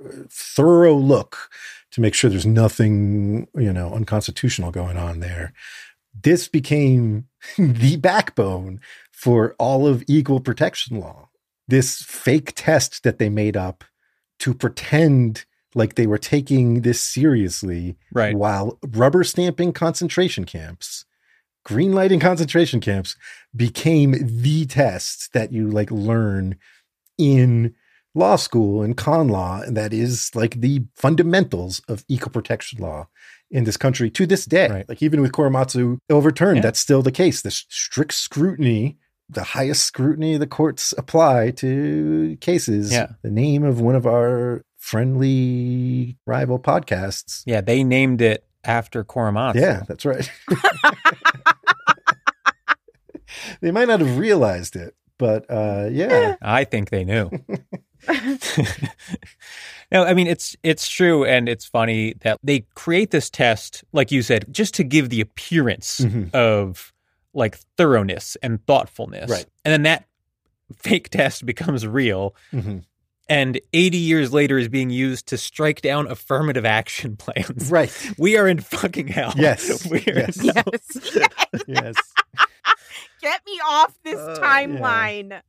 uh, 0.04 0.24
thorough 0.28 0.96
look 0.96 1.50
to 1.90 2.00
make 2.00 2.14
sure 2.14 2.30
there's 2.30 2.46
nothing 2.46 3.46
you 3.54 3.72
know 3.72 3.92
unconstitutional 3.94 4.70
going 4.70 4.96
on 4.96 5.20
there. 5.20 5.52
This 6.22 6.48
became 6.48 7.26
the 7.58 7.96
backbone 7.96 8.80
for 9.12 9.54
all 9.58 9.86
of 9.86 10.04
equal 10.06 10.40
protection 10.40 11.00
law. 11.00 11.28
This 11.66 12.02
fake 12.02 12.52
test 12.54 13.02
that 13.04 13.18
they 13.18 13.28
made 13.28 13.56
up 13.56 13.84
to 14.40 14.52
pretend 14.54 15.44
like 15.74 15.94
they 15.94 16.06
were 16.06 16.18
taking 16.18 16.82
this 16.82 17.00
seriously 17.00 17.96
Right. 18.12 18.36
while 18.36 18.78
rubber 18.86 19.24
stamping 19.24 19.72
concentration 19.72 20.44
camps, 20.44 21.04
green 21.64 21.92
lighting 21.92 22.20
concentration 22.20 22.80
camps 22.80 23.16
became 23.56 24.14
the 24.20 24.66
test 24.66 25.32
that 25.32 25.52
you 25.52 25.68
like 25.68 25.90
learn 25.90 26.56
in 27.18 27.74
law 28.14 28.36
school 28.36 28.82
and 28.82 28.96
con 28.96 29.28
law. 29.28 29.62
And 29.62 29.76
that 29.76 29.92
is 29.92 30.30
like 30.34 30.60
the 30.60 30.84
fundamentals 30.94 31.80
of 31.88 32.04
equal 32.08 32.30
protection 32.30 32.80
law 32.80 33.08
in 33.50 33.64
this 33.64 33.76
country 33.76 34.10
to 34.10 34.26
this 34.26 34.44
day. 34.44 34.68
Right. 34.68 34.88
Like 34.88 35.02
even 35.02 35.20
with 35.20 35.32
Korematsu 35.32 35.98
overturned, 36.10 36.56
Yeah. 36.56 36.62
that's 36.62 36.80
still 36.80 37.02
the 37.02 37.12
case. 37.12 37.42
The 37.42 37.50
strict 37.50 38.14
scrutiny, 38.14 38.98
the 39.28 39.44
highest 39.44 39.84
scrutiny 39.84 40.36
the 40.36 40.46
courts 40.46 40.92
apply 40.98 41.50
to 41.52 42.36
cases. 42.40 42.92
Yeah. 42.92 43.08
The 43.22 43.30
name 43.30 43.64
of 43.64 43.80
one 43.80 43.94
of 43.94 44.06
our 44.06 44.62
friendly 44.78 46.16
rival 46.26 46.58
podcasts. 46.58 47.42
Yeah. 47.46 47.60
They 47.60 47.84
named 47.84 48.20
it 48.20 48.44
after 48.64 49.04
Korematsu. 49.04 49.54
Yeah, 49.56 49.82
that's 49.86 50.04
right. 50.04 50.30
they 53.60 53.70
might 53.70 53.88
not 53.88 54.00
have 54.00 54.18
realized 54.18 54.76
it, 54.76 54.94
but 55.18 55.44
uh, 55.50 55.88
yeah. 55.90 56.36
I 56.42 56.64
think 56.64 56.90
they 56.90 57.04
knew. 57.04 57.30
no, 59.94 60.04
I 60.04 60.12
mean 60.12 60.26
it's 60.26 60.56
it's 60.62 60.88
true 60.88 61.24
and 61.24 61.48
it's 61.48 61.64
funny 61.64 62.14
that 62.20 62.38
they 62.42 62.66
create 62.74 63.10
this 63.12 63.30
test, 63.30 63.82
like 63.92 64.10
you 64.12 64.20
said, 64.22 64.44
just 64.50 64.74
to 64.74 64.84
give 64.84 65.08
the 65.08 65.20
appearance 65.22 66.00
Mhm. 66.00 66.34
of 66.34 66.92
like 67.32 67.56
thoroughness 67.78 68.36
and 68.42 68.64
thoughtfulness. 68.66 69.30
Right. 69.30 69.46
And 69.64 69.72
then 69.72 69.82
that 69.84 70.04
fake 70.76 71.08
test 71.10 71.46
becomes 71.46 71.86
real 71.86 72.34
Mhm. 72.52 72.82
and 73.28 73.60
80 73.72 73.96
years 73.98 74.32
later 74.32 74.58
is 74.58 74.68
being 74.68 74.90
used 74.90 75.26
to 75.28 75.38
strike 75.38 75.80
down 75.80 76.10
affirmative 76.10 76.64
action 76.64 77.16
plans. 77.24 77.70
Right. 77.70 77.90
We 78.18 78.36
are 78.36 78.46
in 78.48 78.60
fucking 78.60 79.08
hell. 79.08 79.32
Yes. 79.36 79.86
We 79.90 79.98
are 80.08 80.18
in 80.18 80.32
Yes. 80.36 80.54
hell. 80.54 80.64
Yes. 80.72 80.98
yes. 81.14 81.62
Yes. 81.68 81.96
Get 83.22 83.40
me 83.46 83.52
off 83.66 83.94
this 84.04 84.18
Uh, 84.18 84.38
timeline. 84.42 85.40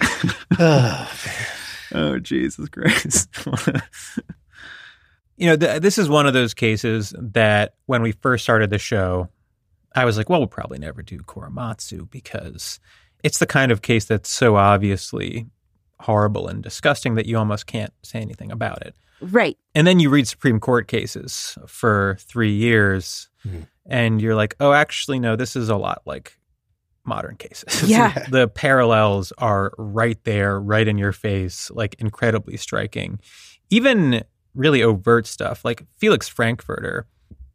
Oh, 0.58 1.10
Jesus 2.22 2.68
Christ. 2.68 3.28
you 5.36 5.46
know, 5.46 5.56
th- 5.56 5.80
this 5.82 5.98
is 5.98 6.08
one 6.08 6.26
of 6.26 6.32
those 6.34 6.54
cases 6.54 7.14
that 7.18 7.74
when 7.86 8.02
we 8.02 8.12
first 8.12 8.44
started 8.44 8.70
the 8.70 8.78
show, 8.78 9.28
I 9.94 10.04
was 10.04 10.16
like, 10.16 10.28
well, 10.28 10.40
we'll 10.40 10.48
probably 10.48 10.78
never 10.78 11.02
do 11.02 11.18
Korematsu 11.18 12.10
because 12.10 12.78
it's 13.22 13.38
the 13.38 13.46
kind 13.46 13.72
of 13.72 13.82
case 13.82 14.04
that's 14.04 14.30
so 14.30 14.56
obviously 14.56 15.46
horrible 16.00 16.48
and 16.48 16.62
disgusting 16.62 17.14
that 17.14 17.26
you 17.26 17.38
almost 17.38 17.66
can't 17.66 17.92
say 18.02 18.20
anything 18.20 18.50
about 18.52 18.82
it. 18.86 18.94
Right. 19.20 19.56
And 19.74 19.86
then 19.86 20.00
you 20.00 20.10
read 20.10 20.28
Supreme 20.28 20.60
Court 20.60 20.86
cases 20.88 21.56
for 21.66 22.16
three 22.20 22.52
years, 22.52 23.28
Mhm. 23.46 23.66
and 23.86 24.20
you're 24.20 24.34
like, 24.34 24.54
oh, 24.60 24.72
actually, 24.72 25.18
no, 25.18 25.36
this 25.36 25.56
is 25.56 25.68
a 25.68 25.76
lot 25.76 26.02
like 26.04 26.36
modern 27.04 27.36
cases. 27.36 27.82
Yeah. 27.88 28.12
the 28.30 28.48
parallels 28.48 29.32
are 29.38 29.72
right 29.78 30.18
there, 30.24 30.60
right 30.60 30.86
in 30.88 30.98
your 30.98 31.12
face, 31.12 31.70
like 31.72 31.94
incredibly 31.98 32.56
striking. 32.56 33.20
Even 33.70 34.24
really 34.54 34.82
overt 34.82 35.26
stuff 35.26 35.64
like 35.64 35.84
Felix 35.98 36.28
Frankfurter, 36.28 37.06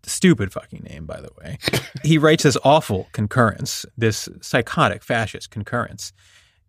stupid 0.04 0.52
fucking 0.52 0.84
name, 0.90 1.06
by 1.06 1.20
the 1.22 1.30
way. 1.42 1.58
he 2.04 2.18
writes 2.18 2.44
this 2.44 2.58
awful 2.64 3.08
concurrence, 3.12 3.86
this 3.98 4.28
psychotic 4.42 5.04
fascist 5.04 5.50
concurrence. 5.52 6.12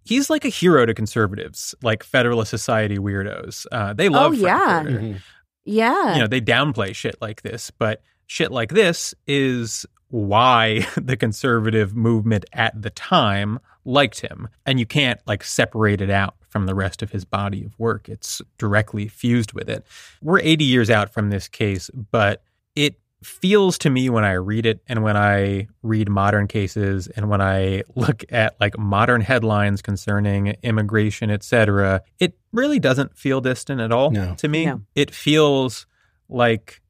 He's 0.05 0.31
like 0.31 0.45
a 0.45 0.49
hero 0.49 0.87
to 0.87 0.95
conservatives, 0.95 1.75
like 1.83 2.03
Federalist 2.03 2.51
Society 2.51 2.97
weirdos. 2.99 3.67
Uh, 3.71 3.93
they 3.93 4.09
love 4.09 4.33
Oh, 4.33 4.35
yeah. 4.37 4.83
Frankfurter 4.83 5.01
Mhm. 5.07 5.21
Yeah. 5.65 6.15
you 6.15 6.21
know 6.21 6.27
they 6.27 6.41
downplay 6.41 6.95
shit 6.95 7.17
like 7.21 7.43
this 7.43 7.71
but 7.71 8.03
shit 8.27 8.51
like 8.51 8.71
this 8.71 9.15
is 9.27 9.85
why 10.11 10.87
the 10.97 11.17
conservative 11.17 11.95
movement 11.97 12.45
at 12.53 12.81
the 12.81 12.91
time 12.91 13.59
liked 13.85 14.21
him 14.21 14.49
and 14.67 14.79
you 14.79 14.87
can't 14.87 15.21
like 15.27 15.43
separate 15.43 16.01
it 16.01 16.11
out 16.11 16.35
from 16.49 16.67
the 16.67 16.75
rest 16.75 17.03
of 17.03 17.11
his 17.11 17.25
body 17.25 17.65
of 17.65 17.79
work 17.79 18.09
it's 18.09 18.43
directly 18.59 19.09
fused 19.09 19.53
with 19.53 19.69
it 19.71 19.85
we're 20.21 20.41
80 20.41 20.65
years 20.65 20.91
out 20.91 21.13
from 21.13 21.31
this 21.31 21.49
case 21.49 21.91
but 22.11 22.43
it 22.77 22.99
feels 23.23 23.79
to 23.79 23.91
me 23.91 24.11
when 24.11 24.25
i 24.25 24.33
read 24.33 24.67
it 24.67 24.81
and 24.89 25.03
when 25.03 25.17
i 25.17 25.67
read 25.83 26.09
modern 26.09 26.47
cases 26.49 27.07
and 27.07 27.29
when 27.31 27.41
i 27.41 27.83
look 27.95 28.25
at 28.31 28.59
like 28.61 28.79
modern 28.79 29.21
headlines 29.21 29.81
concerning 29.81 30.49
immigration 30.63 31.31
etc 31.31 32.03
it 32.19 32.37
really 32.53 32.79
doesn't 32.81 33.17
feel 33.17 33.41
distant 33.41 33.81
at 33.81 33.93
all 33.93 34.11
No. 34.11 34.35
to 34.37 34.49
me 34.49 34.67
No. 34.67 34.83
it 34.95 35.15
feels 35.15 35.87
like 36.29 36.81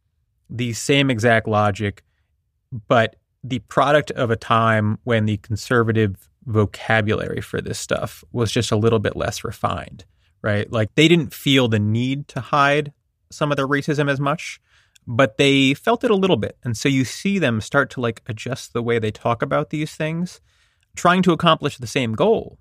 the 0.53 0.73
same 0.73 1.11
exact 1.11 1.47
logic, 1.47 2.03
but 2.89 3.17
the 3.43 3.61
product 3.61 4.11
of 4.13 4.31
a 4.31 4.37
time 4.37 4.99
when 5.05 5.27
the 5.27 5.39
conservative 5.39 6.29
vocabulary 6.47 7.41
for 7.41 7.61
this 7.61 7.79
stuff 7.79 8.25
was 8.33 8.53
just 8.53 8.71
a 8.71 8.77
little 8.77 8.99
bit 8.99 9.17
less 9.17 9.45
refined, 9.45 10.05
right? 10.43 10.71
Like 10.71 10.95
they 10.95 11.09
didn't 11.09 11.35
feel 11.35 11.69
the 11.69 11.79
need 11.79 12.29
to 12.29 12.41
hide 12.41 12.93
some 13.31 13.51
of 13.51 13.57
their 13.57 13.69
racism 13.69 14.11
as 14.11 14.21
much, 14.21 14.61
but 15.07 15.39
they 15.39 15.75
felt 15.75 16.05
it 16.05 16.11
a 16.11 16.17
little 16.17 16.37
bit. 16.37 16.57
And 16.65 16.77
so 16.77 16.89
you 16.89 17.05
see 17.05 17.39
them 17.39 17.61
start 17.61 17.91
to 17.91 18.01
like 18.01 18.23
adjust 18.27 18.73
the 18.73 18.83
way 18.83 18.99
they 18.99 19.11
talk 19.11 19.43
about 19.43 19.71
these 19.71 19.95
things, 19.95 20.41
trying 20.97 21.23
to 21.23 21.33
accomplish 21.33 21.79
the 21.79 21.87
same 21.87 22.15
goal, 22.15 22.59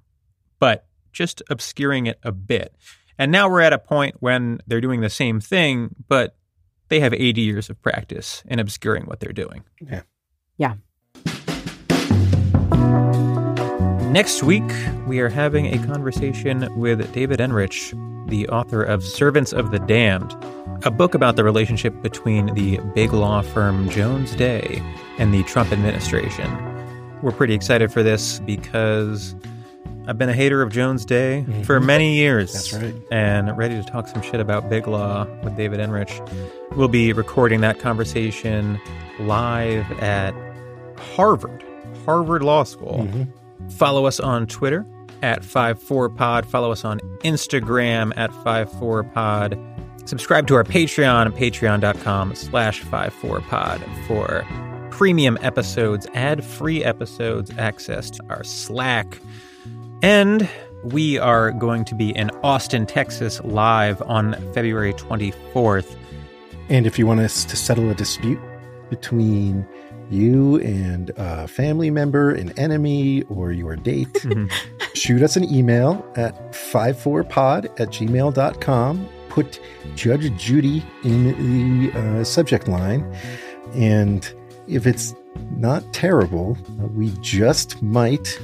but 0.60 0.86
just 1.12 1.41
obscuring 1.49 2.05
it 2.05 2.20
a 2.24 2.32
bit. 2.32 2.76
And 3.18 3.32
now 3.32 3.49
we're 3.49 3.62
at 3.62 3.74
a 3.74 3.80
point 3.80 4.16
when 4.20 4.60
they're 4.66 4.82
doing 4.82 5.01
the 5.01 5.10
same 5.10 5.41
thing, 5.41 5.95
but 6.07 6.38
they 6.90 7.00
have 7.00 7.14
80 7.14 7.42
years 7.42 7.70
of 7.70 7.82
practice 7.82 8.44
in 8.48 8.60
obscuring 8.60 9.06
what 9.06 9.20
they're 9.20 9.32
doing. 9.32 9.64
Yeah. 9.80 10.02
Yeah. 10.58 10.76
Next 14.12 14.42
week, 14.42 14.64
we 15.06 15.20
are 15.20 15.30
having 15.30 15.68
a 15.68 15.86
conversation 15.86 16.68
with 16.80 17.14
David 17.14 17.40
Enrich, 17.40 17.94
the 18.28 18.48
author 18.50 18.84
of 18.84 19.04
Servants 19.04 19.54
of 19.54 19.70
the 19.70 19.80
Damned, 19.80 20.36
a 20.84 20.90
book 20.90 21.14
about 21.14 21.36
the 21.36 21.44
relationship 21.44 22.02
between 22.02 22.54
the 22.56 22.80
big 22.96 23.14
law 23.14 23.42
firm 23.42 23.88
Jones 23.90 24.36
Day 24.36 24.82
and 25.20 25.32
the 25.32 25.44
Trump 25.44 25.72
administration. 25.72 26.50
We're 27.22 27.32
pretty 27.32 27.54
excited 27.54 27.92
for 27.92 28.02
this 28.02 28.40
because 28.40 29.36
I've 30.10 30.18
been 30.18 30.30
a 30.30 30.34
hater 30.34 30.64
of 30.64 30.72
Jones 30.72 31.05
Day 31.05 31.45
for 31.66 31.80
many 31.80 32.16
years. 32.16 32.51
That's 32.51 32.74
right. 32.74 32.95
And 33.12 33.55
ready 33.55 33.76
to 33.76 33.84
talk 33.88 34.07
some 34.07 34.24
shit 34.24 34.39
about 34.39 34.68
Big 34.68 34.88
Law 34.88 35.28
with 35.43 35.55
David 35.55 35.80
Enrich. 35.80 36.20
We'll 36.76 36.88
be 36.88 37.14
recording 37.14 37.62
that 37.62 37.80
conversation 37.80 38.80
live 39.20 39.86
at 40.01 40.34
Harvard, 41.16 41.64
Harvard 42.05 42.41
Law 42.41 42.64
School. 42.64 43.07
Mhm. 43.07 43.28
Follow 43.74 44.05
us 44.07 44.20
on 44.20 44.47
Twitter 44.47 44.84
at 45.22 45.43
54pod. 45.43 46.45
Follow 46.47 46.72
us 46.72 46.84
on 46.84 46.99
Instagram 47.24 48.12
at 48.18 48.32
54pod. 48.32 49.60
Subscribe 50.05 50.47
to 50.47 50.55
our 50.55 50.64
Patreon 50.64 51.28
at 51.28 51.36
patreon.com 51.36 52.34
slash 52.34 52.82
54pod 52.82 53.80
for 54.07 54.43
premium 54.89 55.38
episodes, 55.43 56.07
ad-free 56.16 56.84
episodes, 56.84 57.51
access 57.60 58.10
to 58.10 58.24
our 58.28 58.43
Slack. 58.43 59.20
And 60.02 60.47
we 60.84 61.18
are 61.20 61.52
going 61.52 61.84
to 61.86 61.95
be 61.95 62.12
in 62.16 62.30
Austin, 62.43 62.86
Texas 62.86 63.41
live 63.43 64.02
on 64.04 64.34
February 64.54 64.93
24th. 64.93 65.95
And 66.70 66.86
if 66.88 66.97
you 66.97 67.06
want 67.06 67.20
us 67.20 67.43
to 67.45 67.56
settle 67.56 67.89
a 67.89 67.95
dispute 67.95 68.39
between 68.89 69.68
you 70.10 70.58
and 70.62 71.12
a 71.18 71.47
family 71.47 71.91
member, 71.91 72.32
an 72.32 72.58
enemy, 72.58 73.24
or 73.24 73.52
your 73.52 73.76
date, 73.76 74.14
Mhm. 74.14 74.50
shoot 74.95 75.22
us 75.22 75.36
an 75.36 75.43
email 75.54 76.04
at 76.16 76.52
54pod 76.54 77.66
at 77.80 77.89
gmail.com. 77.89 79.08
Put 79.30 79.60
Judge 79.95 80.32
Judy 80.38 80.84
in 81.04 81.82
the 81.91 82.00
uh, 82.00 82.24
subject 82.24 82.68
line. 82.68 83.06
And 83.76 84.32
if 84.68 84.88
it's 84.88 85.14
not 85.58 85.84
terrible, 85.93 86.58
uh, 86.82 86.88
we 86.88 87.12
just 87.22 87.82
might 87.84 88.39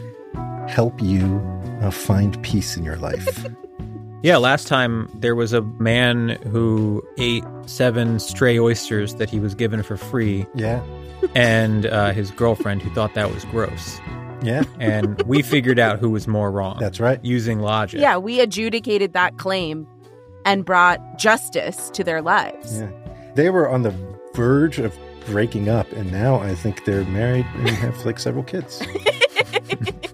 help 0.68 1.02
you 1.02 1.42
uh, 1.82 1.92
find 1.92 2.42
peace 2.44 2.78
in 2.78 2.84
your 2.84 2.98
life. 2.98 3.46
Yeah, 4.26 4.38
last 4.38 4.68
time 4.68 5.08
there 5.14 5.36
was 5.36 5.54
a 5.54 5.62
man 5.62 6.30
who 6.52 7.08
ate 7.20 7.44
seven 7.68 8.18
stray 8.20 8.58
oysters 8.58 9.14
that 9.16 9.30
he 9.30 9.40
was 9.40 9.54
given 9.54 9.84
for 9.84 9.98
free, 9.98 10.48
yeah. 10.56 10.84
and 11.36 11.86
uh, 11.86 12.12
his 12.12 12.32
girlfriend 12.32 12.82
who 12.82 12.90
thought 12.96 13.14
that 13.14 13.32
was 13.32 13.46
gross. 13.46 14.00
Yeah. 14.42 14.64
And 14.80 15.22
we 15.28 15.44
figured 15.44 15.78
out 15.78 16.00
who 16.00 16.10
was 16.10 16.28
more 16.28 16.50
wrong. 16.50 16.78
That's 16.80 17.00
right. 17.00 17.24
Using 17.24 17.60
logic. 17.60 18.02
Yeah, 18.02 18.18
we 18.18 18.40
adjudicated 18.40 19.14
that 19.14 19.38
claim 19.38 19.88
and 20.44 20.66
brought 20.66 21.20
justice 21.20 21.92
to 21.92 22.04
their 22.04 22.24
lives. 22.24 22.80
Yeah. 22.80 22.90
They 23.36 23.52
were 23.52 23.70
on 23.70 23.84
the 23.84 23.94
verge 24.34 24.80
of 24.80 24.98
breaking 25.28 25.70
up, 25.70 25.92
and 25.92 26.12
now 26.12 26.40
I 26.40 26.56
think 26.56 26.86
they're 26.86 27.06
married 27.06 27.46
and 27.58 27.70
have 27.70 28.04
like 28.08 28.18
several 28.18 28.44
kids. 28.44 28.82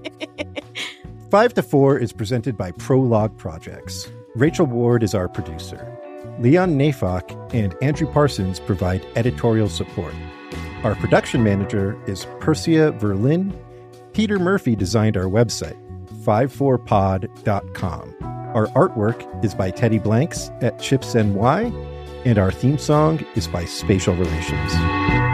Five 1.32 1.54
to 1.54 1.64
Four 1.64 1.98
is 1.98 2.12
presented 2.12 2.58
by 2.58 2.72
Prologue 2.74 3.38
Projects. 3.38 4.12
Rachel 4.36 4.66
Ward 4.66 5.02
is 5.02 5.16
our 5.16 5.30
producer. 5.30 5.98
Leon 6.40 6.78
Neyfakh 6.78 7.54
and 7.54 7.74
Andrew 7.82 8.06
Parsons 8.06 8.60
provide 8.60 9.08
editorial 9.16 9.70
support. 9.70 10.14
Our 10.84 10.94
production 10.96 11.42
manager 11.42 11.98
is 12.06 12.28
Persia 12.42 12.92
Verlin. 13.00 13.58
Peter 14.12 14.40
Murphy 14.40 14.76
designed 14.76 15.16
our 15.16 15.24
website, 15.24 15.80
54pod.com. 16.26 18.16
Our 18.54 18.68
artwork 18.68 19.46
is 19.46 19.56
by 19.56 19.72
Teddy 19.72 20.00
Blanks 20.00 20.50
at 20.60 20.82
Chips 20.82 21.16
NY, 21.16 21.72
and 22.26 22.38
our 22.38 22.52
theme 22.52 22.78
song 22.78 23.26
is 23.36 23.48
by 23.48 23.64
Spatial 23.64 24.16
Relations. 24.16 25.31